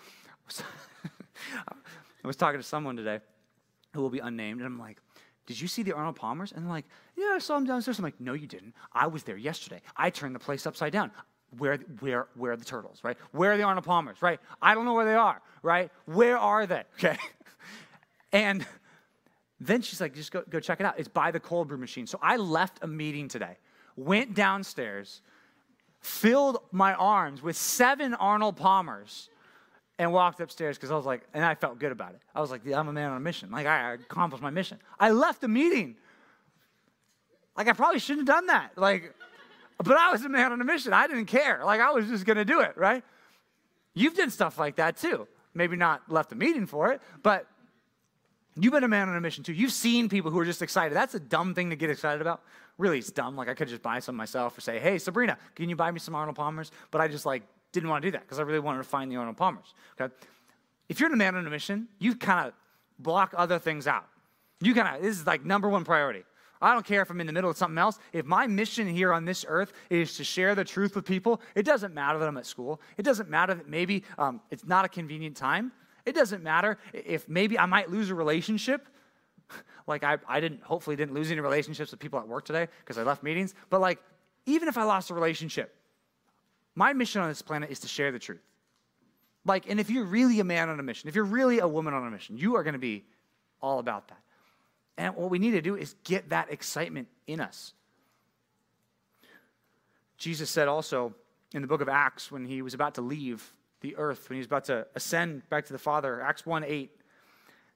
I 1.57 2.27
was 2.27 2.35
talking 2.35 2.59
to 2.59 2.65
someone 2.65 2.95
today 2.95 3.19
who 3.93 4.01
will 4.01 4.09
be 4.09 4.19
unnamed, 4.19 4.61
and 4.61 4.67
I'm 4.67 4.79
like, 4.79 4.97
did 5.47 5.59
you 5.59 5.67
see 5.67 5.83
the 5.83 5.93
Arnold 5.93 6.15
Palmers? 6.15 6.51
And 6.51 6.63
they're 6.63 6.71
like, 6.71 6.85
yeah, 7.17 7.31
I 7.33 7.39
saw 7.39 7.55
them 7.55 7.65
downstairs. 7.65 7.99
I'm 7.99 8.03
like, 8.03 8.19
no, 8.21 8.33
you 8.33 8.47
didn't. 8.47 8.73
I 8.93 9.07
was 9.07 9.23
there 9.23 9.37
yesterday. 9.37 9.81
I 9.97 10.09
turned 10.09 10.35
the 10.35 10.39
place 10.39 10.65
upside 10.65 10.93
down. 10.93 11.11
Where, 11.57 11.77
where, 11.99 12.27
where 12.35 12.53
are 12.53 12.57
the 12.57 12.63
turtles, 12.63 12.99
right? 13.03 13.17
Where 13.31 13.51
are 13.51 13.57
the 13.57 13.63
Arnold 13.63 13.85
Palmers, 13.85 14.21
right? 14.21 14.39
I 14.61 14.73
don't 14.73 14.85
know 14.85 14.93
where 14.93 15.05
they 15.05 15.15
are, 15.15 15.41
right? 15.63 15.91
Where 16.05 16.37
are 16.37 16.65
they? 16.65 16.83
Okay. 16.97 17.17
and 18.31 18.65
then 19.59 19.81
she's 19.81 19.99
like, 19.99 20.15
just 20.15 20.31
go, 20.31 20.43
go 20.49 20.59
check 20.59 20.79
it 20.79 20.85
out. 20.85 20.97
It's 20.97 21.09
by 21.09 21.31
the 21.31 21.39
cold 21.39 21.67
brew 21.67 21.77
machine. 21.77 22.07
So 22.07 22.17
I 22.21 22.37
left 22.37 22.79
a 22.81 22.87
meeting 22.87 23.27
today, 23.27 23.57
went 24.05 24.33
downstairs, 24.33 25.21
filled 25.99 26.59
my 26.71 26.93
arms 26.93 27.41
with 27.41 27.55
seven 27.55 28.13
Arnold 28.13 28.57
Palmers, 28.57 29.29
and 29.99 30.11
walked 30.11 30.39
upstairs 30.39 30.77
because 30.77 30.89
I 30.89 30.95
was 30.95 31.05
like, 31.05 31.21
and 31.33 31.45
I 31.45 31.53
felt 31.53 31.77
good 31.77 31.91
about 31.91 32.13
it. 32.15 32.21
I 32.33 32.41
was 32.41 32.49
like, 32.49 32.61
yeah, 32.65 32.79
I'm 32.79 32.87
a 32.87 32.93
man 32.93 33.11
on 33.11 33.17
a 33.17 33.19
mission. 33.19 33.51
Like, 33.51 33.67
I 33.67 33.93
accomplished 33.93 34.41
my 34.41 34.49
mission. 34.49 34.79
I 34.99 35.11
left 35.11 35.41
the 35.41 35.47
meeting. 35.47 35.95
Like, 37.55 37.67
I 37.67 37.73
probably 37.73 37.99
shouldn't 37.99 38.27
have 38.27 38.35
done 38.35 38.47
that. 38.47 38.77
Like, 38.77 39.13
but 39.77 39.97
I 39.97 40.11
was 40.11 40.25
a 40.25 40.29
man 40.29 40.51
on 40.51 40.59
a 40.59 40.63
mission. 40.63 40.91
I 40.91 41.05
didn't 41.05 41.25
care. 41.25 41.61
Like, 41.63 41.81
I 41.81 41.91
was 41.91 42.07
just 42.07 42.25
going 42.25 42.37
to 42.37 42.45
do 42.45 42.61
it, 42.61 42.75
right? 42.77 43.03
You've 43.93 44.15
done 44.15 44.31
stuff 44.31 44.57
like 44.57 44.77
that 44.77 44.97
too. 44.97 45.27
Maybe 45.53 45.75
not 45.75 46.01
left 46.09 46.29
the 46.29 46.35
meeting 46.35 46.65
for 46.65 46.91
it, 46.93 47.01
but 47.21 47.47
You've 48.55 48.73
been 48.73 48.83
a 48.83 48.89
man 48.89 49.07
on 49.07 49.15
a 49.15 49.21
mission 49.21 49.43
too. 49.43 49.53
You've 49.53 49.71
seen 49.71 50.09
people 50.09 50.29
who 50.29 50.39
are 50.39 50.45
just 50.45 50.61
excited. 50.61 50.95
That's 50.95 51.15
a 51.15 51.19
dumb 51.19 51.55
thing 51.55 51.69
to 51.69 51.75
get 51.75 51.89
excited 51.89 52.21
about. 52.21 52.41
Really, 52.81 52.97
it's 52.97 53.11
dumb. 53.11 53.35
Like 53.35 53.47
I 53.47 53.53
could 53.53 53.67
just 53.67 53.83
buy 53.83 53.99
some 53.99 54.15
myself 54.15 54.57
or 54.57 54.61
say, 54.61 54.79
"Hey, 54.79 54.97
Sabrina, 54.97 55.37
can 55.53 55.69
you 55.69 55.75
buy 55.75 55.91
me 55.91 55.99
some 55.99 56.15
Arnold 56.15 56.35
Palmers?" 56.35 56.71
But 56.89 56.99
I 56.99 57.07
just 57.07 57.27
like 57.27 57.43
didn't 57.71 57.89
want 57.89 58.01
to 58.01 58.07
do 58.07 58.11
that 58.13 58.23
because 58.23 58.39
I 58.39 58.41
really 58.41 58.59
wanted 58.59 58.79
to 58.79 58.85
find 58.85 59.11
the 59.11 59.17
Arnold 59.17 59.37
Palmers. 59.37 59.75
Okay, 60.01 60.11
if 60.89 60.99
you're 60.99 61.13
a 61.13 61.15
man 61.15 61.35
on 61.35 61.45
a 61.45 61.49
mission, 61.51 61.87
you 61.99 62.15
kind 62.15 62.47
of 62.47 62.53
block 62.97 63.35
other 63.37 63.59
things 63.59 63.85
out. 63.85 64.07
You 64.61 64.73
kind 64.73 64.95
of 64.95 65.03
this 65.03 65.19
is 65.19 65.27
like 65.27 65.45
number 65.45 65.69
one 65.69 65.83
priority. 65.83 66.23
I 66.59 66.73
don't 66.73 66.83
care 66.83 67.03
if 67.03 67.11
I'm 67.11 67.21
in 67.21 67.27
the 67.27 67.33
middle 67.33 67.51
of 67.51 67.57
something 67.57 67.77
else. 67.77 67.99
If 68.13 68.25
my 68.25 68.47
mission 68.47 68.87
here 68.87 69.13
on 69.13 69.25
this 69.25 69.45
earth 69.47 69.73
is 69.91 70.17
to 70.17 70.23
share 70.23 70.55
the 70.55 70.63
truth 70.63 70.95
with 70.95 71.05
people, 71.05 71.39
it 71.53 71.63
doesn't 71.63 71.93
matter 71.93 72.17
that 72.17 72.27
I'm 72.27 72.37
at 72.37 72.47
school. 72.47 72.81
It 72.97 73.03
doesn't 73.03 73.29
matter 73.29 73.53
that 73.53 73.69
maybe 73.69 74.03
um, 74.17 74.41
it's 74.49 74.65
not 74.65 74.85
a 74.85 74.89
convenient 74.89 75.37
time. 75.37 75.71
It 76.07 76.15
doesn't 76.15 76.41
matter 76.41 76.79
if 76.93 77.29
maybe 77.29 77.59
I 77.59 77.67
might 77.67 77.91
lose 77.91 78.09
a 78.09 78.15
relationship. 78.15 78.87
Like 79.87 80.03
I, 80.03 80.17
I 80.27 80.39
didn't, 80.39 80.61
hopefully 80.61 80.95
didn't 80.95 81.15
lose 81.15 81.31
any 81.31 81.41
relationships 81.41 81.91
with 81.91 81.99
people 81.99 82.19
at 82.19 82.27
work 82.27 82.45
today 82.45 82.67
because 82.79 82.97
I 82.97 83.03
left 83.03 83.23
meetings. 83.23 83.55
But 83.69 83.81
like, 83.81 83.99
even 84.45 84.69
if 84.69 84.77
I 84.77 84.83
lost 84.83 85.09
a 85.09 85.13
relationship, 85.13 85.75
my 86.75 86.93
mission 86.93 87.21
on 87.21 87.27
this 87.27 87.41
planet 87.41 87.71
is 87.71 87.79
to 87.81 87.87
share 87.87 88.11
the 88.11 88.19
truth. 88.19 88.41
Like, 89.45 89.69
and 89.69 89.79
if 89.79 89.89
you're 89.89 90.05
really 90.05 90.39
a 90.39 90.43
man 90.43 90.69
on 90.69 90.79
a 90.79 90.83
mission, 90.83 91.09
if 91.09 91.15
you're 91.15 91.25
really 91.25 91.59
a 91.59 91.67
woman 91.67 91.93
on 91.93 92.07
a 92.07 92.11
mission, 92.11 92.37
you 92.37 92.55
are 92.55 92.63
going 92.63 92.73
to 92.73 92.79
be 92.79 93.03
all 93.61 93.79
about 93.79 94.07
that. 94.09 94.21
And 94.97 95.15
what 95.15 95.29
we 95.29 95.39
need 95.39 95.51
to 95.51 95.61
do 95.61 95.75
is 95.75 95.95
get 96.03 96.29
that 96.29 96.51
excitement 96.51 97.07
in 97.27 97.39
us. 97.39 97.73
Jesus 100.17 100.49
said 100.49 100.67
also 100.67 101.15
in 101.53 101.61
the 101.61 101.67
book 101.67 101.81
of 101.81 101.89
Acts 101.89 102.31
when 102.31 102.45
he 102.45 102.61
was 102.61 102.73
about 102.73 102.95
to 102.95 103.01
leave 103.01 103.53
the 103.81 103.95
earth, 103.97 104.29
when 104.29 104.35
he 104.35 104.39
was 104.39 104.45
about 104.45 104.65
to 104.65 104.85
ascend 104.95 105.49
back 105.49 105.65
to 105.65 105.73
the 105.73 105.79
Father, 105.79 106.21
Acts 106.21 106.45
1 106.45 106.63
8 106.63 106.91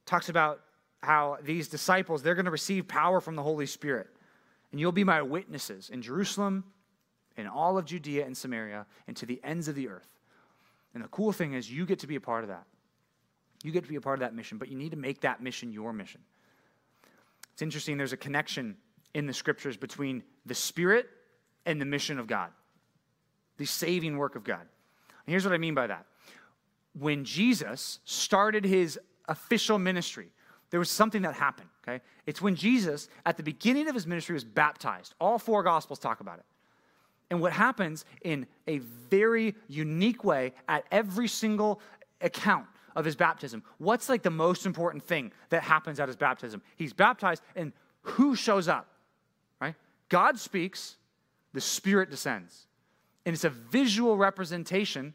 talks 0.05 0.29
about 0.29 0.61
how 1.05 1.37
these 1.41 1.67
disciples, 1.67 2.21
they're 2.21 2.35
going 2.35 2.45
to 2.45 2.51
receive 2.51 2.87
power 2.87 3.21
from 3.21 3.35
the 3.35 3.43
Holy 3.43 3.65
Spirit. 3.65 4.07
And 4.71 4.79
you'll 4.79 4.91
be 4.91 5.03
my 5.03 5.21
witnesses 5.21 5.89
in 5.89 6.01
Jerusalem, 6.01 6.65
in 7.37 7.47
all 7.47 7.77
of 7.77 7.85
Judea 7.85 8.25
and 8.25 8.35
Samaria, 8.35 8.85
and 9.07 9.15
to 9.17 9.25
the 9.25 9.39
ends 9.43 9.67
of 9.67 9.75
the 9.75 9.87
earth. 9.87 10.09
And 10.93 11.03
the 11.03 11.07
cool 11.09 11.31
thing 11.31 11.53
is, 11.53 11.71
you 11.71 11.85
get 11.85 11.99
to 11.99 12.07
be 12.07 12.15
a 12.15 12.21
part 12.21 12.43
of 12.43 12.49
that. 12.49 12.65
You 13.63 13.71
get 13.71 13.83
to 13.83 13.89
be 13.89 13.95
a 13.95 14.01
part 14.01 14.15
of 14.15 14.21
that 14.21 14.35
mission, 14.35 14.57
but 14.57 14.69
you 14.69 14.77
need 14.77 14.91
to 14.91 14.97
make 14.97 15.21
that 15.21 15.41
mission 15.41 15.71
your 15.71 15.93
mission. 15.93 16.21
It's 17.53 17.61
interesting, 17.61 17.97
there's 17.97 18.13
a 18.13 18.17
connection 18.17 18.75
in 19.13 19.27
the 19.27 19.33
scriptures 19.33 19.77
between 19.77 20.23
the 20.45 20.55
Spirit 20.55 21.07
and 21.65 21.79
the 21.79 21.85
mission 21.85 22.19
of 22.19 22.27
God, 22.27 22.49
the 23.57 23.65
saving 23.65 24.17
work 24.17 24.35
of 24.35 24.43
God. 24.43 24.61
And 24.61 25.31
here's 25.31 25.45
what 25.45 25.53
I 25.53 25.57
mean 25.57 25.73
by 25.73 25.87
that. 25.87 26.05
When 26.93 27.25
Jesus 27.25 27.99
started 28.05 28.65
his 28.65 28.99
official 29.27 29.79
ministry, 29.79 30.27
there 30.71 30.79
was 30.79 30.89
something 30.89 31.21
that 31.21 31.35
happened, 31.35 31.69
okay? 31.87 32.03
It's 32.25 32.41
when 32.41 32.55
Jesus, 32.55 33.07
at 33.25 33.37
the 33.37 33.43
beginning 33.43 33.87
of 33.87 33.95
his 33.95 34.07
ministry, 34.07 34.33
was 34.33 34.43
baptized. 34.43 35.13
All 35.19 35.37
four 35.37 35.63
gospels 35.63 35.99
talk 35.99 36.19
about 36.19 36.39
it. 36.39 36.45
And 37.29 37.41
what 37.41 37.53
happens 37.53 38.05
in 38.23 38.45
a 38.67 38.79
very 39.09 39.55
unique 39.67 40.23
way 40.23 40.53
at 40.67 40.85
every 40.91 41.27
single 41.27 41.81
account 42.21 42.65
of 42.95 43.05
his 43.05 43.15
baptism, 43.15 43.63
what's 43.77 44.09
like 44.09 44.23
the 44.23 44.29
most 44.29 44.65
important 44.65 45.03
thing 45.03 45.31
that 45.49 45.63
happens 45.63 45.99
at 45.99 46.07
his 46.07 46.15
baptism? 46.15 46.61
He's 46.77 46.93
baptized, 46.93 47.43
and 47.55 47.73
who 48.01 48.35
shows 48.35 48.67
up? 48.67 48.87
Right? 49.59 49.75
God 50.09 50.39
speaks, 50.39 50.97
the 51.53 51.61
Spirit 51.61 52.09
descends. 52.09 52.67
And 53.25 53.33
it's 53.33 53.43
a 53.43 53.49
visual 53.49 54.17
representation 54.17 55.13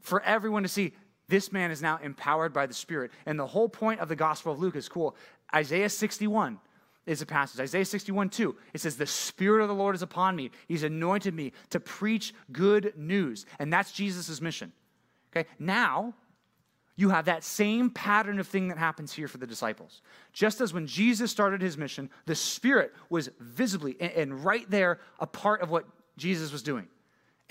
for 0.00 0.22
everyone 0.22 0.62
to 0.62 0.68
see 0.68 0.94
this 1.28 1.52
man 1.52 1.70
is 1.70 1.82
now 1.82 1.98
empowered 2.02 2.52
by 2.52 2.66
the 2.66 2.74
Spirit. 2.74 3.10
And 3.26 3.38
the 3.38 3.46
whole 3.46 3.68
point 3.68 4.00
of 4.00 4.08
the 4.08 4.16
Gospel 4.16 4.52
of 4.52 4.58
Luke 4.58 4.76
is 4.76 4.88
cool. 4.88 5.16
Isaiah 5.54 5.88
61 5.88 6.58
is 7.06 7.22
a 7.22 7.26
passage. 7.26 7.60
Isaiah 7.60 7.84
61 7.84 8.30
2. 8.30 8.56
It 8.74 8.80
says, 8.80 8.96
The 8.96 9.06
Spirit 9.06 9.62
of 9.62 9.68
the 9.68 9.74
Lord 9.74 9.94
is 9.94 10.02
upon 10.02 10.36
me. 10.36 10.50
He's 10.66 10.82
anointed 10.82 11.34
me 11.34 11.52
to 11.70 11.80
preach 11.80 12.34
good 12.52 12.92
news. 12.96 13.46
And 13.58 13.72
that's 13.72 13.92
Jesus' 13.92 14.40
mission. 14.40 14.72
Okay, 15.30 15.48
now 15.58 16.14
you 16.96 17.10
have 17.10 17.26
that 17.26 17.44
same 17.44 17.90
pattern 17.90 18.40
of 18.40 18.48
thing 18.48 18.68
that 18.68 18.78
happens 18.78 19.12
here 19.12 19.28
for 19.28 19.38
the 19.38 19.46
disciples. 19.46 20.02
Just 20.32 20.60
as 20.60 20.72
when 20.74 20.86
Jesus 20.86 21.30
started 21.30 21.62
his 21.62 21.78
mission, 21.78 22.10
the 22.26 22.34
Spirit 22.34 22.92
was 23.08 23.30
visibly 23.38 23.96
and 24.00 24.44
right 24.44 24.68
there 24.70 24.98
a 25.20 25.26
part 25.26 25.60
of 25.60 25.70
what 25.70 25.86
Jesus 26.16 26.50
was 26.50 26.62
doing. 26.62 26.88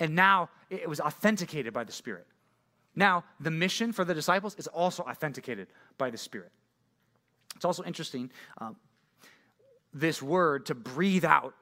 And 0.00 0.14
now 0.14 0.50
it 0.68 0.88
was 0.88 1.00
authenticated 1.00 1.72
by 1.72 1.84
the 1.84 1.92
Spirit. 1.92 2.26
Now, 2.98 3.22
the 3.38 3.52
mission 3.52 3.92
for 3.92 4.04
the 4.04 4.12
disciples 4.12 4.56
is 4.56 4.66
also 4.66 5.04
authenticated 5.04 5.68
by 5.98 6.10
the 6.10 6.18
Spirit. 6.18 6.50
It's 7.54 7.64
also 7.64 7.84
interesting. 7.84 8.28
Um, 8.60 8.74
this 9.94 10.20
word 10.20 10.66
to 10.66 10.74
breathe 10.74 11.24
out, 11.24 11.54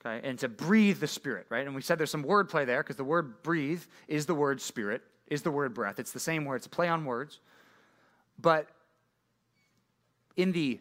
okay, 0.00 0.26
and 0.26 0.38
to 0.38 0.48
breathe 0.48 0.98
the 0.98 1.06
Spirit, 1.06 1.44
right? 1.50 1.66
And 1.66 1.74
we 1.74 1.82
said 1.82 1.98
there's 1.98 2.10
some 2.10 2.24
wordplay 2.24 2.64
there 2.64 2.82
because 2.82 2.96
the 2.96 3.04
word 3.04 3.42
breathe 3.42 3.82
is 4.08 4.24
the 4.24 4.34
word 4.34 4.62
Spirit, 4.62 5.02
is 5.26 5.42
the 5.42 5.50
word 5.50 5.74
breath. 5.74 5.98
It's 5.98 6.12
the 6.12 6.20
same 6.20 6.46
word, 6.46 6.56
it's 6.56 6.66
a 6.66 6.70
play 6.70 6.88
on 6.88 7.04
words. 7.04 7.40
But 8.38 8.66
in 10.36 10.52
the 10.52 10.80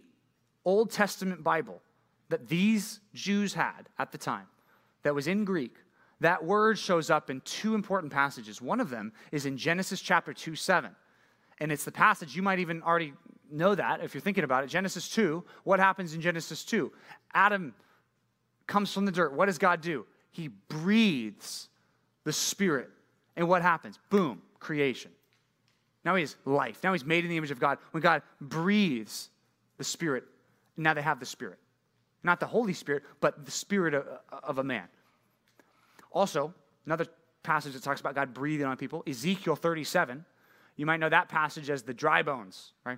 Old 0.64 0.90
Testament 0.90 1.44
Bible 1.44 1.82
that 2.30 2.48
these 2.48 3.02
Jews 3.14 3.56
had 3.56 3.90
at 4.00 4.14
the 4.14 4.18
time, 4.18 4.48
that 5.04 5.14
was 5.14 5.28
in 5.28 5.44
Greek, 5.44 5.76
that 6.20 6.44
word 6.44 6.80
shows 6.80 7.10
up 7.10 7.30
in 7.30 7.42
two 7.42 7.76
important 7.76 8.12
passages. 8.12 8.62
One 8.62 8.80
of 8.80 8.90
them 8.90 9.14
is 9.32 9.46
in 9.46 9.58
Genesis 9.58 10.02
chapter 10.02 10.34
2 10.34 10.56
7. 10.56 10.96
And 11.60 11.72
it's 11.72 11.86
the 11.86 11.92
passage, 11.92 12.36
you 12.36 12.42
might 12.42 12.60
even 12.60 12.84
already 12.84 13.14
know 13.52 13.74
that 13.74 14.04
if 14.04 14.14
you're 14.14 14.22
thinking 14.22 14.44
about 14.44 14.64
it. 14.64 14.68
Genesis 14.68 15.10
2, 15.10 15.44
what 15.64 15.80
happens 15.80 16.14
in 16.14 16.22
Genesis 16.22 16.64
2? 16.64 16.92
Adam 17.34 17.74
comes 18.68 18.94
from 18.94 19.06
the 19.06 19.12
dirt. 19.12 19.34
What 19.34 19.46
does 19.48 19.58
God 19.58 19.82
do? 19.82 20.06
He 20.32 20.50
breathes 20.50 21.70
the 22.26 22.34
Spirit. 22.34 22.90
And 23.36 23.48
what 23.48 23.62
happens? 23.62 23.98
Boom, 24.10 24.42
creation. 24.60 25.12
Now 26.04 26.16
he 26.16 26.22
has 26.22 26.36
life. 26.46 26.80
Now 26.84 26.94
he's 26.94 27.06
made 27.06 27.24
in 27.24 27.30
the 27.30 27.38
image 27.38 27.52
of 27.52 27.60
God. 27.60 27.80
When 27.92 28.02
God 28.02 28.22
breathes 28.40 29.30
the 29.78 29.84
Spirit, 29.84 30.26
now 30.76 30.94
they 30.94 31.02
have 31.02 31.20
the 31.20 31.26
Spirit. 31.26 31.60
Not 32.24 32.40
the 32.40 32.46
Holy 32.46 32.74
Spirit, 32.74 33.04
but 33.20 33.46
the 33.46 33.52
Spirit 33.52 33.94
of, 33.94 34.06
of 34.44 34.58
a 34.58 34.64
man. 34.64 34.88
Also, 36.18 36.52
another 36.88 37.06
passage 37.44 37.74
that 37.74 37.84
talks 37.84 38.02
about 38.02 38.16
God 38.16 38.34
breathing 38.34 38.66
on 38.66 38.76
people, 38.76 39.04
Ezekiel 39.06 39.56
37. 39.56 40.26
You 40.76 40.88
might 40.88 41.00
know 41.00 41.10
that 41.10 41.30
passage 41.30 41.70
as 41.70 41.84
the 41.84 41.94
dry 41.94 42.24
bones, 42.24 42.74
right? 42.84 42.98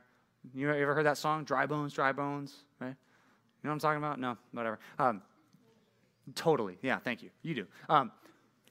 You 0.54 0.72
ever 0.72 0.96
heard 0.96 1.06
that 1.06 1.18
song? 1.18 1.44
Dry 1.44 1.66
bones, 1.66 1.92
dry 1.92 2.14
bones, 2.14 2.56
right? 2.80 2.88
You 2.88 2.94
know 3.64 3.72
what 3.72 3.74
I'm 3.74 3.80
talking 3.80 3.98
about? 3.98 4.22
No, 4.22 4.38
whatever. 4.54 4.80
Um, 4.98 5.22
totally. 6.34 6.78
Yeah, 6.82 6.98
thank 7.00 7.22
you. 7.22 7.30
You 7.42 7.56
do. 7.56 7.68
Um, 7.90 8.14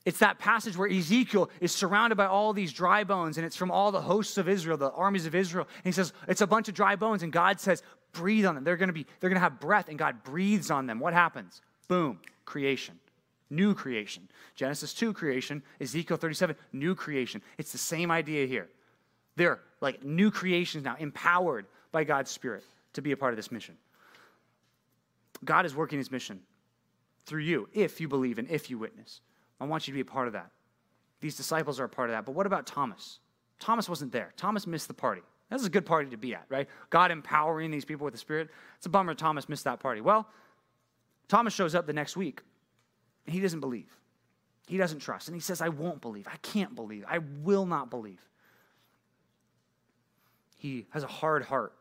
it's 0.07 0.21
that 0.21 0.39
passage 0.39 0.79
where 0.79 0.89
Ezekiel 0.89 1.51
is 1.61 1.71
surrounded 1.71 2.17
by 2.17 2.25
all 2.25 2.55
these 2.55 2.73
dry 2.73 3.05
bones, 3.05 3.37
and 3.37 3.45
it's 3.45 3.57
from 3.57 3.71
all 3.71 3.93
the 3.93 4.01
hosts 4.01 4.39
of 4.39 4.49
Israel, 4.49 4.79
the 4.79 4.93
armies 4.93 5.27
of 5.27 5.35
Israel. 5.35 5.69
And 5.85 5.85
he 5.85 5.93
says, 5.93 6.15
It's 6.27 6.41
a 6.41 6.47
bunch 6.47 6.69
of 6.69 6.75
dry 6.75 6.97
bones, 6.97 7.23
and 7.23 7.31
God 7.31 7.61
says, 7.61 7.83
Breathe 8.13 8.47
on 8.47 8.55
them. 8.55 8.65
They're 8.65 8.79
gonna 8.79 8.95
be, 8.95 9.05
they're 9.21 9.29
gonna 9.29 9.41
have 9.41 9.61
breath, 9.61 9.91
and 9.91 9.99
God 9.99 10.23
breathes 10.23 10.71
on 10.71 10.87
them. 10.87 11.01
What 11.01 11.13
happens? 11.13 11.61
Boom, 11.87 12.21
creation. 12.47 12.99
New 13.51 13.75
creation. 13.75 14.29
Genesis 14.55 14.93
2 14.95 15.13
creation, 15.13 15.63
Ezekiel 15.81 16.17
37, 16.17 16.57
new 16.73 16.95
creation. 16.95 17.43
It's 17.57 17.73
the 17.73 17.79
same 17.79 18.11
idea 18.11 18.47
here. 18.47 18.69
They're 19.37 19.61
like 19.81 20.05
new 20.05 20.31
creations 20.31 20.85
now, 20.85 20.97
empowered 20.99 21.67
by 21.93 22.05
God's 22.05 22.31
Spirit 22.31 22.65
to 22.95 23.03
be 23.03 23.13
a 23.13 23.17
part 23.17 23.33
of 23.33 23.37
this 23.37 23.51
mission. 23.51 23.77
God 25.45 25.65
is 25.65 25.75
working 25.75 25.99
his 25.99 26.11
mission 26.11 26.41
through 27.25 27.43
you 27.43 27.69
if 27.73 28.01
you 28.01 28.09
believe 28.09 28.39
and 28.39 28.51
if 28.51 28.71
you 28.71 28.79
witness. 28.79 29.21
I 29.61 29.65
want 29.65 29.87
you 29.87 29.93
to 29.93 29.97
be 29.97 30.01
a 30.01 30.05
part 30.05 30.27
of 30.27 30.33
that. 30.33 30.51
These 31.21 31.37
disciples 31.37 31.81
are 31.81 31.85
a 31.85 31.89
part 31.89 32.11
of 32.11 32.17
that. 32.17 32.25
But 32.25 32.35
what 32.35 32.47
about 32.47 32.67
Thomas? 32.67 33.21
Thomas 33.59 33.89
wasn't 33.89 34.13
there. 34.13 34.33
Thomas 34.37 34.67
missed 34.67 34.89
the 34.89 34.95
party. 34.95 35.23
That's 35.51 35.65
a 35.65 35.71
good 35.71 35.87
party 35.87 36.11
to 36.11 36.17
be 36.17 36.35
at, 36.35 36.45
right? 36.49 36.69
God 36.91 37.11
empowering 37.11 37.71
these 37.71 37.85
people 37.85 38.05
with 38.05 38.15
the 38.15 38.19
Spirit. 38.19 38.51
It's 38.77 38.87
a 38.87 38.91
bummer 38.91 39.15
Thomas 39.15 39.49
missed 39.49 39.65
that 39.65 39.81
party. 39.81 40.01
Well, 40.01 40.29
Thomas 41.27 41.55
shows 41.55 41.75
up 41.75 41.87
the 41.87 41.93
next 41.93 42.17
week, 42.17 42.43
and 43.29 43.35
he 43.35 43.41
doesn't 43.43 43.61
believe. 43.61 43.95
He 44.67 44.79
doesn't 44.79 45.01
trust. 45.01 45.29
And 45.29 45.37
he 45.37 45.41
says, 45.43 45.61
I 45.61 45.69
won't 45.69 46.01
believe. 46.01 46.27
I 46.27 46.37
can't 46.39 46.75
believe. 46.75 47.05
I 47.07 47.19
will 47.43 47.67
not 47.67 47.91
believe 47.91 48.21
he 50.57 50.87
has 50.91 51.05
a 51.05 51.07
hard 51.07 51.45
heart. 51.45 51.75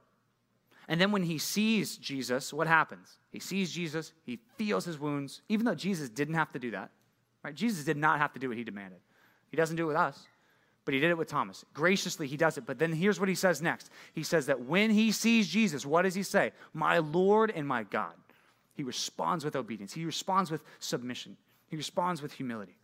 And 0.89 0.99
then 0.99 1.13
when 1.13 1.23
he 1.23 1.38
sees 1.38 1.95
Jesus, 1.95 2.51
what 2.51 2.67
happens? 2.67 3.17
He 3.31 3.39
sees 3.39 3.71
Jesus, 3.71 4.12
he 4.25 4.39
feels 4.57 4.83
his 4.83 4.99
wounds, 4.99 5.41
even 5.47 5.65
though 5.65 5.73
Jesus 5.73 6.10
didn't 6.10 6.36
have 6.36 6.51
to 6.51 6.60
do 6.60 6.71
that. 6.71 6.91
Right? 7.45 7.55
Jesus 7.55 7.86
did 7.86 7.95
not 7.95 8.19
have 8.19 8.33
to 8.33 8.39
do 8.39 8.49
what 8.49 8.57
he 8.57 8.65
demanded. 8.65 8.99
He 9.49 9.55
doesn't 9.55 9.77
do 9.77 9.83
it 9.83 9.88
with 9.88 9.95
us, 9.95 10.27
but 10.83 10.93
he 10.93 10.99
did 10.99 11.12
it 11.12 11.17
with 11.17 11.29
Thomas. 11.29 11.63
Graciously, 11.73 12.27
he 12.27 12.36
does 12.36 12.57
it. 12.57 12.65
But 12.65 12.77
then 12.77 12.91
here's 12.91 13.21
what 13.21 13.29
he 13.29 13.36
says 13.36 13.62
next. 13.62 13.89
He 14.13 14.23
says 14.23 14.47
that 14.47 14.65
when 14.65 14.89
he 14.89 15.13
sees 15.13 15.47
Jesus, 15.47 15.86
what 15.86 16.01
does 16.01 16.13
he 16.13 16.23
say? 16.23 16.51
My 16.73 16.97
Lord 16.97 17.53
and 17.55 17.65
my 17.65 17.83
God. 17.83 18.13
He 18.77 18.83
responds 18.83 19.43
with 19.43 19.55
obedience. 19.55 19.91
He 19.91 20.05
responds 20.05 20.51
with 20.51 20.61
submission. 20.77 21.35
He 21.67 21.75
responds 21.75 22.21
with 22.21 22.31
humility. 22.31 22.77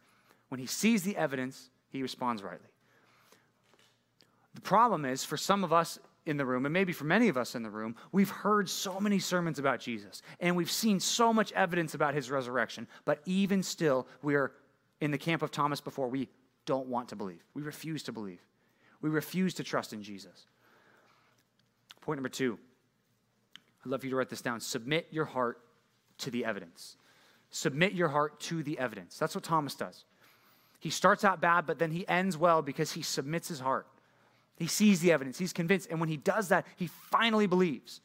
When 0.49 0.59
he 0.59 0.65
sees 0.65 1.03
the 1.03 1.15
evidence, 1.15 1.69
he 1.91 2.01
responds 2.01 2.41
rightly. 2.41 2.67
The 4.55 4.61
problem 4.61 5.05
is, 5.05 5.23
for 5.23 5.37
some 5.37 5.63
of 5.63 5.71
us 5.71 5.99
in 6.25 6.37
the 6.37 6.45
room, 6.47 6.65
and 6.65 6.73
maybe 6.73 6.93
for 6.93 7.03
many 7.03 7.27
of 7.27 7.37
us 7.37 7.53
in 7.53 7.61
the 7.61 7.69
room, 7.69 7.95
we've 8.11 8.29
heard 8.29 8.67
so 8.67 8.99
many 8.99 9.19
sermons 9.19 9.59
about 9.59 9.79
Jesus, 9.79 10.23
and 10.39 10.55
we've 10.55 10.71
seen 10.71 10.99
so 10.99 11.31
much 11.31 11.51
evidence 11.51 11.93
about 11.93 12.15
his 12.15 12.31
resurrection, 12.31 12.87
but 13.05 13.21
even 13.25 13.61
still, 13.61 14.07
we 14.23 14.33
are 14.33 14.51
in 14.99 15.11
the 15.11 15.17
camp 15.19 15.43
of 15.43 15.51
Thomas 15.51 15.79
before. 15.79 16.07
We 16.07 16.27
don't 16.65 16.87
want 16.87 17.09
to 17.09 17.15
believe. 17.15 17.43
We 17.53 17.61
refuse 17.61 18.01
to 18.03 18.11
believe. 18.11 18.41
We 18.99 19.11
refuse 19.11 19.53
to 19.55 19.63
trust 19.63 19.93
in 19.93 20.01
Jesus. 20.01 20.47
Point 22.01 22.17
number 22.17 22.29
two 22.29 22.57
I'd 23.85 23.91
love 23.91 23.99
for 23.99 24.07
you 24.07 24.11
to 24.11 24.15
write 24.15 24.29
this 24.29 24.41
down. 24.41 24.59
Submit 24.59 25.07
your 25.11 25.25
heart 25.25 25.59
to 26.19 26.31
the 26.31 26.45
evidence. 26.45 26.97
Submit 27.49 27.93
your 27.93 28.09
heart 28.09 28.39
to 28.41 28.63
the 28.63 28.79
evidence. 28.79 29.17
That's 29.17 29.35
what 29.35 29.43
Thomas 29.43 29.75
does. 29.75 30.05
He 30.79 30.89
starts 30.89 31.23
out 31.23 31.39
bad, 31.39 31.65
but 31.65 31.79
then 31.79 31.91
he 31.91 32.07
ends 32.07 32.37
well 32.37 32.61
because 32.61 32.91
he 32.91 33.01
submits 33.01 33.47
his 33.47 33.59
heart. 33.59 33.87
He 34.57 34.67
sees 34.67 34.99
the 34.99 35.11
evidence, 35.11 35.37
he's 35.37 35.53
convinced. 35.53 35.89
And 35.89 35.99
when 35.99 36.09
he 36.09 36.17
does 36.17 36.49
that, 36.49 36.65
he 36.75 36.87
finally 36.87 37.47
believes. 37.47 38.01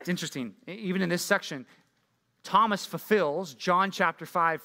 It's 0.00 0.08
interesting. 0.08 0.54
Even 0.66 1.02
in 1.02 1.08
this 1.08 1.22
section, 1.22 1.66
Thomas 2.42 2.84
fulfills 2.84 3.54
John 3.54 3.90
chapter 3.90 4.26
5, 4.26 4.62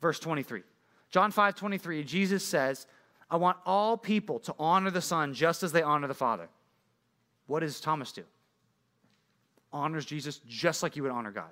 verse 0.00 0.18
23. 0.18 0.62
John 1.10 1.30
5, 1.30 1.54
23, 1.54 2.04
Jesus 2.04 2.44
says, 2.44 2.86
I 3.30 3.36
want 3.36 3.58
all 3.66 3.96
people 3.96 4.38
to 4.40 4.54
honor 4.58 4.90
the 4.90 5.00
Son 5.00 5.34
just 5.34 5.62
as 5.62 5.72
they 5.72 5.82
honor 5.82 6.08
the 6.08 6.14
Father. 6.14 6.48
What 7.46 7.60
does 7.60 7.80
Thomas 7.80 8.12
do? 8.12 8.24
Honors 9.72 10.04
Jesus 10.04 10.40
just 10.46 10.82
like 10.82 10.96
you 10.96 11.02
would 11.02 11.12
honor 11.12 11.30
God. 11.30 11.50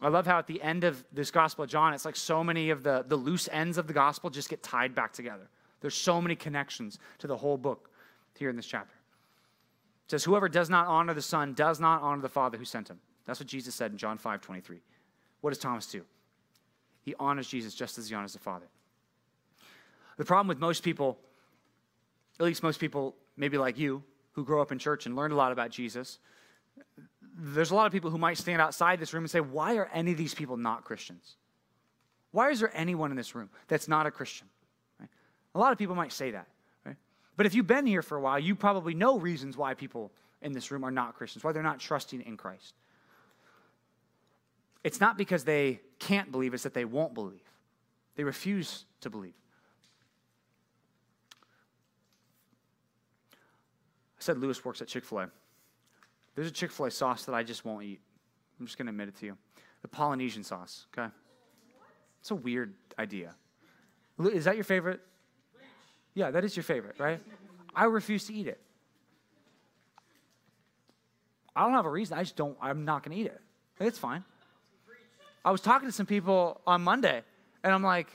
I 0.00 0.08
love 0.08 0.26
how 0.26 0.38
at 0.38 0.46
the 0.46 0.60
end 0.60 0.84
of 0.84 1.04
this 1.12 1.30
Gospel 1.30 1.64
of 1.64 1.70
John, 1.70 1.94
it's 1.94 2.04
like 2.04 2.16
so 2.16 2.44
many 2.44 2.70
of 2.70 2.82
the, 2.82 3.04
the 3.06 3.16
loose 3.16 3.48
ends 3.50 3.78
of 3.78 3.86
the 3.86 3.94
Gospel 3.94 4.28
just 4.28 4.48
get 4.48 4.62
tied 4.62 4.94
back 4.94 5.12
together. 5.12 5.48
There's 5.80 5.94
so 5.94 6.20
many 6.20 6.36
connections 6.36 6.98
to 7.18 7.26
the 7.26 7.36
whole 7.36 7.56
book 7.56 7.90
here 8.38 8.50
in 8.50 8.56
this 8.56 8.66
chapter. 8.66 8.94
It 10.06 10.10
says, 10.10 10.24
Whoever 10.24 10.48
does 10.48 10.68
not 10.68 10.86
honor 10.86 11.14
the 11.14 11.22
Son 11.22 11.54
does 11.54 11.80
not 11.80 12.02
honor 12.02 12.20
the 12.20 12.28
Father 12.28 12.58
who 12.58 12.64
sent 12.64 12.88
him. 12.88 12.98
That's 13.24 13.40
what 13.40 13.48
Jesus 13.48 13.74
said 13.74 13.90
in 13.90 13.98
John 13.98 14.18
5 14.18 14.40
23. 14.40 14.80
What 15.40 15.50
does 15.50 15.58
Thomas 15.58 15.86
do? 15.86 16.02
He 17.02 17.14
honors 17.18 17.48
Jesus 17.48 17.74
just 17.74 17.98
as 17.98 18.08
he 18.08 18.14
honors 18.14 18.32
the 18.32 18.38
Father. 18.38 18.66
The 20.16 20.24
problem 20.24 20.48
with 20.48 20.58
most 20.58 20.82
people, 20.82 21.18
at 22.38 22.46
least 22.46 22.62
most 22.62 22.80
people, 22.80 23.14
maybe 23.36 23.58
like 23.58 23.78
you, 23.78 24.02
who 24.32 24.44
grow 24.44 24.60
up 24.60 24.72
in 24.72 24.78
church 24.78 25.06
and 25.06 25.16
learned 25.16 25.32
a 25.32 25.36
lot 25.36 25.52
about 25.52 25.70
Jesus, 25.70 26.18
there's 27.38 27.70
a 27.70 27.74
lot 27.74 27.86
of 27.86 27.92
people 27.92 28.10
who 28.10 28.18
might 28.18 28.38
stand 28.38 28.62
outside 28.62 28.98
this 28.98 29.12
room 29.12 29.24
and 29.24 29.30
say, 29.30 29.40
Why 29.40 29.76
are 29.76 29.88
any 29.92 30.12
of 30.12 30.18
these 30.18 30.34
people 30.34 30.56
not 30.56 30.84
Christians? 30.84 31.36
Why 32.32 32.50
is 32.50 32.60
there 32.60 32.70
anyone 32.74 33.10
in 33.10 33.16
this 33.16 33.34
room 33.34 33.50
that's 33.68 33.88
not 33.88 34.06
a 34.06 34.10
Christian? 34.10 34.48
Right? 35.00 35.08
A 35.54 35.58
lot 35.58 35.72
of 35.72 35.78
people 35.78 35.94
might 35.94 36.12
say 36.12 36.32
that. 36.32 36.46
Right? 36.84 36.96
But 37.36 37.46
if 37.46 37.54
you've 37.54 37.66
been 37.66 37.86
here 37.86 38.02
for 38.02 38.16
a 38.16 38.20
while, 38.20 38.38
you 38.38 38.54
probably 38.54 38.94
know 38.94 39.18
reasons 39.18 39.56
why 39.56 39.74
people 39.74 40.12
in 40.42 40.52
this 40.52 40.70
room 40.70 40.84
are 40.84 40.90
not 40.90 41.14
Christians, 41.14 41.44
why 41.44 41.52
they're 41.52 41.62
not 41.62 41.78
trusting 41.78 42.20
in 42.22 42.36
Christ. 42.36 42.74
It's 44.84 45.00
not 45.00 45.16
because 45.18 45.44
they 45.44 45.80
can't 45.98 46.30
believe, 46.30 46.54
it's 46.54 46.62
that 46.62 46.74
they 46.74 46.84
won't 46.84 47.14
believe. 47.14 47.40
They 48.16 48.24
refuse 48.24 48.84
to 49.00 49.10
believe. 49.10 49.34
I 54.18 54.20
said 54.20 54.38
Lewis 54.38 54.64
works 54.64 54.80
at 54.80 54.88
Chick 54.88 55.04
fil 55.04 55.20
A. 55.20 55.30
There's 56.36 56.46
a 56.46 56.52
Chick 56.52 56.70
fil 56.70 56.86
A 56.86 56.90
sauce 56.90 57.24
that 57.24 57.34
I 57.34 57.42
just 57.42 57.64
won't 57.64 57.82
eat. 57.82 58.00
I'm 58.60 58.66
just 58.66 58.78
going 58.78 58.86
to 58.86 58.90
admit 58.90 59.08
it 59.08 59.16
to 59.16 59.26
you. 59.26 59.36
The 59.82 59.88
Polynesian 59.88 60.44
sauce, 60.44 60.86
okay? 60.96 61.10
It's 62.20 62.30
a 62.30 62.34
weird 62.34 62.74
idea. 62.98 63.34
Is 64.18 64.44
that 64.44 64.54
your 64.54 64.64
favorite? 64.64 65.00
Yeah, 66.14 66.30
that 66.30 66.44
is 66.44 66.56
your 66.56 66.62
favorite, 66.62 66.96
right? 66.98 67.20
I 67.74 67.84
refuse 67.84 68.26
to 68.26 68.34
eat 68.34 68.46
it. 68.46 68.60
I 71.54 71.64
don't 71.64 71.72
have 71.72 71.86
a 71.86 71.90
reason. 71.90 72.18
I 72.18 72.22
just 72.22 72.36
don't, 72.36 72.56
I'm 72.60 72.84
not 72.84 73.02
going 73.02 73.16
to 73.16 73.22
eat 73.22 73.26
it. 73.26 73.40
It's 73.80 73.98
fine. 73.98 74.24
I 75.44 75.50
was 75.50 75.60
talking 75.60 75.88
to 75.88 75.92
some 75.92 76.06
people 76.06 76.60
on 76.66 76.82
Monday, 76.82 77.22
and 77.62 77.72
I'm 77.72 77.82
like, 77.82 78.08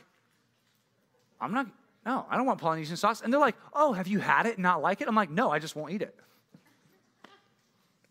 I'm 1.40 1.54
not, 1.54 1.68
no, 2.06 2.26
I 2.30 2.38
don't 2.38 2.46
want 2.46 2.60
Polynesian 2.60 2.98
sauce. 2.98 3.22
And 3.22 3.32
they're 3.32 3.40
like, 3.40 3.56
oh, 3.74 3.94
have 3.94 4.08
you 4.08 4.20
had 4.20 4.46
it 4.46 4.56
and 4.56 4.64
not 4.64 4.82
like 4.82 5.02
it? 5.02 5.08
I'm 5.08 5.16
like, 5.16 5.30
no, 5.32 5.50
I 5.50 5.60
just 5.60 5.76
won't 5.76 5.92
eat 5.94 6.02
it. 6.02 6.16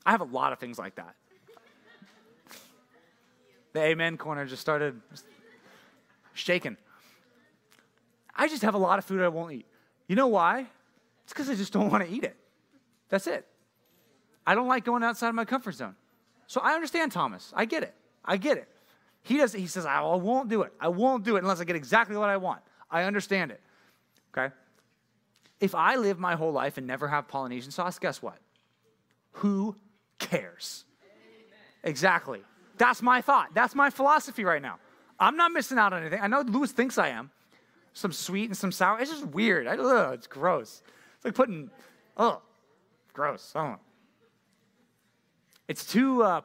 I 0.05 0.13
have 0.13 0.21
a 0.21 0.25
lot 0.25 0.53
of 0.53 0.59
things 0.59 0.79
like 0.79 0.97
that. 0.97 1.15
The 3.73 3.81
amen 3.81 4.17
corner 4.17 4.47
just 4.47 4.63
started 4.63 5.01
shaking. 6.35 6.77
I 8.35 8.49
just 8.49 8.63
have 8.63 8.75
a 8.75 8.79
lot 8.79 8.99
of 8.99 9.05
food 9.05 9.21
I 9.21 9.29
won't 9.29 9.53
eat. 9.53 9.67
You 10.09 10.17
know 10.17 10.27
why? 10.29 10.67
It's 11.25 11.33
because 11.33 11.49
I 11.49 11.55
just 11.55 11.73
don't 11.73 11.91
want 11.91 12.05
to 12.05 12.11
eat 12.11 12.25
it. 12.25 12.37
That's 13.09 13.27
it. 13.27 13.47
I 14.47 14.55
don't 14.55 14.67
like 14.67 14.85
going 14.85 15.05
outside 15.05 15.29
of 15.29 15.35
my 15.35 15.45
comfort 15.45 15.73
zone. 15.73 15.95
So 16.47 16.61
I 16.61 16.75
understand 16.75 17.13
Thomas. 17.13 17.53
I 17.55 17.65
get 17.65 17.83
it. 17.83 17.95
I 18.25 18.37
get 18.37 18.57
it. 18.57 18.69
He 19.23 19.37
does. 19.37 19.53
He 19.53 19.67
says, 19.67 19.87
"I 19.87 20.01
won't 20.01 20.49
do 20.49 20.63
it. 20.63 20.73
I 20.81 20.89
won't 20.89 21.25
do 21.25 21.37
it 21.37 21.41
unless 21.41 21.61
I 21.61 21.65
get 21.65 21.77
exactly 21.77 22.17
what 22.17 22.29
I 22.29 22.39
want." 22.39 22.63
I 22.91 23.05
understand 23.05 23.53
it. 23.53 23.61
Okay. 24.37 24.53
If 25.61 25.75
I 25.75 25.97
live 25.97 26.19
my 26.19 26.35
whole 26.35 26.53
life 26.53 26.79
and 26.79 26.87
never 26.87 27.07
have 27.07 27.29
Polynesian 27.29 27.71
sauce, 27.71 27.99
guess 27.99 28.23
what? 28.23 28.39
Who 29.33 29.77
cares? 30.21 30.85
Exactly. 31.83 32.43
That's 32.79 33.03
my 33.03 33.21
thought. 33.21 33.49
That's 33.55 33.75
my 33.75 33.91
philosophy 33.91 34.45
right 34.45 34.63
now. 34.63 34.79
I'm 35.19 35.37
not 35.37 35.53
missing 35.53 35.79
out 35.79 35.93
on 35.93 36.01
anything. 36.01 36.21
I 36.23 36.29
know 36.29 36.43
Lewis 36.43 36.73
thinks 36.73 36.97
I 36.97 37.09
am. 37.09 37.31
Some 37.93 38.13
sweet 38.13 38.47
and 38.47 38.57
some 38.57 38.71
sour. 38.71 39.01
It's 39.01 39.11
just 39.11 39.27
weird. 39.27 39.67
I, 39.67 39.77
ugh, 39.77 40.15
it's 40.15 40.27
gross. 40.29 40.83
It's 41.17 41.25
like 41.25 41.35
putting, 41.35 41.71
oh, 42.17 42.41
gross. 43.13 43.53
I 43.55 43.63
don't 43.63 43.73
know. 43.73 43.79
It's 45.69 45.85
too, 45.85 46.23
uh, 46.23 46.41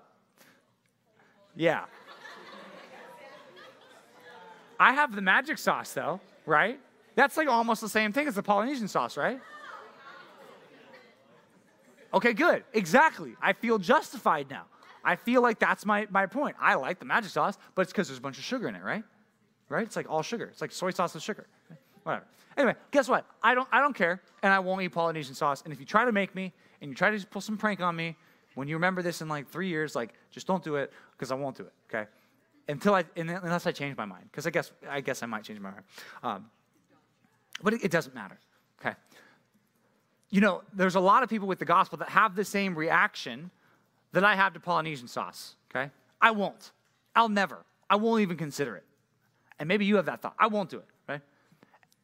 yeah. 1.55 1.85
I 4.79 4.93
have 4.93 5.15
the 5.15 5.21
magic 5.21 5.57
sauce 5.57 5.93
though, 5.93 6.19
right? 6.45 6.79
That's 7.15 7.37
like 7.37 7.47
almost 7.47 7.81
the 7.81 7.89
same 7.89 8.11
thing 8.11 8.27
as 8.27 8.35
the 8.35 8.43
Polynesian 8.43 8.87
sauce, 8.87 9.15
right? 9.15 9.39
Okay, 12.13 12.33
good. 12.33 12.63
Exactly. 12.73 13.35
I 13.41 13.53
feel 13.53 13.77
justified 13.77 14.49
now. 14.49 14.65
I 15.03 15.15
feel 15.15 15.41
like 15.41 15.59
that's 15.59 15.85
my, 15.85 16.07
my 16.09 16.25
point. 16.25 16.55
I 16.59 16.75
like 16.75 16.99
the 16.99 17.05
magic 17.05 17.31
sauce, 17.31 17.57
but 17.75 17.83
it's 17.83 17.91
because 17.91 18.07
there's 18.07 18.17
a 18.17 18.21
bunch 18.21 18.37
of 18.37 18.43
sugar 18.43 18.67
in 18.67 18.75
it, 18.75 18.83
right? 18.83 19.03
Right? 19.69 19.85
It's 19.85 19.95
like 19.95 20.09
all 20.09 20.21
sugar. 20.21 20.45
It's 20.45 20.61
like 20.61 20.71
soy 20.71 20.91
sauce 20.91 21.13
with 21.13 21.23
sugar. 21.23 21.47
Whatever. 22.03 22.25
Anyway, 22.57 22.75
guess 22.91 23.09
what? 23.09 23.25
I 23.43 23.53
don't, 23.53 23.67
I 23.71 23.81
don't 23.81 23.95
care, 23.95 24.21
and 24.41 24.53
I 24.53 24.59
won't 24.59 24.81
eat 24.81 24.89
Polynesian 24.89 25.35
sauce. 25.35 25.61
And 25.63 25.73
if 25.73 25.79
you 25.79 25.85
try 25.85 26.05
to 26.05 26.11
make 26.11 26.33
me, 26.33 26.53
and 26.81 26.89
you 26.89 26.95
try 26.95 27.15
to 27.15 27.27
pull 27.27 27.41
some 27.41 27.57
prank 27.57 27.81
on 27.81 27.95
me, 27.95 28.15
when 28.53 28.67
you 28.67 28.75
remember 28.75 29.01
this 29.01 29.21
in 29.21 29.27
like 29.27 29.49
three 29.49 29.67
years, 29.67 29.95
like 29.95 30.13
just 30.31 30.47
don't 30.47 30.63
do 30.63 30.75
it 30.75 30.91
because 31.11 31.31
I 31.31 31.35
won't 31.35 31.57
do 31.57 31.63
it. 31.63 31.73
Okay? 31.89 32.09
Until 32.67 32.95
I, 32.95 33.03
unless 33.15 33.67
I 33.67 33.71
change 33.71 33.97
my 33.97 34.05
mind, 34.05 34.25
because 34.31 34.47
I 34.47 34.49
guess 34.49 34.71
I 34.89 35.01
guess 35.01 35.21
I 35.21 35.25
might 35.25 35.43
change 35.43 35.59
my 35.59 35.71
mind. 35.71 35.83
Um, 36.23 36.45
but 37.61 37.73
it, 37.73 37.83
it 37.83 37.91
doesn't 37.91 38.15
matter. 38.15 38.39
Okay? 38.79 38.95
You 40.29 40.41
know, 40.41 40.63
there's 40.73 40.95
a 40.95 40.99
lot 40.99 41.23
of 41.23 41.29
people 41.29 41.47
with 41.47 41.59
the 41.59 41.65
gospel 41.65 41.97
that 41.99 42.09
have 42.09 42.35
the 42.35 42.45
same 42.45 42.75
reaction 42.75 43.51
that 44.11 44.23
I 44.23 44.35
have 44.35 44.53
to 44.53 44.59
Polynesian 44.59 45.07
sauce. 45.07 45.55
Okay? 45.73 45.91
I 46.21 46.31
won't. 46.31 46.71
I'll 47.15 47.29
never. 47.29 47.65
I 47.89 47.95
won't 47.97 48.21
even 48.21 48.37
consider 48.37 48.75
it. 48.75 48.83
And 49.59 49.67
maybe 49.67 49.85
you 49.85 49.95
have 49.97 50.05
that 50.07 50.21
thought. 50.21 50.35
I 50.37 50.47
won't 50.47 50.69
do 50.69 50.77
it, 50.77 50.87
right? 51.07 51.21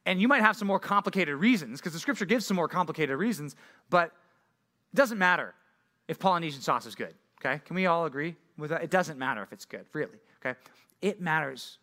And 0.06 0.20
you 0.20 0.28
might 0.28 0.42
have 0.42 0.56
some 0.56 0.68
more 0.68 0.78
complicated 0.78 1.36
reasons 1.36 1.80
because 1.80 1.92
the 1.92 1.98
scripture 1.98 2.24
gives 2.24 2.46
some 2.46 2.56
more 2.56 2.68
complicated 2.68 3.16
reasons, 3.16 3.56
but 3.90 4.06
it 4.06 4.96
doesn't 4.96 5.18
matter 5.18 5.54
if 6.08 6.18
Polynesian 6.18 6.62
sauce 6.62 6.86
is 6.86 6.94
good, 6.94 7.14
okay? 7.40 7.60
Can 7.64 7.76
we 7.76 7.86
all 7.86 8.06
agree 8.06 8.36
with 8.56 8.70
that? 8.70 8.82
It 8.82 8.90
doesn't 8.90 9.18
matter 9.18 9.42
if 9.42 9.52
it's 9.52 9.64
good, 9.64 9.84
really, 9.92 10.18
okay? 10.44 10.58
It 11.00 11.20
matters 11.20 11.78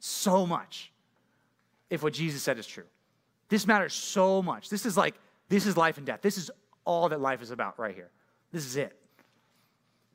so 0.00 0.46
much 0.46 0.92
if 1.90 2.02
what 2.02 2.12
Jesus 2.12 2.42
said 2.42 2.58
is 2.58 2.66
true. 2.66 2.84
This 3.48 3.66
matters 3.66 3.92
so 3.92 4.42
much. 4.42 4.68
This 4.68 4.84
is 4.84 4.96
like, 4.96 5.14
this 5.48 5.66
is 5.66 5.76
life 5.76 5.98
and 5.98 6.06
death. 6.06 6.20
This 6.22 6.38
is 6.38 6.50
all 6.84 7.08
that 7.08 7.20
life 7.20 7.42
is 7.42 7.50
about 7.50 7.78
right 7.78 7.94
here. 7.94 8.10
This 8.52 8.64
is 8.66 8.76
it. 8.76 8.98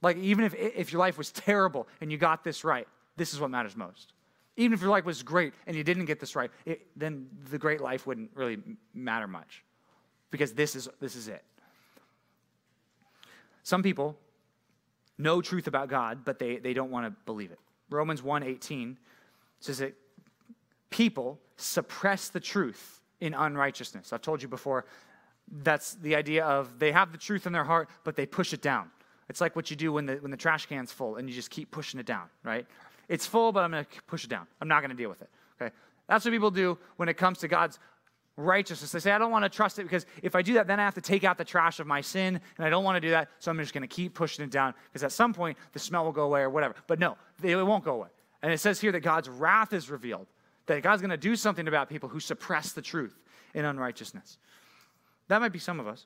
Like, 0.02 0.18
even 0.18 0.46
if, 0.46 0.54
if 0.56 0.92
your 0.92 1.00
life 1.00 1.18
was 1.18 1.32
terrible 1.32 1.88
and 2.00 2.12
you 2.12 2.18
got 2.18 2.44
this 2.44 2.64
right, 2.64 2.88
this 3.18 3.34
is 3.34 3.40
what 3.40 3.50
matters 3.50 3.76
most. 3.76 4.14
Even 4.56 4.74
if 4.74 4.82
your 4.82 4.90
life 4.90 5.06
was 5.06 5.24
great 5.24 5.54
and 5.68 5.76
you 5.76 5.84
didn't 5.84 6.06
get 6.06 6.20
this 6.20 6.36
right, 6.36 6.52
it, 6.66 6.88
then 6.96 7.28
the 7.50 7.58
great 7.58 7.82
life 7.82 8.08
wouldn't 8.08 8.32
really 8.34 8.60
matter 8.94 9.28
much 9.28 9.64
because 10.32 10.54
this 10.54 10.76
is, 10.76 10.88
this 11.00 11.16
is 11.16 11.28
it. 11.28 11.44
Some 13.64 13.84
people 13.84 14.18
know 15.18 15.42
truth 15.42 15.68
about 15.68 15.90
God, 15.90 16.24
but 16.24 16.40
they, 16.40 16.58
they 16.58 16.74
don't 16.74 16.92
want 16.92 17.06
to 17.06 17.12
believe 17.26 17.52
it. 17.52 17.60
Romans 17.90 18.22
1:18 18.22 18.96
says 19.60 19.80
that 19.80 19.94
people 20.90 21.40
suppress 21.58 22.30
the 22.30 22.40
truth 22.40 23.02
in 23.20 23.34
unrighteousness. 23.34 24.14
I've 24.14 24.22
told 24.22 24.42
you 24.42 24.48
before, 24.48 24.86
that's 25.64 25.96
the 25.96 26.16
idea 26.16 26.46
of 26.46 26.80
they 26.80 26.92
have 26.92 27.12
the 27.12 27.18
truth 27.18 27.48
in 27.48 27.54
their 27.54 27.64
heart, 27.64 27.90
but 28.04 28.16
they 28.16 28.26
push 28.26 28.54
it 28.54 28.62
down. 28.62 28.92
It's 29.30 29.42
like 29.42 29.56
what 29.56 29.70
you 29.70 29.76
do 29.76 29.94
when 29.94 30.06
the, 30.06 30.16
when 30.16 30.32
the 30.32 30.38
trash 30.38 30.66
can's 30.66 30.92
full 30.92 31.18
and 31.18 31.30
you 31.30 31.36
just 31.36 31.50
keep 31.50 31.72
pushing 31.72 32.00
it 32.00 32.06
down, 32.06 32.28
right? 32.44 32.66
It's 33.08 33.26
full, 33.26 33.52
but 33.52 33.64
I'm 33.64 33.72
going 33.72 33.86
to 33.86 34.02
push 34.08 34.24
it 34.24 34.30
down. 34.30 34.48
I'm 34.62 34.68
not 34.68 34.82
going 34.82 34.92
to 34.92 34.96
deal 34.96 35.10
with 35.10 35.22
it, 35.22 35.30
okay? 35.62 35.74
That's 36.08 36.26
what 36.26 36.32
people 36.32 36.52
do 36.52 36.78
when 36.98 37.10
it 37.10 37.16
comes 37.16 37.40
to 37.40 37.48
God's 37.48 37.80
righteousness. 38.38 38.92
They 38.92 39.00
say, 39.00 39.12
I 39.12 39.18
don't 39.18 39.32
want 39.32 39.46
to 39.46 39.50
trust 39.50 39.80
it 39.80 39.84
because 39.84 40.06
if 40.24 40.36
I 40.36 40.42
do 40.42 40.54
that, 40.54 40.68
then 40.68 40.80
I 40.80 40.84
have 40.84 40.96
to 40.96 41.02
take 41.02 41.24
out 41.24 41.38
the 41.38 41.46
trash 41.46 41.80
of 41.80 41.88
my 41.88 42.02
sin, 42.02 42.40
and 42.58 42.66
I 42.66 42.70
don't 42.70 42.84
want 42.84 42.96
to 42.96 43.02
do 43.02 43.10
that, 43.12 43.30
so 43.40 43.52
I'm 43.52 43.58
just 43.58 43.74
going 43.74 43.82
to 43.82 43.88
keep 43.88 44.14
pushing 44.14 44.44
it 44.44 44.52
down 44.52 44.74
because 44.92 45.04
at 45.04 45.12
some 45.12 45.34
point 45.34 45.58
the 45.74 45.80
smell 45.80 46.06
will 46.06 46.12
go 46.12 46.24
away 46.24 46.42
or 46.42 46.50
whatever. 46.50 46.76
But 46.88 47.00
no, 47.00 47.18
it 47.44 47.56
won't 47.56 47.84
go 47.84 47.94
away. 47.94 48.10
And 48.42 48.54
it 48.54 48.60
says 48.60 48.80
here 48.80 48.92
that 48.94 49.02
God's 49.02 49.30
wrath 49.30 49.74
is 49.74 49.90
revealed, 49.90 50.28
that 50.66 50.82
God's 50.82 51.02
going 51.02 51.12
to 51.12 51.18
do 51.18 51.36
something 51.36 51.68
about 51.68 51.90
people 51.90 52.10
who 52.10 52.20
suppress 52.20 52.72
the 52.72 52.82
truth 52.82 53.20
in 53.54 53.66
unrighteousness. 53.66 54.38
That 55.30 55.40
might 55.40 55.54
be 55.54 55.60
some 55.60 55.80
of 55.80 55.88
us, 55.88 56.06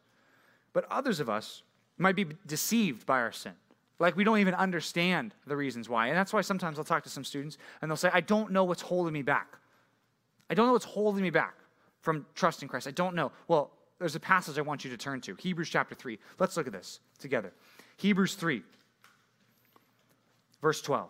but 0.72 0.86
others 0.92 1.20
of 1.20 1.30
us 1.30 1.64
might 1.98 2.16
be 2.16 2.28
deceived 2.46 3.06
by 3.06 3.20
our 3.20 3.32
sin. 3.32 3.54
Like 4.00 4.16
we 4.16 4.24
don't 4.24 4.40
even 4.40 4.54
understand 4.54 5.34
the 5.48 5.56
reasons 5.56 5.90
why. 5.90 6.08
And 6.08 6.18
that's 6.18 6.34
why 6.34 6.42
sometimes 6.42 6.78
I'll 6.78 6.86
talk 6.86 7.04
to 7.04 7.10
some 7.10 7.24
students 7.24 7.58
and 7.82 7.90
they'll 7.90 7.96
say, 7.96 8.12
I 8.14 8.22
don't 8.22 8.52
know 8.52 8.64
what's 8.64 8.82
holding 8.82 9.14
me 9.14 9.22
back. 9.22 9.58
I 10.50 10.54
don't 10.54 10.68
know 10.68 10.74
what's 10.74 10.86
holding 10.86 11.24
me 11.24 11.30
back 11.30 11.56
from 12.02 12.26
trusting 12.36 12.68
Christ? 12.68 12.88
I 12.88 12.92
don't 12.92 13.16
know. 13.16 13.32
Well, 13.48 13.72
there's 13.98 14.16
a 14.16 14.20
passage 14.20 14.58
I 14.58 14.62
want 14.62 14.84
you 14.84 14.92
to 14.92 14.98
turn 14.98 15.22
to 15.22 15.36
Hebrews 15.36 15.70
chapter 15.70 15.96
3. 15.96 16.20
Let's 16.38 16.58
look 16.58 16.68
at 16.68 16.74
this 16.74 17.00
together. 17.18 17.54
Hebrews 17.98 18.36
3, 18.36 18.62
verse 20.62 20.82
12. 20.82 21.10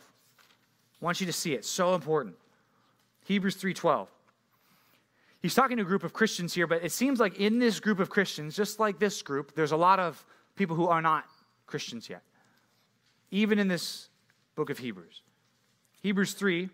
I 1.02 1.06
want 1.06 1.20
you 1.20 1.26
to 1.26 1.34
see 1.34 1.54
it. 1.54 1.66
So 1.66 1.96
important. 1.96 2.36
Hebrews 3.26 3.56
3:12. 3.56 4.08
He's 5.44 5.54
talking 5.54 5.76
to 5.76 5.84
a 5.84 5.86
group 5.86 6.06
of 6.06 6.14
Christians 6.14 6.54
here, 6.54 6.68
but 6.68 6.86
it 6.86 6.94
seems 6.94 7.20
like 7.20 7.38
in 7.38 7.60
this 7.60 7.82
group 7.82 8.00
of 8.00 8.10
Christians, 8.10 8.56
just 8.56 8.80
like 8.80 8.98
this 8.98 9.22
group, 9.22 9.54
there's 9.54 9.74
a 9.74 9.78
lot 9.78 10.00
of 10.00 10.26
people 10.56 10.74
who 10.74 10.88
are 10.88 11.02
not 11.02 11.26
Christians 11.68 12.10
yet. 12.10 12.24
Even 13.30 13.60
in 13.60 13.68
this 13.68 14.08
book 14.56 14.70
of 14.70 14.78
Hebrews. 14.78 15.22
Hebrews 16.02 16.34
3, 16.34 16.70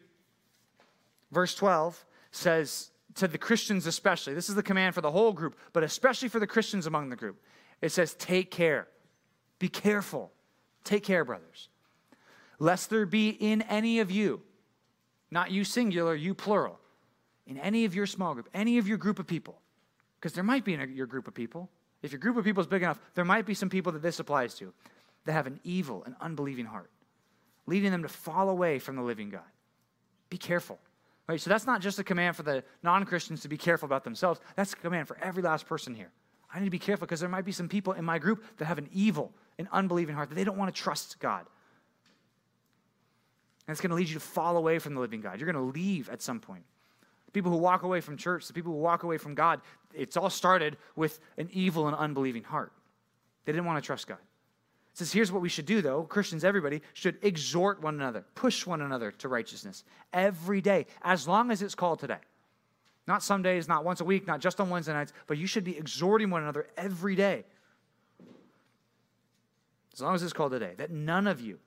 verse 1.31 1.55
12 1.55 2.05
says 2.29 2.91
to 3.15 3.27
the 3.27 3.39
Christians, 3.39 3.87
especially, 3.87 4.35
this 4.35 4.49
is 4.49 4.55
the 4.55 4.61
command 4.61 4.93
for 4.93 5.01
the 5.01 5.09
whole 5.09 5.33
group, 5.33 5.57
but 5.73 5.83
especially 5.83 6.29
for 6.29 6.39
the 6.39 6.45
Christians 6.45 6.85
among 6.85 7.09
the 7.09 7.15
group. 7.15 7.41
It 7.81 7.91
says, 7.91 8.13
Take 8.13 8.51
care. 8.51 8.87
Be 9.57 9.67
careful. 9.67 10.31
Take 10.83 11.03
care, 11.03 11.25
brothers, 11.25 11.69
lest 12.59 12.91
there 12.91 13.07
be 13.07 13.29
in 13.29 13.63
any 13.63 13.99
of 13.99 14.11
you, 14.11 14.41
not 15.31 15.49
you 15.49 15.63
singular, 15.63 16.13
you 16.13 16.35
plural, 16.35 16.79
in 17.49 17.57
any 17.57 17.83
of 17.83 17.95
your 17.95 18.05
small 18.05 18.33
group, 18.35 18.47
any 18.53 18.77
of 18.77 18.87
your 18.87 18.97
group 18.97 19.19
of 19.19 19.27
people, 19.27 19.59
because 20.19 20.33
there 20.33 20.43
might 20.43 20.63
be 20.63 20.75
in 20.75 20.93
your 20.93 21.07
group 21.07 21.27
of 21.27 21.33
people. 21.33 21.69
If 22.01 22.11
your 22.13 22.19
group 22.19 22.37
of 22.37 22.45
people 22.45 22.61
is 22.61 22.67
big 22.67 22.83
enough, 22.83 22.99
there 23.15 23.25
might 23.25 23.45
be 23.45 23.53
some 23.53 23.69
people 23.69 23.91
that 23.91 24.01
this 24.01 24.19
applies 24.19 24.53
to 24.55 24.71
that 25.25 25.33
have 25.33 25.47
an 25.47 25.59
evil 25.63 26.03
and 26.05 26.15
unbelieving 26.21 26.65
heart, 26.65 26.89
leading 27.65 27.91
them 27.91 28.03
to 28.03 28.07
fall 28.07 28.49
away 28.49 28.79
from 28.79 28.95
the 28.95 29.01
living 29.01 29.29
God. 29.29 29.41
Be 30.29 30.37
careful. 30.37 30.79
Right? 31.27 31.41
So 31.41 31.49
that's 31.49 31.65
not 31.65 31.81
just 31.81 31.99
a 31.99 32.03
command 32.03 32.35
for 32.35 32.43
the 32.43 32.63
non 32.83 33.05
Christians 33.05 33.41
to 33.41 33.47
be 33.47 33.57
careful 33.57 33.87
about 33.87 34.03
themselves. 34.03 34.39
That's 34.55 34.73
a 34.73 34.77
command 34.77 35.07
for 35.07 35.17
every 35.21 35.43
last 35.43 35.65
person 35.65 35.93
here. 35.93 36.11
I 36.53 36.59
need 36.59 36.65
to 36.65 36.71
be 36.71 36.79
careful 36.79 37.05
because 37.05 37.19
there 37.19 37.29
might 37.29 37.45
be 37.45 37.51
some 37.51 37.67
people 37.67 37.93
in 37.93 38.05
my 38.05 38.17
group 38.17 38.43
that 38.57 38.65
have 38.65 38.77
an 38.77 38.89
evil 38.93 39.33
and 39.57 39.67
unbelieving 39.71 40.15
heart 40.15 40.29
that 40.29 40.35
they 40.35 40.43
don't 40.43 40.57
want 40.57 40.73
to 40.73 40.81
trust 40.81 41.19
God. 41.19 41.45
And 43.67 43.73
it's 43.73 43.81
going 43.81 43.91
to 43.91 43.95
lead 43.95 44.07
you 44.07 44.15
to 44.15 44.19
fall 44.19 44.57
away 44.57 44.79
from 44.79 44.95
the 44.95 44.99
living 44.99 45.21
God. 45.21 45.39
You're 45.39 45.51
going 45.51 45.71
to 45.71 45.79
leave 45.79 46.09
at 46.09 46.23
some 46.23 46.39
point. 46.39 46.63
People 47.33 47.51
who 47.51 47.57
walk 47.57 47.83
away 47.83 48.01
from 48.01 48.17
church, 48.17 48.47
the 48.47 48.53
people 48.53 48.71
who 48.71 48.79
walk 48.79 49.03
away 49.03 49.17
from 49.17 49.35
God, 49.35 49.61
it's 49.93 50.17
all 50.17 50.29
started 50.29 50.77
with 50.95 51.19
an 51.37 51.49
evil 51.51 51.87
and 51.87 51.95
unbelieving 51.95 52.43
heart. 52.43 52.71
They 53.45 53.51
didn't 53.51 53.65
want 53.65 53.81
to 53.81 53.85
trust 53.85 54.07
God. 54.07 54.17
It 54.91 54.97
says, 54.97 55.11
here's 55.11 55.31
what 55.31 55.41
we 55.41 55.49
should 55.49 55.65
do, 55.65 55.81
though. 55.81 56.03
Christians, 56.03 56.43
everybody, 56.43 56.81
should 56.93 57.17
exhort 57.21 57.81
one 57.81 57.95
another, 57.95 58.25
push 58.35 58.65
one 58.65 58.81
another 58.81 59.11
to 59.11 59.27
righteousness 59.27 59.83
every 60.11 60.61
day, 60.61 60.87
as 61.03 61.27
long 61.27 61.51
as 61.51 61.61
it's 61.61 61.75
called 61.75 61.99
today. 61.99 62.17
Not 63.07 63.23
some 63.23 63.41
days, 63.41 63.67
not 63.67 63.85
once 63.85 64.01
a 64.01 64.05
week, 64.05 64.27
not 64.27 64.39
just 64.39 64.59
on 64.59 64.69
Wednesday 64.69 64.93
nights, 64.93 65.13
but 65.25 65.37
you 65.37 65.47
should 65.47 65.63
be 65.63 65.77
exhorting 65.77 66.29
one 66.29 66.43
another 66.43 66.67
every 66.77 67.15
day. 67.15 67.45
As 69.93 70.01
long 70.01 70.15
as 70.15 70.23
it's 70.23 70.33
called 70.33 70.51
today, 70.51 70.73
that 70.77 70.91
none 70.91 71.27
of 71.27 71.41
you, 71.41 71.59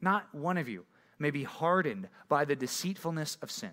not 0.00 0.32
one 0.34 0.56
of 0.56 0.68
you, 0.68 0.84
may 1.18 1.30
be 1.30 1.44
hardened 1.44 2.08
by 2.28 2.44
the 2.44 2.56
deceitfulness 2.56 3.38
of 3.40 3.50
sin. 3.50 3.70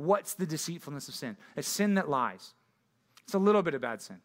What's 0.00 0.32
the 0.32 0.46
deceitfulness 0.46 1.08
of 1.08 1.14
sin? 1.14 1.36
A 1.58 1.62
sin 1.62 1.94
that 1.96 2.08
lies. 2.08 2.54
It's 3.24 3.34
a 3.34 3.38
little 3.38 3.62
bit 3.62 3.74
of 3.74 3.82
bad 3.82 4.00
sin, 4.00 4.16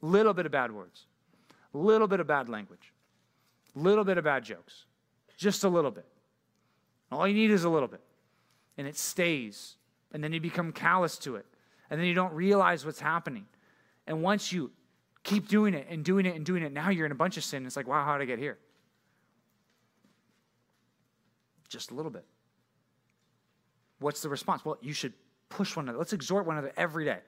little 0.00 0.32
bit 0.32 0.46
of 0.46 0.52
bad 0.52 0.70
words, 0.70 1.06
little 1.72 2.06
bit 2.06 2.20
of 2.20 2.28
bad 2.28 2.48
language, 2.48 2.92
little 3.74 4.04
bit 4.04 4.16
of 4.16 4.22
bad 4.22 4.44
jokes, 4.44 4.84
just 5.36 5.64
a 5.64 5.68
little 5.68 5.90
bit. 5.90 6.06
All 7.10 7.26
you 7.26 7.34
need 7.34 7.50
is 7.50 7.64
a 7.64 7.68
little 7.68 7.88
bit. 7.88 8.00
And 8.78 8.86
it 8.86 8.96
stays. 8.96 9.74
And 10.12 10.22
then 10.22 10.32
you 10.32 10.40
become 10.40 10.72
callous 10.72 11.18
to 11.18 11.34
it. 11.34 11.46
And 11.90 12.00
then 12.00 12.06
you 12.06 12.14
don't 12.14 12.32
realize 12.32 12.86
what's 12.86 13.00
happening. 13.00 13.46
And 14.06 14.22
once 14.22 14.52
you 14.52 14.70
keep 15.24 15.48
doing 15.48 15.74
it 15.74 15.88
and 15.90 16.04
doing 16.04 16.26
it 16.26 16.36
and 16.36 16.46
doing 16.46 16.62
it, 16.62 16.72
now 16.72 16.90
you're 16.90 17.06
in 17.06 17.12
a 17.12 17.16
bunch 17.16 17.36
of 17.36 17.44
sin. 17.44 17.66
It's 17.66 17.76
like, 17.76 17.88
wow, 17.88 18.04
how 18.04 18.16
did 18.16 18.22
I 18.22 18.26
get 18.26 18.38
here? 18.38 18.56
Just 21.68 21.90
a 21.90 21.94
little 21.94 22.10
bit. 22.12 22.24
What's 24.02 24.22
the 24.22 24.28
response? 24.28 24.64
Well, 24.64 24.78
you 24.80 24.92
should 24.92 25.12
push 25.48 25.76
one 25.76 25.86
another. 25.86 25.98
Let's 25.98 26.12
exhort 26.12 26.46
one 26.46 26.56
another 26.56 26.72
every 26.76 27.04
day. 27.04 27.20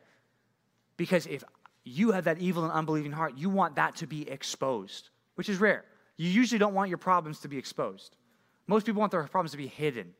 Because 0.97 1.27
if 1.27 1.45
you 1.85 2.13
have 2.13 2.25
that 2.25 2.39
evil 2.39 2.65
and 2.65 2.73
unbelieving 2.73 3.13
heart, 3.13 3.35
you 3.37 3.51
want 3.51 3.77
that 3.77 3.97
to 3.97 4.07
be 4.07 4.29
exposed, 4.29 5.11
which 5.35 5.49
is 5.49 5.59
rare. 5.59 5.85
You 6.17 6.29
usually 6.29 6.59
don't 6.59 6.75
want 6.75 6.89
your 6.89 6.99
problems 6.99 7.41
to 7.41 7.49
be 7.49 7.59
exposed. 7.59 8.17
Most 8.67 8.87
people 8.87 9.01
want 9.01 9.13
their 9.13 9.23
problems 9.25 9.51
to 9.53 9.57
be 9.57 9.67
hidden. 9.67 10.15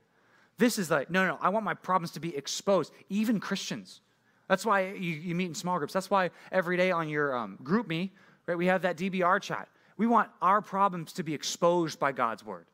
This 0.59 0.79
is 0.79 0.91
like, 0.91 1.11
no, 1.11 1.27
no, 1.27 1.33
no, 1.33 1.39
I 1.41 1.49
want 1.49 1.65
my 1.65 1.75
problems 1.75 2.13
to 2.13 2.21
be 2.21 2.37
exposed, 2.37 2.93
even 3.09 3.41
Christians. 3.41 4.01
That's 4.49 4.67
why 4.67 4.89
you, 4.89 5.13
you 5.13 5.35
meet 5.35 5.47
in 5.47 5.55
small 5.55 5.79
groups. 5.79 5.93
That's 5.93 6.11
why 6.11 6.31
every 6.53 6.77
day 6.77 6.91
on 6.91 7.09
your 7.09 7.37
um, 7.37 7.59
GroupMe, 7.63 8.11
right, 8.47 8.59
we 8.59 8.67
have 8.67 8.83
that 8.83 8.97
DBR 8.97 9.41
chat. 9.41 9.69
We 9.97 10.07
want 10.07 10.31
our 10.43 10.61
problems 10.61 11.13
to 11.15 11.23
be 11.23 11.35
exposed 11.35 11.99
by 11.99 12.13
God's 12.13 12.45
word. 12.45 12.67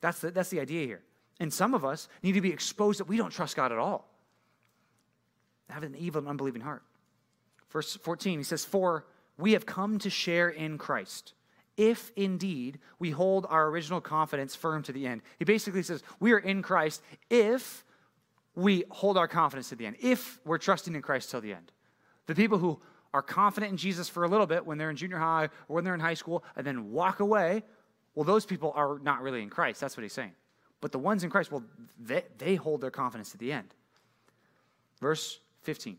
That's 0.00 0.20
the, 0.20 0.30
that's 0.30 0.50
the 0.50 0.60
idea 0.60 0.86
here. 0.86 1.02
And 1.40 1.52
some 1.52 1.74
of 1.74 1.84
us 1.84 2.08
need 2.22 2.32
to 2.32 2.40
be 2.40 2.52
exposed 2.52 3.00
that 3.00 3.08
we 3.08 3.16
don't 3.16 3.30
trust 3.30 3.56
God 3.56 3.72
at 3.72 3.78
all. 3.78 4.08
Have 5.70 5.82
an 5.82 5.96
evil 5.98 6.20
and 6.20 6.28
unbelieving 6.28 6.62
heart. 6.62 6.82
Verse 7.70 7.96
14, 7.96 8.38
he 8.38 8.44
says, 8.44 8.64
For 8.64 9.06
we 9.38 9.52
have 9.52 9.66
come 9.66 9.98
to 10.00 10.10
share 10.10 10.50
in 10.50 10.76
Christ, 10.78 11.32
if 11.76 12.12
indeed 12.16 12.78
we 12.98 13.10
hold 13.10 13.46
our 13.48 13.68
original 13.68 14.00
confidence 14.00 14.54
firm 14.54 14.82
to 14.84 14.92
the 14.92 15.06
end. 15.06 15.22
He 15.38 15.44
basically 15.44 15.82
says, 15.82 16.02
We 16.20 16.32
are 16.32 16.38
in 16.38 16.62
Christ 16.62 17.02
if 17.30 17.84
we 18.54 18.84
hold 18.90 19.16
our 19.16 19.28
confidence 19.28 19.70
to 19.70 19.76
the 19.76 19.86
end, 19.86 19.96
if 20.00 20.38
we're 20.44 20.58
trusting 20.58 20.94
in 20.94 21.00
Christ 21.00 21.30
till 21.30 21.40
the 21.40 21.54
end. 21.54 21.72
The 22.26 22.34
people 22.34 22.58
who 22.58 22.78
are 23.14 23.22
confident 23.22 23.70
in 23.70 23.76
Jesus 23.76 24.08
for 24.08 24.24
a 24.24 24.28
little 24.28 24.46
bit 24.46 24.64
when 24.64 24.78
they're 24.78 24.90
in 24.90 24.96
junior 24.96 25.18
high 25.18 25.44
or 25.68 25.76
when 25.76 25.84
they're 25.84 25.94
in 25.94 26.00
high 26.00 26.14
school 26.14 26.44
and 26.56 26.66
then 26.66 26.92
walk 26.92 27.20
away, 27.20 27.62
well, 28.14 28.24
those 28.24 28.44
people 28.44 28.72
are 28.74 28.98
not 28.98 29.22
really 29.22 29.42
in 29.42 29.50
Christ. 29.50 29.80
That's 29.80 29.96
what 29.96 30.02
he's 30.02 30.12
saying. 30.12 30.32
But 30.82 30.92
the 30.92 30.98
ones 30.98 31.24
in 31.24 31.30
Christ, 31.30 31.50
well, 31.50 31.62
they, 31.98 32.24
they 32.36 32.56
hold 32.56 32.82
their 32.82 32.90
confidence 32.90 33.30
to 33.30 33.38
the 33.38 33.52
end. 33.52 33.68
Verse 35.00 35.38
15. 35.62 35.96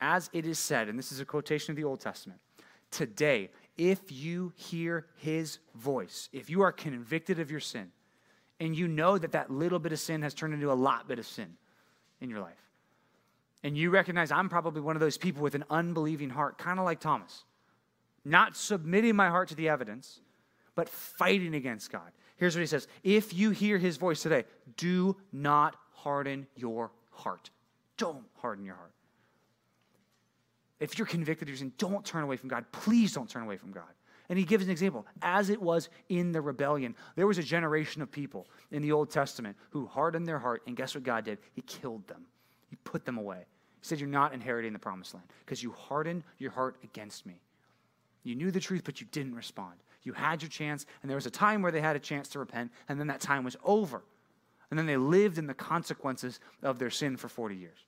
As 0.00 0.28
it 0.32 0.46
is 0.46 0.58
said, 0.58 0.88
and 0.88 0.98
this 0.98 1.10
is 1.10 1.18
a 1.18 1.24
quotation 1.24 1.72
of 1.72 1.76
the 1.76 1.84
Old 1.84 2.00
Testament, 2.00 2.38
today, 2.90 3.50
if 3.78 4.12
you 4.12 4.52
hear 4.54 5.06
his 5.16 5.58
voice, 5.74 6.28
if 6.32 6.50
you 6.50 6.60
are 6.60 6.72
convicted 6.72 7.40
of 7.40 7.50
your 7.50 7.58
sin, 7.58 7.90
and 8.60 8.76
you 8.76 8.86
know 8.86 9.16
that 9.16 9.32
that 9.32 9.50
little 9.50 9.78
bit 9.78 9.92
of 9.92 9.98
sin 9.98 10.20
has 10.22 10.34
turned 10.34 10.52
into 10.52 10.70
a 10.70 10.74
lot 10.74 11.08
bit 11.08 11.18
of 11.18 11.26
sin 11.26 11.56
in 12.20 12.28
your 12.28 12.40
life, 12.40 12.52
and 13.62 13.78
you 13.78 13.88
recognize 13.88 14.30
I'm 14.30 14.50
probably 14.50 14.82
one 14.82 14.94
of 14.94 15.00
those 15.00 15.16
people 15.16 15.42
with 15.42 15.54
an 15.54 15.64
unbelieving 15.70 16.28
heart, 16.28 16.58
kind 16.58 16.78
of 16.78 16.84
like 16.84 17.00
Thomas, 17.00 17.44
not 18.26 18.58
submitting 18.58 19.16
my 19.16 19.30
heart 19.30 19.48
to 19.48 19.54
the 19.54 19.70
evidence, 19.70 20.20
but 20.74 20.88
fighting 20.90 21.54
against 21.54 21.90
God. 21.90 22.12
Here's 22.36 22.54
what 22.54 22.60
he 22.60 22.66
says 22.66 22.88
If 23.02 23.32
you 23.32 23.50
hear 23.50 23.78
his 23.78 23.96
voice 23.96 24.22
today, 24.22 24.44
do 24.76 25.16
not 25.32 25.76
harden 25.92 26.46
your 26.56 26.90
heart. 27.10 27.50
Don't 27.96 28.24
harden 28.40 28.64
your 28.64 28.74
heart. 28.74 28.92
If 30.80 30.98
you're 30.98 31.06
convicted 31.06 31.48
of 31.48 31.58
sin, 31.58 31.72
don't 31.78 32.04
turn 32.04 32.24
away 32.24 32.36
from 32.36 32.48
God. 32.48 32.64
Please 32.72 33.12
don't 33.12 33.28
turn 33.28 33.44
away 33.44 33.56
from 33.56 33.72
God. 33.72 33.84
And 34.28 34.38
he 34.38 34.44
gives 34.44 34.64
an 34.64 34.70
example. 34.70 35.06
As 35.22 35.50
it 35.50 35.60
was 35.60 35.88
in 36.08 36.32
the 36.32 36.40
rebellion, 36.40 36.96
there 37.14 37.26
was 37.26 37.38
a 37.38 37.42
generation 37.42 38.02
of 38.02 38.10
people 38.10 38.48
in 38.70 38.82
the 38.82 38.92
Old 38.92 39.10
Testament 39.10 39.56
who 39.70 39.86
hardened 39.86 40.26
their 40.26 40.38
heart, 40.38 40.62
and 40.66 40.76
guess 40.76 40.94
what 40.94 41.04
God 41.04 41.24
did? 41.24 41.38
He 41.52 41.62
killed 41.62 42.06
them, 42.08 42.26
He 42.68 42.76
put 42.76 43.04
them 43.04 43.18
away. 43.18 43.46
He 43.80 43.86
said, 43.86 44.00
You're 44.00 44.08
not 44.08 44.34
inheriting 44.34 44.72
the 44.72 44.78
promised 44.78 45.14
land 45.14 45.26
because 45.44 45.62
you 45.62 45.72
hardened 45.72 46.24
your 46.38 46.50
heart 46.50 46.76
against 46.82 47.26
me. 47.26 47.40
You 48.22 48.34
knew 48.34 48.50
the 48.50 48.60
truth, 48.60 48.82
but 48.84 49.00
you 49.00 49.06
didn't 49.12 49.34
respond. 49.34 49.74
You 50.04 50.12
had 50.12 50.42
your 50.42 50.50
chance, 50.50 50.86
and 51.02 51.10
there 51.10 51.16
was 51.16 51.26
a 51.26 51.30
time 51.30 51.62
where 51.62 51.72
they 51.72 51.80
had 51.80 51.96
a 51.96 52.00
chance 52.00 52.28
to 52.30 52.38
repent, 52.38 52.70
and 52.88 53.00
then 53.00 53.06
that 53.08 53.20
time 53.20 53.42
was 53.42 53.56
over. 53.64 54.02
And 54.70 54.78
then 54.78 54.86
they 54.86 54.96
lived 54.96 55.38
in 55.38 55.46
the 55.46 55.54
consequences 55.54 56.40
of 56.62 56.78
their 56.78 56.90
sin 56.90 57.16
for 57.16 57.28
40 57.28 57.56
years. 57.56 57.78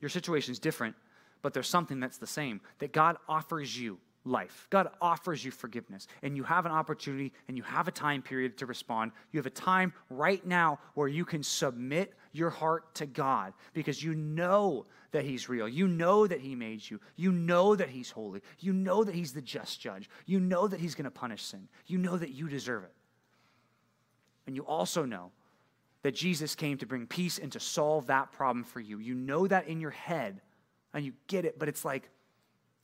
Your 0.00 0.08
situation 0.10 0.52
is 0.52 0.58
different, 0.58 0.94
but 1.42 1.54
there's 1.54 1.68
something 1.68 2.00
that's 2.00 2.18
the 2.18 2.26
same 2.26 2.60
that 2.78 2.92
God 2.92 3.16
offers 3.28 3.78
you 3.78 3.98
life. 4.26 4.66
God 4.70 4.88
offers 5.00 5.44
you 5.44 5.50
forgiveness, 5.50 6.06
and 6.22 6.36
you 6.36 6.42
have 6.42 6.66
an 6.66 6.72
opportunity 6.72 7.32
and 7.48 7.56
you 7.56 7.62
have 7.62 7.88
a 7.88 7.92
time 7.92 8.22
period 8.22 8.58
to 8.58 8.66
respond. 8.66 9.12
You 9.32 9.38
have 9.38 9.46
a 9.46 9.50
time 9.50 9.92
right 10.10 10.44
now 10.44 10.78
where 10.94 11.08
you 11.08 11.24
can 11.24 11.42
submit 11.42 12.12
your 12.32 12.50
heart 12.50 12.94
to 12.96 13.06
God 13.06 13.54
because 13.72 14.02
you 14.02 14.14
know 14.14 14.86
that 15.16 15.24
He's 15.24 15.48
real. 15.48 15.66
You 15.68 15.88
know 15.88 16.26
that 16.26 16.40
He 16.40 16.54
made 16.54 16.88
you. 16.88 17.00
You 17.16 17.32
know 17.32 17.74
that 17.74 17.88
He's 17.88 18.10
holy. 18.10 18.42
You 18.60 18.72
know 18.72 19.02
that 19.02 19.14
He's 19.14 19.32
the 19.32 19.42
just 19.42 19.80
judge. 19.80 20.08
You 20.26 20.38
know 20.38 20.68
that 20.68 20.78
He's 20.78 20.94
going 20.94 21.04
to 21.04 21.10
punish 21.10 21.42
sin. 21.42 21.68
You 21.86 21.98
know 21.98 22.16
that 22.16 22.30
you 22.30 22.48
deserve 22.48 22.84
it. 22.84 22.92
And 24.46 24.54
you 24.54 24.62
also 24.62 25.04
know 25.04 25.32
that 26.02 26.14
Jesus 26.14 26.54
came 26.54 26.78
to 26.78 26.86
bring 26.86 27.06
peace 27.06 27.38
and 27.38 27.50
to 27.52 27.60
solve 27.60 28.06
that 28.06 28.30
problem 28.30 28.62
for 28.62 28.78
you. 28.78 28.98
You 28.98 29.14
know 29.14 29.46
that 29.46 29.66
in 29.66 29.80
your 29.80 29.90
head 29.90 30.40
and 30.94 31.04
you 31.04 31.14
get 31.26 31.44
it, 31.44 31.58
but 31.58 31.68
it's 31.68 31.84
like, 31.84 32.08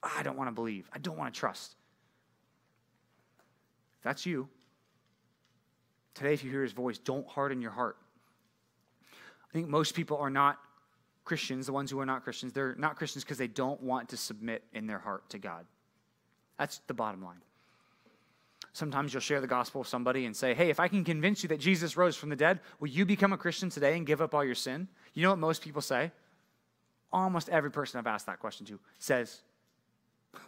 I 0.03 0.23
don't 0.23 0.37
want 0.37 0.49
to 0.49 0.53
believe. 0.53 0.91
I 0.93 0.99
don't 0.99 1.17
want 1.17 1.33
to 1.33 1.39
trust. 1.39 1.77
If 3.99 4.03
that's 4.03 4.27
you. 4.27 4.49
Today, 6.15 6.35
if 6.35 6.43
you 6.43 6.51
hear 6.51 6.63
his 6.63 6.73
voice, 6.73 6.99
don't 6.99 7.27
harden 7.29 7.63
your 7.63 7.71
heart. 7.71 7.97
I 9.49 9.53
think 9.53 9.69
most 9.69 9.95
people 9.95 10.17
are 10.17 10.31
not 10.31 10.59
Christians, 11.25 11.67
the 11.67 11.73
ones 11.73 11.91
who 11.91 12.01
are 12.01 12.07
not 12.07 12.25
Christians. 12.25 12.53
They're 12.53 12.75
not 12.77 12.97
Christians 12.97 13.25
because 13.25 13.39
they 13.39 13.47
don't 13.47 13.81
want 13.83 14.09
to 14.11 14.17
submit 14.17 14.65
in 14.73 14.87
their 14.87 14.99
heart 14.99 15.29
to 15.31 15.39
God. 15.39 15.65
That's 16.59 16.81
the 16.87 16.95
bottom 16.95 17.23
line. 17.23 17.43
Sometimes 18.73 19.13
you'll 19.13 19.21
share 19.21 19.41
the 19.41 19.47
gospel 19.47 19.81
with 19.81 19.89
somebody 19.89 20.25
and 20.25 20.35
say, 20.35 20.55
Hey, 20.55 20.71
if 20.71 20.81
I 20.81 20.89
can 20.89 21.05
convince 21.05 21.43
you 21.43 21.49
that 21.51 21.61
Jesus 21.61 21.97
rose 21.97 22.17
from 22.17 22.31
the 22.31 22.37
dead, 22.37 22.61
will 22.81 22.89
you 22.89 23.05
become 23.05 23.33
a 23.33 23.37
Christian 23.37 23.69
today 23.69 23.97
and 23.97 24.07
give 24.07 24.21
up 24.23 24.35
all 24.35 24.45
your 24.45 24.55
sin? 24.55 24.89
You 25.15 25.23
know 25.23 25.31
what 25.31 25.39
most 25.39 25.63
people 25.63 25.83
say? 25.83 26.11
Almost 27.13 27.51
every 27.51 27.71
person 27.71 27.99
I've 27.99 28.07
asked 28.07 28.27
that 28.27 28.41
question 28.41 28.65
to 28.67 28.79
says, 28.99 29.43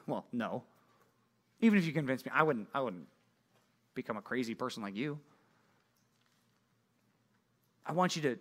Well, 0.06 0.24
no. 0.32 0.62
Even 1.60 1.78
if 1.78 1.84
you 1.86 1.92
convince 1.92 2.24
me, 2.24 2.32
I 2.34 2.42
wouldn't, 2.42 2.68
I 2.74 2.80
wouldn't. 2.80 3.06
become 3.94 4.16
a 4.16 4.22
crazy 4.22 4.54
person 4.54 4.82
like 4.82 4.96
you. 4.96 5.18
I 7.86 7.92
want 7.92 8.16
you 8.16 8.22
to 8.22 8.38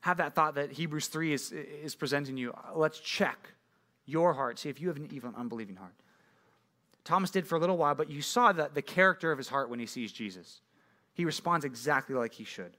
have 0.00 0.18
that 0.18 0.34
thought 0.34 0.54
that 0.54 0.72
Hebrews 0.72 1.08
3 1.08 1.32
is, 1.32 1.52
is 1.52 1.94
presenting 1.94 2.36
you. 2.36 2.54
Let's 2.74 3.00
check 3.00 3.52
your 4.06 4.32
heart, 4.32 4.58
see 4.58 4.68
if 4.68 4.80
you 4.80 4.88
have 4.88 4.96
an 4.96 5.08
even 5.12 5.34
unbelieving 5.36 5.76
heart. 5.76 5.94
Thomas 7.04 7.30
did 7.30 7.46
for 7.46 7.56
a 7.56 7.58
little 7.58 7.76
while, 7.76 7.94
but 7.94 8.10
you 8.10 8.22
saw 8.22 8.52
the, 8.52 8.70
the 8.72 8.82
character 8.82 9.32
of 9.32 9.38
his 9.38 9.48
heart 9.48 9.70
when 9.70 9.78
he 9.78 9.86
sees 9.86 10.12
Jesus. 10.12 10.60
He 11.14 11.24
responds 11.24 11.64
exactly 11.64 12.14
like 12.14 12.32
he 12.32 12.44
should. 12.44 12.76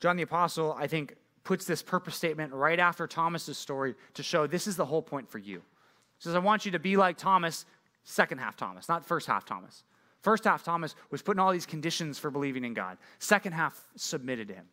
John 0.00 0.16
the 0.16 0.22
Apostle, 0.22 0.74
I 0.78 0.86
think, 0.86 1.16
puts 1.44 1.64
this 1.64 1.82
purpose 1.82 2.16
statement 2.16 2.52
right 2.52 2.78
after 2.78 3.06
Thomas's 3.06 3.56
story 3.56 3.94
to 4.14 4.22
show 4.22 4.46
this 4.46 4.66
is 4.66 4.76
the 4.76 4.84
whole 4.84 5.02
point 5.02 5.30
for 5.30 5.38
you. 5.38 5.58
He 5.58 6.22
says, 6.22 6.34
I 6.34 6.38
want 6.38 6.64
you 6.64 6.72
to 6.72 6.78
be 6.78 6.96
like 6.96 7.16
Thomas, 7.16 7.64
second 8.04 8.38
half 8.38 8.56
Thomas, 8.56 8.88
not 8.88 9.04
first 9.04 9.26
half 9.26 9.44
Thomas. 9.44 9.84
First 10.22 10.44
half 10.44 10.64
Thomas 10.64 10.96
was 11.10 11.22
putting 11.22 11.38
all 11.38 11.52
these 11.52 11.66
conditions 11.66 12.18
for 12.18 12.30
believing 12.30 12.64
in 12.64 12.74
God. 12.74 12.98
Second 13.18 13.52
half 13.52 13.80
submitted 13.94 14.48
to 14.48 14.54
him. 14.54 14.64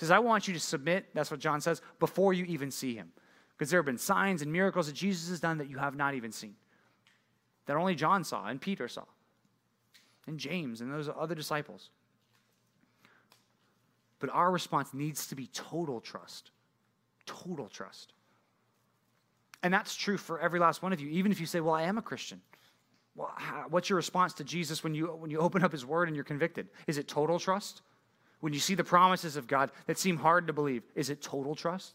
Says, 0.00 0.10
I 0.10 0.18
want 0.18 0.48
you 0.48 0.54
to 0.54 0.60
submit, 0.60 1.10
that's 1.12 1.30
what 1.30 1.40
John 1.40 1.60
says, 1.60 1.82
before 1.98 2.32
you 2.32 2.46
even 2.46 2.70
see 2.70 2.94
him. 2.94 3.12
Because 3.52 3.70
there 3.70 3.78
have 3.78 3.84
been 3.84 3.98
signs 3.98 4.40
and 4.40 4.50
miracles 4.50 4.86
that 4.86 4.94
Jesus 4.94 5.28
has 5.28 5.40
done 5.40 5.58
that 5.58 5.68
you 5.68 5.76
have 5.76 5.94
not 5.94 6.14
even 6.14 6.32
seen, 6.32 6.54
that 7.66 7.76
only 7.76 7.94
John 7.94 8.24
saw 8.24 8.46
and 8.46 8.58
Peter 8.58 8.88
saw, 8.88 9.04
and 10.26 10.38
James 10.38 10.80
and 10.80 10.90
those 10.90 11.10
other 11.14 11.34
disciples. 11.34 11.90
But 14.20 14.30
our 14.30 14.50
response 14.50 14.94
needs 14.94 15.26
to 15.26 15.34
be 15.34 15.48
total 15.48 16.00
trust. 16.00 16.50
Total 17.26 17.68
trust. 17.68 18.14
And 19.62 19.74
that's 19.74 19.94
true 19.94 20.16
for 20.16 20.40
every 20.40 20.60
last 20.60 20.82
one 20.82 20.94
of 20.94 21.00
you, 21.00 21.10
even 21.10 21.30
if 21.30 21.40
you 21.40 21.46
say, 21.46 21.60
Well, 21.60 21.74
I 21.74 21.82
am 21.82 21.98
a 21.98 22.02
Christian. 22.02 22.40
Well, 23.14 23.32
how, 23.36 23.66
what's 23.68 23.90
your 23.90 23.98
response 23.98 24.32
to 24.34 24.44
Jesus 24.44 24.82
when 24.82 24.94
you, 24.94 25.08
when 25.08 25.30
you 25.30 25.40
open 25.40 25.62
up 25.62 25.72
his 25.72 25.84
word 25.84 26.08
and 26.08 26.14
you're 26.14 26.24
convicted? 26.24 26.68
Is 26.86 26.96
it 26.96 27.06
total 27.06 27.38
trust? 27.38 27.82
When 28.40 28.52
you 28.52 28.58
see 28.58 28.74
the 28.74 28.84
promises 28.84 29.36
of 29.36 29.46
God 29.46 29.70
that 29.86 29.98
seem 29.98 30.16
hard 30.16 30.46
to 30.46 30.52
believe, 30.52 30.82
is 30.94 31.10
it 31.10 31.22
total 31.22 31.54
trust? 31.54 31.94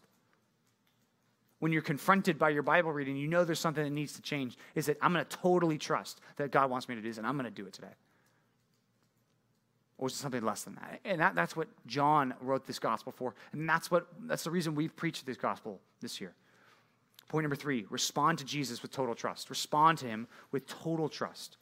When 1.58 1.72
you're 1.72 1.82
confronted 1.82 2.38
by 2.38 2.50
your 2.50 2.62
Bible 2.62 2.92
reading, 2.92 3.16
you 3.16 3.28
know 3.28 3.44
there's 3.44 3.58
something 3.58 3.82
that 3.82 3.90
needs 3.90 4.12
to 4.14 4.22
change. 4.22 4.56
Is 4.74 4.88
it, 4.88 4.98
I'm 5.00 5.12
going 5.12 5.24
to 5.24 5.36
totally 5.36 5.78
trust 5.78 6.20
that 6.36 6.50
God 6.50 6.70
wants 6.70 6.88
me 6.88 6.94
to 6.94 7.00
do 7.00 7.08
this 7.08 7.18
and 7.18 7.26
I'm 7.26 7.36
going 7.36 7.44
to 7.46 7.50
do 7.50 7.66
it 7.66 7.72
today? 7.72 7.94
Or 9.98 10.08
is 10.08 10.12
it 10.12 10.18
something 10.18 10.42
less 10.42 10.62
than 10.62 10.74
that? 10.74 11.00
And 11.04 11.20
that, 11.20 11.34
that's 11.34 11.56
what 11.56 11.68
John 11.86 12.34
wrote 12.40 12.66
this 12.66 12.78
gospel 12.78 13.12
for. 13.12 13.34
And 13.52 13.68
that's, 13.68 13.90
what, 13.90 14.06
that's 14.26 14.44
the 14.44 14.50
reason 14.50 14.74
we've 14.74 14.94
preached 14.94 15.24
this 15.24 15.38
gospel 15.38 15.80
this 16.00 16.20
year. 16.20 16.34
Point 17.28 17.44
number 17.44 17.56
three 17.56 17.86
respond 17.90 18.38
to 18.38 18.44
Jesus 18.44 18.82
with 18.82 18.92
total 18.92 19.14
trust. 19.14 19.50
Respond 19.50 19.98
to 19.98 20.06
him 20.06 20.28
with 20.52 20.66
total 20.66 21.08
trust. 21.08 21.56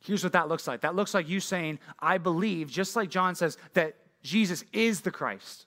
Here's 0.00 0.22
what 0.22 0.32
that 0.32 0.48
looks 0.48 0.66
like 0.66 0.82
that 0.82 0.94
looks 0.94 1.14
like 1.14 1.28
you 1.28 1.40
saying, 1.40 1.78
I 1.98 2.18
believe, 2.18 2.70
just 2.70 2.96
like 2.96 3.10
John 3.10 3.34
says, 3.34 3.58
that 3.74 3.96
Jesus 4.22 4.64
is 4.72 5.00
the 5.00 5.10
Christ, 5.10 5.66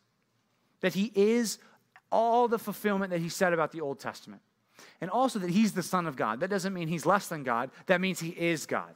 that 0.81 0.93
he 0.93 1.11
is 1.15 1.57
all 2.11 2.47
the 2.47 2.59
fulfillment 2.59 3.11
that 3.11 3.21
he 3.21 3.29
said 3.29 3.53
about 3.53 3.71
the 3.71 3.81
Old 3.81 3.99
Testament, 3.99 4.41
and 4.99 5.09
also 5.09 5.39
that 5.39 5.49
he's 5.49 5.73
the 5.73 5.83
Son 5.83 6.07
of 6.07 6.15
God. 6.15 6.39
That 6.39 6.49
doesn't 6.49 6.73
mean 6.73 6.87
he's 6.87 7.05
less 7.05 7.27
than 7.27 7.43
God, 7.43 7.71
that 7.87 8.01
means 8.01 8.19
he 8.19 8.29
is 8.29 8.65
God. 8.65 8.95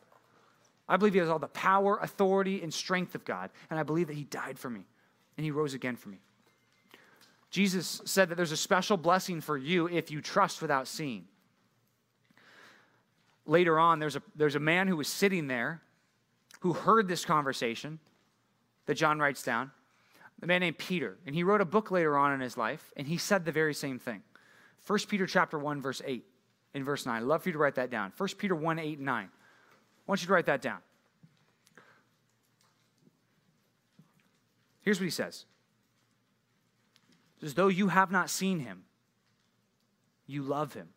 I 0.87 0.97
believe 0.97 1.13
he 1.13 1.19
has 1.19 1.29
all 1.29 1.39
the 1.39 1.47
power, 1.47 1.97
authority, 1.97 2.61
and 2.61 2.73
strength 2.73 3.15
of 3.15 3.25
God, 3.25 3.49
and 3.69 3.79
I 3.79 3.83
believe 3.83 4.07
that 4.07 4.15
he 4.15 4.23
died 4.23 4.59
for 4.59 4.69
me 4.69 4.85
and 5.37 5.43
he 5.43 5.51
rose 5.51 5.73
again 5.73 5.95
for 5.95 6.09
me. 6.09 6.19
Jesus 7.49 8.01
said 8.05 8.29
that 8.29 8.35
there's 8.35 8.51
a 8.51 8.57
special 8.57 8.97
blessing 8.97 9.41
for 9.41 9.57
you 9.57 9.87
if 9.87 10.11
you 10.11 10.21
trust 10.21 10.61
without 10.61 10.87
seeing. 10.87 11.25
Later 13.45 13.79
on, 13.79 13.99
there's 13.99 14.15
a, 14.15 14.21
there's 14.35 14.55
a 14.55 14.59
man 14.59 14.87
who 14.87 14.97
was 14.97 15.07
sitting 15.07 15.47
there 15.47 15.81
who 16.61 16.73
heard 16.73 17.07
this 17.07 17.25
conversation 17.25 17.99
that 18.85 18.95
John 18.95 19.19
writes 19.19 19.43
down, 19.43 19.71
a 20.41 20.47
man 20.47 20.61
named 20.61 20.77
Peter. 20.77 21.17
And 21.25 21.35
he 21.35 21.43
wrote 21.43 21.61
a 21.61 21.65
book 21.65 21.91
later 21.91 22.17
on 22.17 22.33
in 22.33 22.39
his 22.39 22.57
life, 22.57 22.91
and 22.97 23.07
he 23.07 23.17
said 23.17 23.45
the 23.45 23.51
very 23.51 23.73
same 23.73 23.99
thing. 23.99 24.23
1 24.87 24.99
Peter 25.07 25.25
chapter 25.25 25.57
1, 25.57 25.81
verse 25.81 26.01
8 26.05 26.25
and 26.73 26.83
verse 26.85 27.05
9. 27.05 27.15
I'd 27.15 27.23
love 27.23 27.43
for 27.43 27.49
you 27.49 27.53
to 27.53 27.59
write 27.59 27.75
that 27.75 27.89
down. 27.89 28.11
1 28.17 28.29
Peter 28.37 28.55
1, 28.55 28.79
8, 28.79 28.97
and 28.97 29.05
9. 29.05 29.25
I 29.25 29.29
want 30.07 30.21
you 30.21 30.27
to 30.27 30.33
write 30.33 30.45
that 30.45 30.61
down. 30.61 30.79
Here's 34.81 34.99
what 34.99 35.05
he 35.05 35.11
says 35.11 35.45
as 37.41 37.53
though 37.53 37.67
you 37.67 37.89
have 37.89 38.11
not 38.11 38.29
seen 38.29 38.59
him, 38.59 38.83
you 40.25 40.41
love 40.41 40.73
him. 40.73 40.89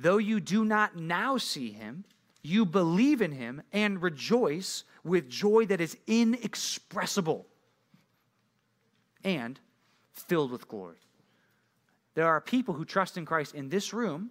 Though 0.00 0.16
you 0.16 0.40
do 0.40 0.64
not 0.64 0.96
now 0.96 1.36
see 1.36 1.72
him, 1.72 2.04
you 2.42 2.64
believe 2.64 3.20
in 3.20 3.32
him 3.32 3.60
and 3.70 4.00
rejoice 4.02 4.84
with 5.04 5.28
joy 5.28 5.66
that 5.66 5.80
is 5.80 5.94
inexpressible 6.06 7.46
and 9.22 9.60
filled 10.12 10.52
with 10.52 10.68
glory. 10.68 10.96
There 12.14 12.26
are 12.26 12.40
people 12.40 12.72
who 12.72 12.86
trust 12.86 13.18
in 13.18 13.26
Christ 13.26 13.54
in 13.54 13.68
this 13.68 13.92
room 13.92 14.30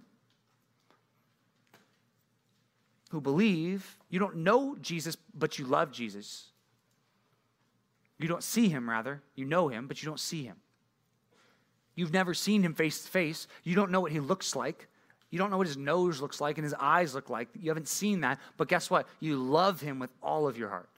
who 3.11 3.22
believe 3.22 3.97
you 4.09 4.17
don't 4.17 4.38
know 4.38 4.76
Jesus, 4.82 5.17
but 5.36 5.59
you 5.59 5.65
love 5.65 5.91
Jesus. 5.91 6.47
You 8.17 8.28
don't 8.28 8.43
see 8.43 8.70
him, 8.70 8.89
rather. 8.89 9.22
You 9.36 9.45
know 9.45 9.67
him, 9.67 9.88
but 9.88 10.01
you 10.01 10.07
don't 10.07 10.20
see 10.20 10.43
him. 10.43 10.57
You've 11.93 12.13
never 12.13 12.34
seen 12.34 12.63
him 12.63 12.74
face 12.74 13.03
to 13.03 13.09
face. 13.09 13.47
You 13.63 13.76
don't 13.76 13.91
know 13.91 14.01
what 14.01 14.11
he 14.11 14.20
looks 14.20 14.55
like. 14.55 14.88
You 15.32 15.38
don't 15.38 15.51
know 15.51 15.57
what 15.57 15.67
his 15.67 15.77
nose 15.77 16.21
looks 16.21 16.41
like 16.41 16.57
and 16.57 16.63
his 16.63 16.73
eyes 16.73 17.13
look 17.13 17.30
like. 17.30 17.49
You 17.59 17.69
haven't 17.69 17.88
seen 17.88 18.21
that. 18.21 18.39
But 18.57 18.67
guess 18.67 18.89
what? 18.89 19.07
You 19.19 19.38
love 19.38 19.80
him 19.82 19.99
with 19.99 20.09
all 20.23 20.47
of 20.47 20.57
your 20.57 20.69
heart. 20.69 20.89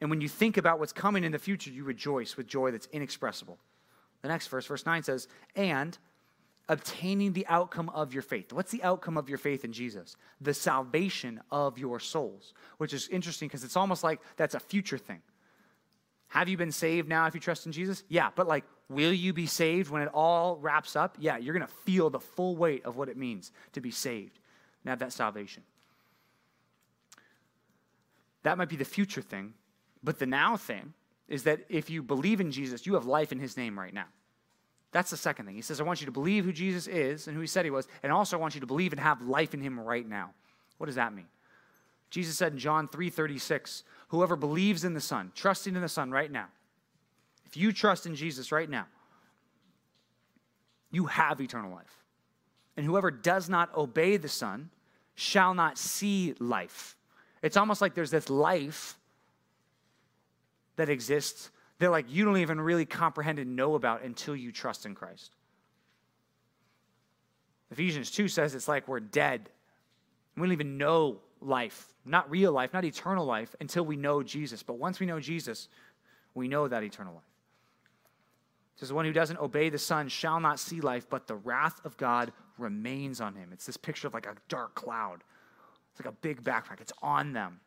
And 0.00 0.10
when 0.10 0.20
you 0.20 0.28
think 0.28 0.56
about 0.56 0.80
what's 0.80 0.92
coming 0.92 1.22
in 1.22 1.30
the 1.30 1.38
future, 1.38 1.70
you 1.70 1.84
rejoice 1.84 2.36
with 2.36 2.48
joy 2.48 2.72
that's 2.72 2.88
inexpressible. 2.92 3.56
The 4.22 4.28
next 4.28 4.48
verse, 4.48 4.66
verse 4.66 4.84
9 4.84 5.04
says, 5.04 5.28
And 5.54 5.96
obtaining 6.68 7.34
the 7.34 7.46
outcome 7.46 7.88
of 7.90 8.12
your 8.12 8.22
faith. 8.22 8.52
What's 8.52 8.72
the 8.72 8.82
outcome 8.82 9.16
of 9.16 9.28
your 9.28 9.38
faith 9.38 9.64
in 9.64 9.72
Jesus? 9.72 10.16
The 10.40 10.54
salvation 10.54 11.40
of 11.52 11.78
your 11.78 12.00
souls, 12.00 12.52
which 12.78 12.92
is 12.92 13.08
interesting 13.08 13.46
because 13.46 13.62
it's 13.62 13.76
almost 13.76 14.02
like 14.02 14.20
that's 14.36 14.54
a 14.54 14.60
future 14.60 14.98
thing. 14.98 15.20
Have 16.32 16.48
you 16.48 16.56
been 16.56 16.72
saved 16.72 17.10
now 17.10 17.26
if 17.26 17.34
you 17.34 17.40
trust 17.40 17.66
in 17.66 17.72
Jesus? 17.72 18.04
Yeah, 18.08 18.30
but 18.34 18.48
like, 18.48 18.64
will 18.88 19.12
you 19.12 19.34
be 19.34 19.44
saved 19.44 19.90
when 19.90 20.00
it 20.00 20.08
all 20.14 20.56
wraps 20.56 20.96
up? 20.96 21.18
Yeah, 21.20 21.36
you're 21.36 21.52
going 21.52 21.66
to 21.66 21.74
feel 21.84 22.08
the 22.08 22.20
full 22.20 22.56
weight 22.56 22.86
of 22.86 22.96
what 22.96 23.10
it 23.10 23.18
means 23.18 23.52
to 23.74 23.82
be 23.82 23.90
saved 23.90 24.38
and 24.82 24.88
have 24.88 24.98
that 25.00 25.12
salvation. 25.12 25.62
That 28.44 28.56
might 28.56 28.70
be 28.70 28.76
the 28.76 28.84
future 28.86 29.20
thing, 29.20 29.52
but 30.02 30.18
the 30.18 30.24
now 30.24 30.56
thing 30.56 30.94
is 31.28 31.42
that 31.42 31.66
if 31.68 31.90
you 31.90 32.02
believe 32.02 32.40
in 32.40 32.50
Jesus, 32.50 32.86
you 32.86 32.94
have 32.94 33.04
life 33.04 33.30
in 33.30 33.38
his 33.38 33.58
name 33.58 33.78
right 33.78 33.92
now. 33.92 34.06
That's 34.90 35.10
the 35.10 35.18
second 35.18 35.44
thing. 35.44 35.54
He 35.54 35.60
says, 35.60 35.82
I 35.82 35.84
want 35.84 36.00
you 36.00 36.06
to 36.06 36.12
believe 36.12 36.46
who 36.46 36.52
Jesus 36.52 36.86
is 36.86 37.26
and 37.26 37.36
who 37.36 37.42
he 37.42 37.46
said 37.46 37.66
he 37.66 37.70
was, 37.70 37.86
and 38.02 38.10
also 38.10 38.38
I 38.38 38.40
want 38.40 38.54
you 38.54 38.62
to 38.62 38.66
believe 38.66 38.94
and 38.94 39.00
have 39.00 39.20
life 39.20 39.52
in 39.52 39.60
him 39.60 39.78
right 39.78 40.08
now. 40.08 40.30
What 40.78 40.86
does 40.86 40.94
that 40.94 41.12
mean? 41.12 41.26
Jesus 42.12 42.36
said 42.36 42.52
in 42.52 42.58
John 42.58 42.88
3:36, 42.88 43.84
whoever 44.08 44.36
believes 44.36 44.84
in 44.84 44.92
the 44.92 45.00
Son, 45.00 45.32
trusting 45.34 45.74
in 45.74 45.80
the 45.80 45.88
Son 45.88 46.10
right 46.10 46.30
now. 46.30 46.48
If 47.46 47.56
you 47.56 47.72
trust 47.72 48.04
in 48.04 48.14
Jesus 48.14 48.52
right 48.52 48.68
now, 48.68 48.86
you 50.90 51.06
have 51.06 51.40
eternal 51.40 51.72
life. 51.72 52.04
And 52.76 52.84
whoever 52.84 53.10
does 53.10 53.48
not 53.48 53.74
obey 53.74 54.18
the 54.18 54.28
Son 54.28 54.68
shall 55.14 55.54
not 55.54 55.78
see 55.78 56.34
life. 56.38 56.98
It's 57.40 57.56
almost 57.56 57.80
like 57.80 57.94
there's 57.94 58.10
this 58.10 58.28
life 58.28 58.98
that 60.76 60.90
exists 60.90 61.50
that 61.78 61.90
like 61.90 62.04
you 62.10 62.26
don't 62.26 62.36
even 62.36 62.60
really 62.60 62.84
comprehend 62.84 63.38
and 63.38 63.56
know 63.56 63.74
about 63.74 64.02
until 64.02 64.36
you 64.36 64.52
trust 64.52 64.84
in 64.84 64.94
Christ. 64.94 65.34
Ephesians 67.70 68.10
2 68.10 68.28
says 68.28 68.54
it's 68.54 68.68
like 68.68 68.86
we're 68.86 69.00
dead. 69.00 69.48
We 70.36 70.42
don't 70.42 70.52
even 70.52 70.76
know 70.76 71.22
life, 71.46 71.88
not 72.04 72.30
real 72.30 72.52
life, 72.52 72.72
not 72.72 72.84
eternal 72.84 73.24
life, 73.24 73.54
until 73.60 73.84
we 73.84 73.96
know 73.96 74.22
Jesus. 74.22 74.62
But 74.62 74.74
once 74.74 75.00
we 75.00 75.06
know 75.06 75.20
Jesus, 75.20 75.68
we 76.34 76.48
know 76.48 76.68
that 76.68 76.82
eternal 76.82 77.14
life. 77.14 77.22
It 78.76 78.80
says, 78.80 78.88
The 78.88 78.94
one 78.94 79.04
who 79.04 79.12
doesn't 79.12 79.38
obey 79.38 79.68
the 79.68 79.78
Son 79.78 80.08
shall 80.08 80.40
not 80.40 80.58
see 80.58 80.80
life, 80.80 81.06
but 81.08 81.26
the 81.26 81.36
wrath 81.36 81.80
of 81.84 81.96
God 81.96 82.32
remains 82.58 83.20
on 83.20 83.34
him. 83.34 83.50
It's 83.52 83.66
this 83.66 83.76
picture 83.76 84.06
of 84.06 84.14
like 84.14 84.26
a 84.26 84.34
dark 84.48 84.74
cloud. 84.74 85.24
It's 85.90 86.00
like 86.00 86.12
a 86.12 86.16
big 86.20 86.42
backpack, 86.42 86.80
it's 86.80 86.92
on 87.02 87.32
them. 87.32 87.60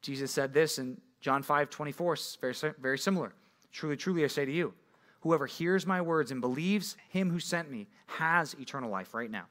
Jesus 0.00 0.30
said 0.30 0.52
this 0.52 0.78
in 0.78 1.00
John 1.20 1.42
5 1.42 1.70
24, 1.70 2.16
very, 2.40 2.54
very 2.78 2.98
similar. 2.98 3.32
Truly, 3.72 3.96
truly, 3.96 4.24
I 4.24 4.28
say 4.28 4.44
to 4.44 4.52
you, 4.52 4.74
whoever 5.20 5.46
hears 5.46 5.86
my 5.86 6.00
words 6.00 6.30
and 6.30 6.40
believes 6.40 6.96
him 7.08 7.30
who 7.30 7.40
sent 7.40 7.70
me 7.70 7.88
has 8.06 8.54
eternal 8.54 8.90
life 8.90 9.14
right 9.14 9.30
now. 9.30 9.46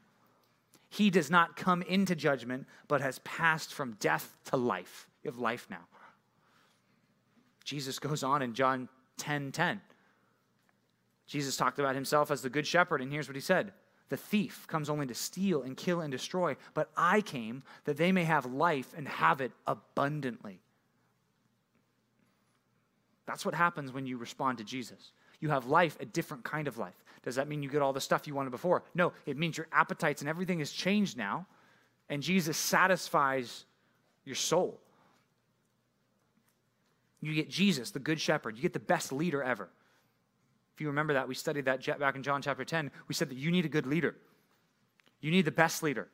He 0.94 1.10
does 1.10 1.32
not 1.32 1.56
come 1.56 1.82
into 1.82 2.14
judgment, 2.14 2.68
but 2.88 3.02
has 3.02 3.18
passed 3.20 3.74
from 3.74 3.98
death 4.00 4.38
to 4.52 4.58
life. 4.58 5.10
You 5.24 5.32
have 5.32 5.40
life 5.40 5.66
now. 5.68 5.88
Jesus 7.64 7.98
goes 7.98 8.22
on 8.22 8.44
in 8.44 8.54
John 8.54 8.88
10 9.18 9.52
10. 9.54 9.82
Jesus 11.26 11.58
talked 11.58 11.80
about 11.80 11.96
himself 11.96 12.30
as 12.30 12.44
the 12.44 12.50
good 12.50 12.68
shepherd, 12.68 13.02
and 13.02 13.12
here's 13.12 13.28
what 13.28 13.34
he 13.34 13.42
said 13.42 13.74
The 14.10 14.18
thief 14.18 14.68
comes 14.68 14.88
only 14.88 15.08
to 15.08 15.16
steal 15.16 15.64
and 15.64 15.76
kill 15.76 16.02
and 16.02 16.12
destroy, 16.12 16.56
but 16.76 16.92
I 16.96 17.22
came 17.22 17.64
that 17.86 17.98
they 17.98 18.12
may 18.12 18.26
have 18.26 18.46
life 18.46 18.94
and 18.96 19.08
have 19.08 19.42
it 19.42 19.52
abundantly. 19.66 20.60
That's 23.26 23.46
what 23.46 23.56
happens 23.56 23.92
when 23.92 24.06
you 24.06 24.18
respond 24.18 24.60
to 24.60 24.64
Jesus. 24.64 25.12
You 25.44 25.50
have 25.50 25.66
life, 25.66 25.98
a 26.00 26.06
different 26.06 26.46
kind 26.46 26.70
of 26.70 26.78
life. 26.78 26.96
Does 27.22 27.36
that 27.36 27.50
mean 27.50 27.62
you 27.62 27.68
get 27.68 27.82
all 27.82 27.92
the 27.92 28.00
stuff 28.00 28.28
you 28.28 28.34
wanted 28.34 28.52
before? 28.52 28.82
No, 28.96 29.12
it 29.26 29.38
means 29.38 29.58
your 29.58 29.68
appetites 29.74 30.22
and 30.22 30.30
everything 30.30 30.60
has 30.60 30.72
changed 30.72 31.18
now, 31.18 31.46
and 32.08 32.24
Jesus 32.24 32.56
satisfies 32.56 33.66
your 34.24 34.38
soul. 34.38 34.80
You 37.20 37.34
get 37.34 37.50
Jesus, 37.50 37.92
the 37.92 38.00
Good 38.00 38.22
Shepherd. 38.22 38.56
You 38.56 38.62
get 38.62 38.72
the 38.72 38.80
best 38.80 39.12
leader 39.12 39.44
ever. 39.44 39.68
If 40.76 40.80
you 40.80 40.88
remember 40.88 41.12
that, 41.12 41.28
we 41.28 41.36
studied 41.36 41.66
that 41.66 41.86
back 42.00 42.16
in 42.16 42.24
John 42.24 42.42
chapter 42.42 42.64
10. 42.64 42.90
We 43.10 43.14
said 43.14 43.28
that 43.28 43.38
you 43.38 43.52
need 43.52 43.66
a 43.66 43.70
good 43.70 43.86
leader. 43.86 44.16
You 45.20 45.30
need 45.30 45.44
the 45.44 45.52
best 45.52 45.84
leader. 45.84 46.08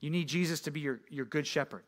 You 0.00 0.10
need 0.10 0.26
Jesus 0.26 0.58
to 0.62 0.72
be 0.72 0.80
your, 0.80 0.98
your 1.08 1.26
good 1.26 1.46
shepherd. 1.46 1.84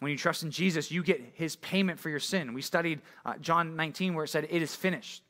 When 0.00 0.10
you 0.10 0.16
trust 0.16 0.42
in 0.42 0.50
Jesus, 0.50 0.90
you 0.90 1.02
get 1.02 1.20
his 1.34 1.56
payment 1.56 2.00
for 2.00 2.08
your 2.08 2.20
sin. 2.20 2.54
We 2.54 2.62
studied 2.62 3.00
uh, 3.24 3.34
John 3.40 3.76
19 3.76 4.14
where 4.14 4.24
it 4.24 4.28
said, 4.28 4.48
It 4.50 4.62
is 4.62 4.74
finished. 4.74 5.22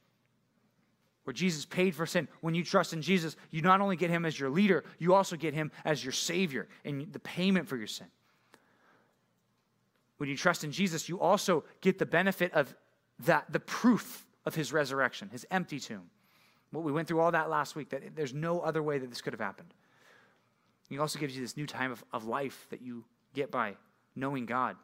Where 1.25 1.35
Jesus 1.35 1.67
paid 1.67 1.95
for 1.95 2.07
sin. 2.07 2.29
When 2.41 2.55
you 2.55 2.65
trust 2.65 2.93
in 2.93 3.03
Jesus, 3.03 3.37
you 3.51 3.63
not 3.63 3.81
only 3.81 3.97
get 3.97 4.11
him 4.11 4.25
as 4.25 4.39
your 4.39 4.49
leader, 4.49 4.85
you 4.99 5.13
also 5.13 5.37
get 5.37 5.55
him 5.55 5.71
as 5.85 6.05
your 6.05 6.13
savior 6.13 6.69
and 6.85 7.13
the 7.13 7.19
payment 7.19 7.69
for 7.69 7.77
your 7.77 7.89
sin. 7.89 8.07
When 10.19 10.29
you 10.29 10.37
trust 10.37 10.65
in 10.65 10.71
Jesus, 10.71 11.09
you 11.09 11.21
also 11.21 11.65
get 11.81 11.99
the 11.99 12.07
benefit 12.07 12.53
of 12.55 12.75
that, 13.21 13.53
the 13.53 13.61
proof 13.61 14.25
of 14.45 14.55
his 14.55 14.73
resurrection, 14.73 15.29
his 15.31 15.47
empty 15.51 15.81
tomb. 15.81 16.11
What 16.71 16.85
we 16.85 16.93
went 16.93 17.09
through 17.09 17.21
all 17.21 17.33
that 17.33 17.51
last 17.51 17.75
week, 17.75 17.91
that 17.91 18.15
there's 18.15 18.33
no 18.33 18.61
other 18.61 18.83
way 18.83 18.99
that 18.99 19.11
this 19.11 19.21
could 19.21 19.33
have 19.33 19.41
happened. 19.41 19.75
He 20.89 20.99
also 20.99 21.19
gives 21.19 21.35
you 21.35 21.43
this 21.43 21.57
new 21.57 21.67
time 21.67 21.91
of, 21.91 22.05
of 22.13 22.27
life 22.27 22.67
that 22.71 22.83
you 22.83 23.05
get 23.35 23.51
by 23.51 23.77
knowing 24.17 24.47
God. 24.47 24.77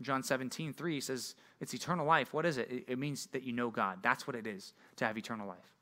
John 0.00 0.22
17, 0.22 0.72
3 0.72 1.00
says, 1.00 1.34
It's 1.60 1.74
eternal 1.74 2.06
life. 2.06 2.32
What 2.32 2.46
is 2.46 2.56
it? 2.56 2.84
it? 2.86 2.98
Means 2.98 3.26
that 3.32 3.42
you 3.42 3.52
know 3.52 3.70
God. 3.70 3.98
That's 4.02 4.26
what 4.26 4.36
it 4.36 4.46
is 4.46 4.72
to 4.96 5.04
have 5.04 5.18
eternal 5.18 5.48
life. 5.48 5.72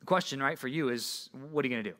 The 0.00 0.06
question, 0.06 0.42
right, 0.42 0.58
for 0.58 0.68
you 0.68 0.88
is 0.88 1.28
what 1.50 1.64
are 1.64 1.68
you 1.68 1.74
going 1.74 1.84
to 1.84 1.90
do? 1.90 1.96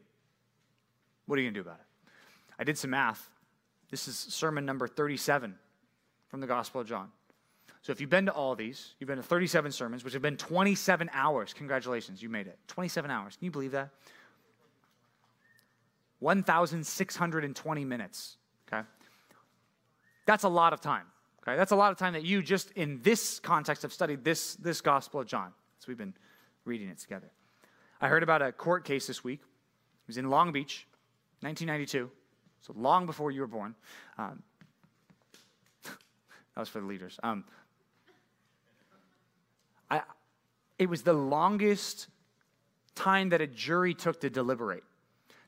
What 1.26 1.38
are 1.38 1.42
you 1.42 1.46
going 1.46 1.54
to 1.54 1.62
do 1.62 1.68
about 1.68 1.78
it? 1.78 2.12
I 2.58 2.64
did 2.64 2.76
some 2.76 2.90
math. 2.90 3.30
This 3.90 4.08
is 4.08 4.16
sermon 4.16 4.64
number 4.64 4.88
37 4.88 5.54
from 6.28 6.40
the 6.40 6.46
Gospel 6.46 6.80
of 6.80 6.86
John. 6.86 7.08
So 7.82 7.92
if 7.92 8.00
you've 8.00 8.10
been 8.10 8.26
to 8.26 8.32
all 8.32 8.54
these, 8.54 8.94
you've 8.98 9.08
been 9.08 9.16
to 9.16 9.22
37 9.22 9.72
sermons, 9.72 10.04
which 10.04 10.12
have 10.12 10.22
been 10.22 10.36
27 10.36 11.10
hours. 11.12 11.54
Congratulations, 11.54 12.22
you 12.22 12.28
made 12.28 12.46
it. 12.46 12.58
27 12.68 13.10
hours. 13.10 13.36
Can 13.36 13.46
you 13.46 13.50
believe 13.50 13.72
that? 13.72 13.90
1,620 16.20 17.84
minutes. 17.84 18.36
Okay? 18.68 18.86
That's 20.26 20.44
a 20.44 20.48
lot 20.48 20.72
of 20.72 20.80
time. 20.80 21.06
Okay? 21.42 21.56
That's 21.56 21.72
a 21.72 21.76
lot 21.76 21.90
of 21.90 21.98
time 21.98 22.12
that 22.12 22.24
you 22.24 22.42
just 22.42 22.70
in 22.72 23.00
this 23.02 23.40
context 23.40 23.82
have 23.82 23.92
studied 23.92 24.22
this, 24.22 24.54
this 24.56 24.80
Gospel 24.80 25.20
of 25.20 25.26
John. 25.26 25.52
So 25.78 25.86
we've 25.88 25.98
been 25.98 26.14
reading 26.64 26.88
it 26.88 26.98
together. 26.98 27.30
I 28.00 28.08
heard 28.08 28.22
about 28.22 28.42
a 28.42 28.52
court 28.52 28.84
case 28.84 29.06
this 29.06 29.24
week. 29.24 29.40
It 29.40 30.06
was 30.06 30.18
in 30.18 30.30
Long 30.30 30.52
Beach, 30.52 30.86
1992. 31.40 32.10
So 32.60 32.74
long 32.76 33.06
before 33.06 33.30
you 33.30 33.40
were 33.40 33.46
born. 33.46 33.74
Um, 34.18 34.42
that 35.84 35.92
was 36.56 36.68
for 36.68 36.80
the 36.80 36.86
leaders. 36.86 37.18
Um, 37.22 37.44
I, 39.90 40.02
it 40.78 40.88
was 40.88 41.02
the 41.02 41.12
longest 41.12 42.08
time 42.94 43.30
that 43.30 43.40
a 43.40 43.46
jury 43.46 43.94
took 43.94 44.20
to 44.20 44.30
deliberate. 44.30 44.84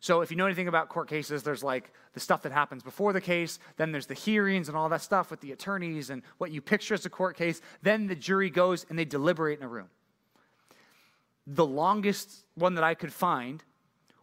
So 0.03 0.21
if 0.21 0.33
you 0.33 0.37
know 0.37 0.47
anything 0.47 0.67
about 0.67 0.89
court 0.89 1.09
cases, 1.09 1.45
there's 1.45 1.63
like 1.63 1.93
the 2.13 2.19
stuff 2.19 2.43
that 2.43 2.51
happens 2.51 2.83
before 2.83 3.13
the 3.13 3.21
case, 3.21 3.61
then 3.77 3.93
there's 3.93 4.07
the 4.07 4.15
hearings 4.15 4.67
and 4.67 4.77
all 4.77 4.89
that 4.89 5.01
stuff 5.01 5.31
with 5.31 5.41
the 5.41 5.53
attorneys 5.53 6.11
and 6.11 6.23
what 6.39 6.51
you 6.51 6.61
picture 6.61 6.95
as 6.95 7.07
a 7.07 7.11
court 7.11 7.37
case. 7.37 7.61
Then 7.83 8.09
the 8.09 8.17
jury 8.17 8.51
goes 8.51 8.85
and 8.91 8.99
they 8.99 9.05
deliberate 9.05 9.61
in 9.61 9.65
a 9.65 9.69
room. 9.69 9.87
The 11.47 11.65
longest 11.65 12.45
one 12.57 12.75
that 12.75 12.83
I 12.83 12.95
could 12.95 13.13
find 13.13 13.63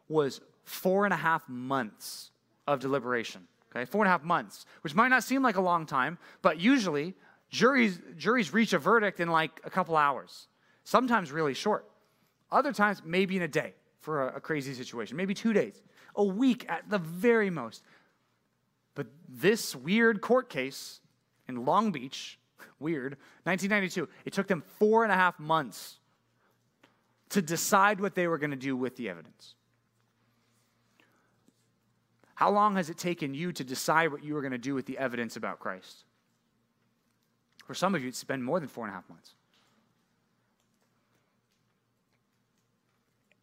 was 0.10 0.42
four 0.66 1.06
and 1.06 1.14
a 1.14 1.18
half 1.18 1.48
months 1.48 2.32
of 2.68 2.82
deliberation. 2.82 3.48
Okay, 3.74 3.86
four 3.86 4.04
and 4.04 4.10
a 4.10 4.12
half 4.12 4.24
months, 4.24 4.66
which 4.82 4.94
might 4.94 5.08
not 5.08 5.24
seem 5.24 5.42
like 5.42 5.56
a 5.56 5.62
long 5.62 5.86
time, 5.86 6.18
but 6.42 6.60
usually 6.60 7.14
juries, 7.52 8.02
juries 8.18 8.52
reach 8.52 8.74
a 8.74 8.80
verdict 8.80 9.22
in 9.22 9.30
like 9.30 9.62
a 9.64 9.70
couple 9.70 9.96
hours, 9.96 10.50
sometimes 10.84 11.32
really 11.32 11.54
short. 11.54 11.90
Other 12.52 12.74
times, 12.74 13.02
maybe 13.06 13.38
in 13.38 13.44
a 13.44 13.48
day 13.48 13.76
for 14.10 14.28
a, 14.28 14.38
a 14.38 14.40
crazy 14.40 14.74
situation, 14.74 15.16
maybe 15.16 15.36
two 15.36 15.54
days, 15.54 15.84
a 16.16 16.24
week 16.24 16.66
at 16.68 16.90
the 16.90 16.98
very 16.98 17.52
most. 17.52 17.84
But 18.96 19.06
this 19.28 19.76
weird 19.76 20.20
court 20.20 20.50
case 20.50 21.00
in 21.48 21.64
Long 21.64 21.92
Beach, 21.92 22.40
weird, 22.80 23.18
1992, 23.44 24.10
it 24.26 24.34
took 24.34 24.48
them 24.48 24.64
four 24.80 25.04
and 25.04 25.12
a 25.12 25.16
half 25.16 25.40
months 25.40 26.00
to 27.30 27.40
decide 27.40 28.02
what 28.02 28.16
they 28.16 28.26
were 28.26 28.40
going 28.40 28.50
to 28.50 28.58
do 28.58 28.76
with 28.76 28.96
the 28.96 29.10
evidence. 29.10 29.54
How 32.34 32.50
long 32.50 32.78
has 32.78 32.90
it 32.90 32.98
taken 32.98 33.36
you 33.36 33.52
to 33.52 33.64
decide 33.64 34.12
what 34.12 34.24
you 34.24 34.34
were 34.34 34.42
going 34.42 34.54
to 34.54 34.58
do 34.58 34.74
with 34.74 34.88
the 34.88 34.98
evidence 34.98 35.36
about 35.36 35.60
Christ? 35.60 36.04
For 37.64 37.76
some 37.76 37.94
of 37.94 38.02
you, 38.02 38.08
it's 38.08 38.24
been 38.24 38.42
more 38.42 38.60
than 38.60 38.70
four 38.70 38.86
and 38.86 38.92
a 38.92 38.96
half 38.96 39.08
months. 39.08 39.36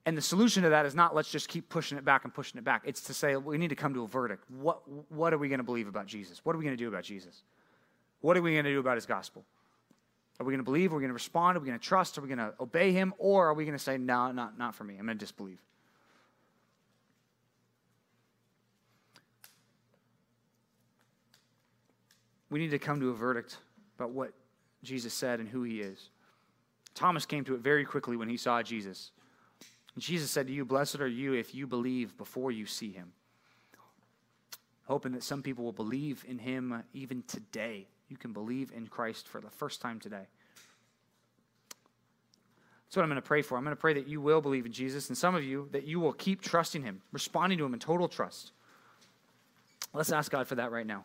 And 0.07 0.17
the 0.17 0.23
solution 0.23 0.63
to 0.63 0.69
that 0.69 0.87
is 0.87 0.95
not 0.95 1.17
let's 1.17 1.31
just 1.31 1.49
keep 1.49 1.69
pushing 1.69 1.99
it 1.99 2.05
back 2.05 2.25
and 2.25 2.33
pushing 2.33 2.59
it 2.59 2.65
back. 2.65 2.83
It's 2.85 3.03
to 3.03 3.15
say 3.15 3.35
we 3.37 3.59
need 3.59 3.71
to 3.71 3.77
come 3.77 3.93
to 3.95 4.05
a 4.05 4.07
verdict. 4.07 4.45
What, 4.49 4.81
what 5.11 5.35
are 5.35 5.39
we 5.39 5.49
going 5.49 5.59
to 5.59 5.65
believe 5.65 5.89
about 5.89 6.07
Jesus? 6.07 6.41
What 6.45 6.55
are 6.55 6.59
we 6.59 6.65
going 6.65 6.77
to 6.77 6.83
do 6.83 6.87
about 6.87 7.03
Jesus? 7.03 7.43
What 8.21 8.37
are 8.37 8.43
we 8.43 8.53
going 8.53 8.65
to 8.65 8.71
do 8.71 8.79
about 8.79 8.97
his 8.97 9.05
gospel? 9.05 9.45
Are 10.39 10.47
we 10.47 10.53
going 10.53 10.61
to 10.61 10.65
believe? 10.65 10.93
Are 10.93 10.97
we 10.97 11.01
going 11.01 11.11
to 11.11 11.15
respond? 11.15 11.57
Are 11.57 11.61
we 11.61 11.67
going 11.67 11.79
to 11.79 11.85
trust? 11.85 12.19
Are 12.19 12.21
we 12.21 12.29
going 12.29 12.39
to 12.39 12.55
obey 12.61 12.93
him? 12.93 13.15
Or 13.19 13.49
are 13.49 13.55
we 13.55 13.65
going 13.65 13.77
to 13.77 13.83
say, 13.83 13.99
no, 13.99 14.31
not, 14.31 14.57
not 14.57 14.77
for 14.77 14.85
me? 14.85 14.95
I'm 14.97 15.07
going 15.07 15.19
to 15.19 15.25
disbelieve. 15.25 15.59
We 22.49 22.61
need 22.61 22.71
to 22.71 22.79
come 22.79 23.01
to 23.01 23.11
a 23.11 23.15
verdict 23.15 23.59
about 23.99 24.11
what 24.11 24.33
Jesus 24.85 25.13
said 25.13 25.41
and 25.41 25.49
who 25.49 25.65
he 25.65 25.81
is. 25.81 26.11
Thomas 26.95 27.27
came 27.27 27.45
to 27.45 27.55
it 27.55 27.61
very 27.61 27.85
quickly 27.85 28.17
when 28.17 28.29
he 28.29 28.37
saw 28.37 28.63
Jesus. 28.63 29.11
And 29.97 30.05
Jesus 30.05 30.31
said 30.31 30.47
to 30.47 30.53
you, 30.53 30.65
Blessed 30.65 31.01
are 31.01 31.09
you 31.09 31.33
if 31.33 31.55
you 31.55 31.67
believe 31.67 32.17
before 32.17 32.53
you 32.53 32.67
see 32.67 32.93
him. 32.93 33.13
Hoping 34.85 35.13
that 35.13 35.25
some 35.25 35.43
people 35.43 35.65
will 35.65 35.73
believe 35.73 36.25
in 36.29 36.39
him 36.39 36.85
even 36.93 37.25
today. 37.27 37.89
You 38.09 38.17
can 38.17 38.33
believe 38.33 38.71
in 38.77 38.87
Christ 38.87 39.27
for 39.27 39.41
the 39.41 39.51
first 39.51 39.81
time 39.81 39.99
today. 39.99 40.29
That's 42.85 42.97
what 42.97 43.03
I'm 43.03 43.09
going 43.09 43.17
to 43.17 43.27
pray 43.27 43.43
for. 43.43 43.57
I'm 43.57 43.65
going 43.65 43.75
to 43.75 43.81
pray 43.81 43.95
that 43.95 44.07
you 44.07 44.21
will 44.21 44.41
believe 44.41 44.65
in 44.65 44.73
Jesus, 44.73 45.09
and 45.09 45.19
some 45.19 45.35
of 45.35 45.43
you 45.43 45.69
that 45.73 45.85
you 45.85 45.99
will 45.99 46.13
keep 46.13 46.41
trusting 46.41 46.83
him, 46.83 47.01
responding 47.11 47.59
to 47.59 47.65
him 47.65 47.75
in 47.75 47.81
total 47.81 48.07
trust. 48.07 48.53
Let's 49.93 50.13
ask 50.13 50.31
God 50.31 50.47
for 50.47 50.57
that 50.57 50.71
right 50.71 50.87
now. 50.87 51.05